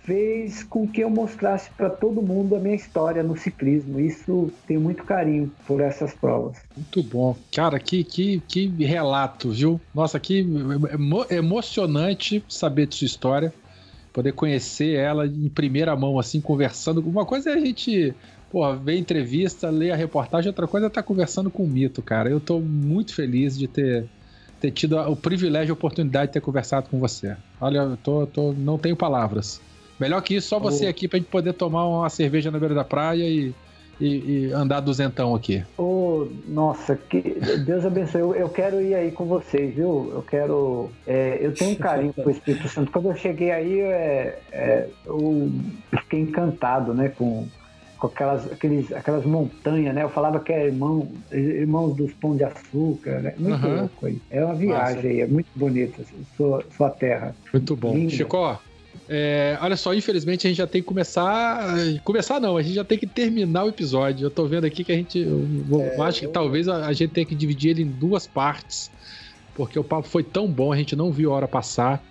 fez 0.04 0.64
com 0.64 0.88
que 0.88 1.02
eu 1.02 1.10
mostrasse 1.10 1.72
para 1.78 1.90
todo 1.90 2.22
mundo 2.22 2.56
a 2.56 2.60
minha 2.60 2.76
história 2.76 3.24
no 3.24 3.38
ciclismo. 3.38 4.00
Isso 4.00 4.52
tenho 4.68 4.82
muito 4.82 5.04
carinho 5.04 5.52
por 5.66 5.82
essas 5.82 6.14
provas. 6.14 6.58
Muito 6.76 7.02
bom. 7.04 7.36
Cara, 7.54 7.80
que, 7.80 8.04
que, 8.04 8.42
que 8.42 8.86
relato, 8.86 9.52
viu? 9.52 9.80
Nossa, 9.94 10.20
que 10.20 10.40
emo- 10.40 11.26
emocionante 11.30 12.44
saber 12.50 12.88
de 12.88 12.96
sua 12.96 13.06
história. 13.06 13.54
Poder 14.12 14.34
conhecer 14.34 14.96
ela 14.96 15.26
em 15.26 15.50
primeira 15.50 15.96
mão, 15.96 16.20
assim, 16.20 16.40
conversando. 16.40 17.02
Uma 17.02 17.26
coisa 17.26 17.50
é 17.50 17.54
a 17.54 17.60
gente, 17.60 18.14
porra, 18.52 18.76
ver 18.76 18.98
entrevista, 18.98 19.70
ler 19.72 19.92
a 19.92 19.96
reportagem, 19.96 20.50
outra 20.50 20.68
coisa 20.68 20.86
é 20.86 20.90
estar 20.90 21.02
conversando 21.02 21.50
com 21.50 21.64
o 21.64 21.68
mito, 21.68 22.02
cara. 22.04 22.30
Eu 22.30 22.40
tô 22.40 22.60
muito 22.60 23.16
feliz 23.16 23.58
de 23.58 23.68
ter, 23.68 24.08
ter 24.60 24.70
tido 24.72 24.98
o 25.00 25.16
privilégio 25.16 25.72
e 25.72 25.74
a 25.74 25.74
oportunidade 25.74 26.28
de 26.28 26.34
ter 26.34 26.42
conversado 26.42 26.90
com 26.90 27.00
você. 27.00 27.36
Olha, 27.60 27.80
eu 27.80 27.98
tô, 27.98 28.28
tô, 28.28 28.54
não 28.54 28.78
tenho 28.78 28.96
palavras. 28.96 29.60
Melhor 30.00 30.22
que 30.22 30.36
isso, 30.36 30.48
só 30.50 30.60
você 30.60 30.86
Oh. 30.86 30.90
aqui 30.90 31.08
pra 31.08 31.20
gente 31.20 31.30
poder 31.30 31.54
tomar 31.54 31.86
uma 31.88 32.10
cerveja 32.10 32.50
na 32.52 32.60
beira 32.60 32.74
da 32.76 32.84
praia 32.84 33.24
e, 33.24 33.54
e, 34.02 34.08
e 34.48 34.52
andar 34.54 34.80
duzentão 34.80 35.36
aqui. 35.36 35.64
Ô, 35.78 36.28
nossa, 36.48 36.96
que 36.96 37.22
Deus 37.66 37.86
abençoe. 37.86 38.22
Eu, 38.22 38.36
eu 38.36 38.50
quero 38.50 38.82
ir 38.82 38.96
aí 38.96 39.12
com 39.12 39.26
vocês, 39.26 39.74
viu? 39.76 40.12
Eu 40.14 40.24
quero. 40.28 40.90
é, 41.08 41.38
eu 41.42 41.54
tenho 41.54 41.72
um 41.72 41.76
carinho 41.76 42.12
pro 42.14 42.32
Espírito 42.32 42.68
Santo. 42.68 42.92
Quando 42.92 43.10
eu 43.10 43.16
cheguei 43.16 43.52
aí, 43.52 43.80
é, 43.80 44.40
é, 44.52 44.88
eu 45.06 45.52
fiquei 46.02 46.20
encantado, 46.22 46.94
né? 46.94 47.10
Com, 47.10 47.48
com 47.98 48.08
aquelas, 48.08 48.52
aqueles, 48.52 48.92
aquelas 48.92 49.24
montanhas, 49.26 49.94
né? 49.96 50.04
Eu 50.04 50.10
falava 50.10 50.40
que 50.40 50.52
é 50.52 50.66
irmão, 50.66 51.08
irmãos 51.32 51.96
dos 51.96 52.12
pão 52.14 52.36
de 52.36 52.44
açúcar, 52.44 53.22
né? 53.22 53.34
Muito 53.38 53.54
Aham. 53.66 53.80
louco 53.82 54.06
aí. 54.08 54.18
É 54.30 54.44
uma 54.44 54.56
viagem 54.56 54.96
Massa. 54.96 55.08
aí, 55.08 55.22
é 55.22 55.28
muito 55.28 55.48
bonita 55.56 56.02
assim, 56.02 56.26
sua, 56.36 56.64
sua 56.76 56.90
terra. 56.90 57.34
Muito 57.54 57.76
bom. 57.76 57.94
Lindo. 57.94 58.12
Chico, 58.12 58.58
é, 59.10 59.58
olha 59.62 59.76
só, 59.76 59.94
infelizmente 59.94 60.48
a 60.48 60.50
gente 60.50 60.58
já 60.58 60.68
tem 60.68 60.82
que 60.82 60.88
começar. 60.88 61.76
Começar 62.04 62.40
não, 62.40 62.58
a 62.58 62.62
gente 62.62 62.76
já 62.76 62.84
tem 62.84 62.98
que 62.98 63.08
terminar 63.08 63.66
o 63.66 63.70
episódio. 63.70 64.26
Eu 64.26 64.32
tô 64.32 64.46
vendo 64.46 64.66
aqui 64.66 64.84
que 64.84 64.92
a 64.92 64.96
gente. 64.96 65.20
Eu, 65.20 65.46
É, 65.80 66.02
acho 66.02 66.20
que 66.22 66.26
eu- 66.28 66.32
talvez 66.32 66.68
a, 66.68 66.86
a 66.88 66.94
gente 66.94 67.12
tenha 67.12 67.26
que 67.26 67.36
dividir 67.36 67.72
ele 67.72 67.84
em 67.84 67.88
duas 67.88 68.26
partes. 68.28 68.90
Porque 69.56 69.78
o 69.78 69.84
papo 69.84 70.08
foi 70.08 70.24
tão 70.24 70.48
bom, 70.48 70.72
a 70.72 70.78
gente 70.78 70.96
não 70.96 71.12
viu 71.12 71.32
a 71.32 71.36
hora 71.36 71.48
passar. 71.48 72.04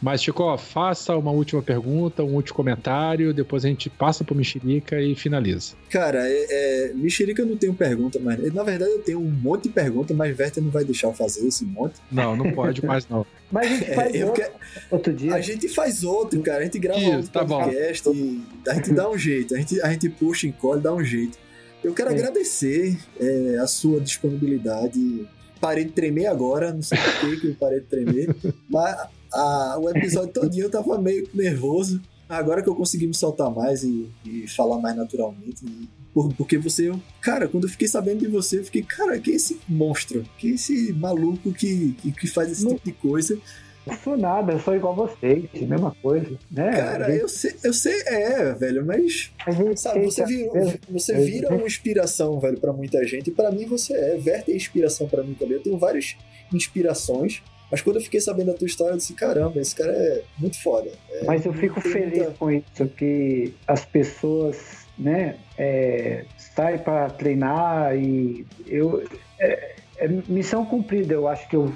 Mas, 0.00 0.22
Chico, 0.22 0.56
faça 0.58 1.16
uma 1.16 1.30
última 1.32 1.60
pergunta, 1.60 2.22
um 2.22 2.34
último 2.34 2.54
comentário, 2.56 3.34
depois 3.34 3.64
a 3.64 3.68
gente 3.68 3.90
passa 3.90 4.22
pro 4.22 4.34
Mexerica 4.34 5.00
e 5.00 5.14
finaliza. 5.16 5.74
Cara, 5.90 6.20
é, 6.28 6.46
é, 6.90 6.92
Mexerica 6.94 7.42
eu 7.42 7.46
não 7.46 7.56
tenho 7.56 7.74
pergunta, 7.74 8.18
mas 8.22 8.52
na 8.54 8.62
verdade 8.62 8.92
eu 8.92 9.00
tenho 9.00 9.18
um 9.20 9.28
monte 9.30 9.64
de 9.64 9.70
perguntas, 9.70 10.16
mas 10.16 10.38
Werther 10.38 10.62
não 10.62 10.70
vai 10.70 10.84
deixar 10.84 11.08
eu 11.08 11.14
fazer 11.14 11.46
esse 11.46 11.64
monte. 11.64 11.94
Não, 12.12 12.36
não 12.36 12.52
pode 12.52 12.84
mais 12.86 13.08
não. 13.08 13.26
Mas 13.50 13.66
a 13.66 13.74
gente 13.74 13.90
É, 13.90 13.94
faz 13.94 14.14
eu 14.14 14.26
outro, 14.26 14.42
quero- 14.42 14.54
outro 14.90 15.12
dia. 15.14 15.34
A 15.34 15.40
gente 15.40 15.68
faz 15.70 16.04
outro, 16.04 16.38
cara. 16.42 16.58
A 16.60 16.64
gente 16.64 16.78
grava 16.78 17.00
Isso, 17.00 17.10
outro 17.16 17.30
tá 17.30 17.42
bom. 17.44 17.58
podcast 17.64 18.08
e 18.10 18.42
a 18.68 18.74
gente 18.74 18.92
dá 18.92 19.08
um 19.10 19.16
jeito. 19.16 19.54
A 19.54 19.58
gente, 19.58 19.80
a 19.80 19.90
gente 19.90 20.08
puxa, 20.10 20.46
encolhe, 20.46 20.82
dá 20.82 20.92
um 20.94 21.02
jeito. 21.02 21.38
Eu 21.82 21.94
quero 21.94 22.10
É. 22.10 22.12
agradecer 22.12 22.98
é, 23.18 23.56
a 23.58 23.66
sua 23.66 24.00
disponibilidade. 24.00 25.26
Parei 25.60 25.84
de 25.84 25.92
tremer 25.92 26.26
agora, 26.26 26.72
não 26.74 26.82
sei 26.82 26.98
por 27.20 27.40
que 27.40 27.46
eu 27.48 27.54
parei 27.58 27.80
de 27.80 27.86
tremer. 27.86 28.36
mas 28.68 29.08
a- 29.32 29.78
o 29.80 29.88
episódio 29.90 30.32
todinho 30.32 30.64
eu 30.66 30.70
tava 30.70 30.98
meio 31.00 31.28
nervoso. 31.34 32.00
Agora 32.28 32.62
que 32.62 32.68
eu 32.68 32.74
consegui 32.74 33.06
me 33.06 33.14
soltar 33.14 33.50
mais 33.50 33.82
e, 33.82 34.08
e 34.24 34.46
falar 34.48 34.78
mais 34.78 34.94
naturalmente. 34.96 35.64
e- 35.64 35.88
por- 36.12 36.32
porque 36.34 36.58
você, 36.58 36.88
eu- 36.88 37.00
cara, 37.20 37.46
quando 37.48 37.64
eu 37.64 37.70
fiquei 37.70 37.86
sabendo 37.88 38.18
de 38.20 38.26
você, 38.26 38.58
eu 38.58 38.64
fiquei, 38.64 38.82
cara, 38.82 39.18
que 39.18 39.30
é 39.30 39.34
esse 39.34 39.60
monstro? 39.68 40.24
Que 40.38 40.48
é 40.50 40.54
esse 40.54 40.92
maluco 40.92 41.52
que, 41.52 41.92
que, 42.02 42.12
que 42.12 42.26
faz 42.26 42.50
esse 42.50 42.64
Não- 42.64 42.74
tipo 42.74 42.84
de 42.86 42.92
coisa? 42.92 43.38
Não 43.86 43.96
sou 43.96 44.18
nada, 44.18 44.52
eu 44.52 44.60
sou 44.60 44.74
igual 44.76 44.92
a 44.92 45.06
vocês, 45.06 45.44
mesma 45.62 45.96
coisa. 46.02 46.36
Né? 46.50 46.70
Cara, 46.72 47.10
gente- 47.10 47.22
eu 47.22 47.28
sei, 47.28 47.54
eu 47.64 47.72
sei, 47.72 47.94
é, 48.06 48.52
velho, 48.52 48.84
mas 48.84 49.30
sabe, 49.76 50.04
você 50.04 50.26
vira, 50.26 50.50
você 50.90 51.14
vira 51.14 51.48
uma 51.54 51.66
inspiração, 51.66 52.38
velho, 52.38 52.58
pra 52.60 52.72
muita 52.72 53.02
gente. 53.06 53.28
E 53.30 53.32
pra 53.32 53.50
mim 53.50 53.64
você 53.64 53.94
é. 53.94 54.14
Werther 54.16 54.54
é 54.54 54.56
inspiração 54.56 55.08
pra 55.08 55.22
mim 55.22 55.32
também. 55.32 55.54
Eu 55.56 55.62
tenho 55.62 55.78
várias 55.78 56.16
inspirações, 56.52 57.42
mas 57.70 57.82
quando 57.82 57.96
eu 57.96 58.02
fiquei 58.02 58.20
sabendo 58.20 58.52
da 58.52 58.58
tua 58.58 58.66
história, 58.66 58.92
eu 58.92 58.96
disse, 58.96 59.12
caramba, 59.14 59.60
esse 59.60 59.74
cara 59.74 59.92
é 59.92 60.22
muito 60.38 60.60
foda. 60.62 60.90
Mas 61.26 61.44
eu 61.44 61.52
fico 61.52 61.80
feliz 61.80 62.18
muita- 62.18 62.30
com 62.38 62.50
isso, 62.50 62.86
que 62.96 63.54
as 63.66 63.84
pessoas, 63.84 64.86
né, 64.98 65.36
é, 65.56 66.24
saem 66.36 66.78
para 66.78 67.10
treinar 67.10 67.96
e 67.96 68.46
eu 68.66 69.02
é, 69.38 69.74
é 69.98 70.08
missão 70.28 70.64
cumprida, 70.64 71.12
eu 71.14 71.28
acho 71.28 71.48
que 71.48 71.56
eu, 71.56 71.72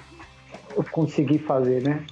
eu 0.77 0.85
consegui 0.91 1.39
fazer, 1.39 1.83
né? 1.83 2.05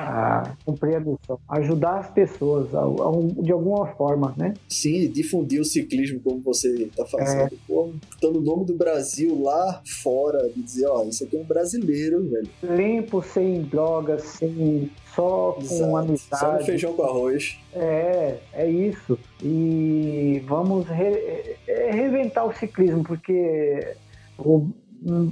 A 0.00 0.56
cumprir 0.64 0.96
a 0.96 1.00
missão, 1.00 1.38
ajudar 1.48 1.98
as 1.98 2.10
pessoas 2.10 2.74
a, 2.74 2.80
a, 2.80 3.42
de 3.42 3.52
alguma 3.52 3.86
forma, 3.88 4.34
né? 4.36 4.54
Sim, 4.68 5.10
difundir 5.10 5.60
o 5.60 5.64
ciclismo 5.64 6.20
como 6.20 6.40
você 6.40 6.68
está 6.84 7.04
fazendo, 7.04 7.54
é. 7.54 7.58
Pô, 7.66 7.90
botando 8.10 8.36
o 8.36 8.40
nome 8.40 8.64
do 8.64 8.74
Brasil 8.74 9.42
lá 9.42 9.82
fora, 10.02 10.48
de 10.50 10.62
dizer, 10.62 10.86
ó, 10.86 11.04
isso 11.04 11.24
aqui 11.24 11.36
é 11.36 11.40
um 11.40 11.44
brasileiro, 11.44 12.28
velho. 12.28 12.48
Limpo, 12.62 13.22
sem 13.22 13.62
drogas, 13.62 14.22
sem 14.22 14.90
só 15.14 15.52
com 15.52 15.62
Exato. 15.62 15.96
amizade. 15.96 16.40
Só 16.40 16.52
no 16.52 16.64
feijão 16.64 16.92
com 16.94 17.02
arroz. 17.02 17.58
É, 17.72 18.38
é 18.52 18.70
isso. 18.70 19.18
E 19.42 20.42
vamos 20.46 20.86
re, 20.86 21.50
é, 21.66 21.90
reinventar 21.90 22.46
o 22.46 22.52
ciclismo, 22.52 23.02
porque 23.02 23.96
o, 24.38 24.68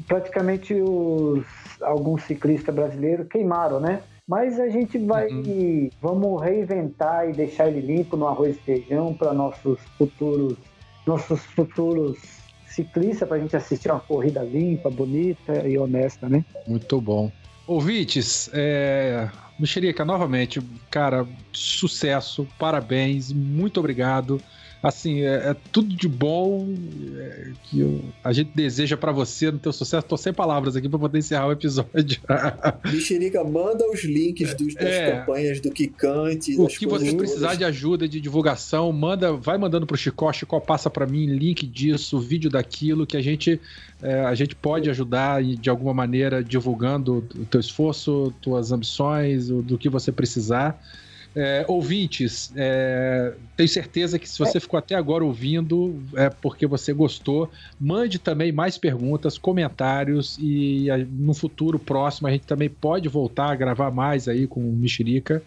praticamente 0.06 0.74
os, 0.74 1.44
alguns 1.80 2.22
ciclistas 2.24 2.74
brasileiros 2.74 3.26
queimaram, 3.28 3.80
né? 3.80 4.02
Mas 4.28 4.60
a 4.60 4.68
gente 4.68 4.98
vai, 4.98 5.26
uhum. 5.28 5.88
vamos 6.02 6.42
reinventar 6.42 7.30
e 7.30 7.32
deixar 7.32 7.68
ele 7.68 7.80
limpo 7.80 8.14
no 8.14 8.28
arroz 8.28 8.56
e 8.56 8.60
feijão 8.60 9.14
para 9.14 9.32
nossos 9.32 9.80
futuros, 9.96 10.54
nossos 11.06 11.40
futuros 11.56 12.18
ciclistas, 12.66 13.26
para 13.26 13.38
a 13.38 13.40
gente 13.40 13.56
assistir 13.56 13.90
uma 13.90 14.00
corrida 14.00 14.42
limpa, 14.42 14.90
bonita 14.90 15.66
e 15.66 15.78
honesta, 15.78 16.28
né? 16.28 16.44
Muito 16.66 17.00
bom. 17.00 17.32
Ouvintes, 17.66 18.50
é, 18.52 19.30
Mexerica, 19.58 20.04
novamente, 20.04 20.60
cara, 20.90 21.26
sucesso, 21.52 22.46
parabéns, 22.58 23.32
muito 23.32 23.80
obrigado 23.80 24.40
assim, 24.82 25.22
é, 25.22 25.50
é 25.50 25.56
tudo 25.72 25.94
de 25.94 26.08
bom 26.08 26.74
é, 27.16 27.50
que 27.64 27.80
eu, 27.80 28.04
a 28.22 28.32
gente 28.32 28.52
deseja 28.54 28.96
para 28.96 29.10
você 29.10 29.50
no 29.50 29.58
teu 29.58 29.72
sucesso. 29.72 30.06
Tô 30.06 30.16
sem 30.16 30.32
palavras 30.32 30.76
aqui 30.76 30.88
para 30.88 30.98
poder 30.98 31.18
encerrar 31.18 31.48
o 31.48 31.52
episódio. 31.52 32.20
Mexerica, 32.84 33.42
manda 33.42 33.88
os 33.90 34.04
links 34.04 34.54
dos, 34.54 34.74
das 34.74 34.84
é, 34.84 35.12
campanhas 35.12 35.60
do 35.60 35.70
Kikante. 35.70 36.56
O 36.58 36.66
que 36.66 36.86
você 36.86 37.12
precisar 37.12 37.54
de 37.54 37.64
ajuda, 37.64 38.08
de 38.08 38.20
divulgação, 38.20 38.92
manda, 38.92 39.32
vai 39.32 39.58
mandando 39.58 39.86
pro 39.86 39.96
Chicó, 39.96 40.32
Chicó 40.32 40.60
passa 40.60 40.88
para 40.88 41.06
mim 41.06 41.26
link 41.26 41.66
disso, 41.66 42.18
vídeo 42.20 42.50
daquilo, 42.50 43.06
que 43.06 43.16
a 43.16 43.22
gente, 43.22 43.60
é, 44.02 44.20
a 44.20 44.34
gente 44.34 44.54
pode 44.54 44.88
ajudar 44.88 45.42
de 45.42 45.68
alguma 45.68 45.92
maneira 45.92 46.42
divulgando 46.42 47.26
o 47.36 47.44
teu 47.44 47.60
esforço, 47.60 48.32
tuas 48.40 48.70
ambições, 48.70 49.48
do 49.48 49.76
que 49.76 49.88
você 49.88 50.12
precisar. 50.12 50.80
É, 51.36 51.64
ouvintes, 51.68 52.52
é, 52.56 53.32
tenho 53.56 53.68
certeza 53.68 54.18
que 54.18 54.28
se 54.28 54.38
você 54.38 54.58
ficou 54.58 54.78
até 54.78 54.94
agora 54.94 55.24
ouvindo, 55.24 56.02
é 56.16 56.28
porque 56.30 56.66
você 56.66 56.92
gostou. 56.92 57.50
Mande 57.78 58.18
também 58.18 58.50
mais 58.50 58.76
perguntas, 58.76 59.38
comentários 59.38 60.36
e 60.40 60.88
no 61.10 61.34
futuro 61.34 61.78
próximo 61.78 62.28
a 62.28 62.30
gente 62.30 62.46
também 62.46 62.68
pode 62.68 63.08
voltar 63.08 63.50
a 63.50 63.54
gravar 63.54 63.90
mais 63.90 64.26
aí 64.26 64.46
com 64.46 64.60
o 64.60 64.72
Mexerica. 64.72 65.42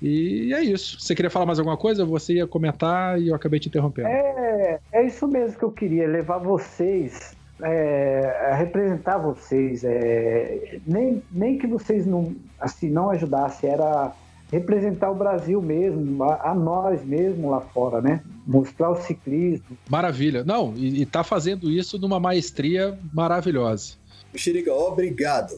E 0.00 0.52
é 0.54 0.62
isso. 0.62 1.00
Você 1.00 1.14
queria 1.14 1.30
falar 1.30 1.46
mais 1.46 1.58
alguma 1.58 1.76
coisa? 1.76 2.04
Você 2.04 2.34
ia 2.34 2.46
comentar 2.46 3.20
e 3.20 3.28
eu 3.28 3.34
acabei 3.34 3.60
te 3.60 3.68
interrompendo. 3.68 4.08
É, 4.08 4.78
é 4.92 5.06
isso 5.06 5.26
mesmo 5.26 5.58
que 5.58 5.64
eu 5.64 5.72
queria, 5.72 6.06
levar 6.06 6.38
vocês 6.38 7.36
é, 7.62 8.54
representar 8.56 9.18
vocês. 9.18 9.84
É, 9.84 10.78
nem, 10.86 11.22
nem 11.30 11.58
que 11.58 11.66
vocês 11.66 12.06
não, 12.06 12.34
assim, 12.60 12.90
não 12.90 13.10
ajudassem, 13.10 13.70
era 13.70 14.12
representar 14.50 15.10
o 15.10 15.14
Brasil 15.14 15.60
mesmo, 15.60 16.24
a, 16.24 16.50
a, 16.50 16.54
nós 16.54 17.04
mesmo 17.04 17.50
lá 17.50 17.60
fora, 17.60 18.00
né? 18.00 18.22
Mostrar 18.46 18.90
o 18.90 18.96
ciclismo. 18.96 19.76
Maravilha. 19.88 20.42
Não, 20.44 20.74
e, 20.76 21.02
está 21.02 21.22
fazendo 21.22 21.70
isso 21.70 21.98
numa 21.98 22.18
maestria 22.18 22.98
maravilhosa. 23.12 23.94
Xeriga, 24.34 24.72
obrigado. 24.74 25.54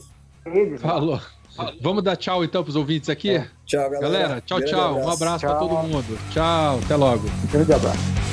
Falou. 0.79 1.21
Vamos 1.81 2.03
dar 2.03 2.17
tchau 2.17 2.45
então 2.45 2.63
para 2.63 2.71
os 2.71 2.77
ouvintes 2.77 3.11
aqui? 3.11 3.31
É. 3.31 3.47
Tchau, 3.67 3.91
galera. 3.91 4.01
Galera, 4.01 4.41
tchau, 4.41 4.61
tchau. 4.63 4.99
Um 4.99 5.09
abraço 5.09 5.47
para 5.47 5.57
todo 5.57 5.75
mundo. 5.75 6.19
Tchau, 6.31 6.79
até 6.83 6.97
logo. 6.97 7.27
Um 7.27 7.53
grande 7.53 7.73
abraço. 7.73 8.30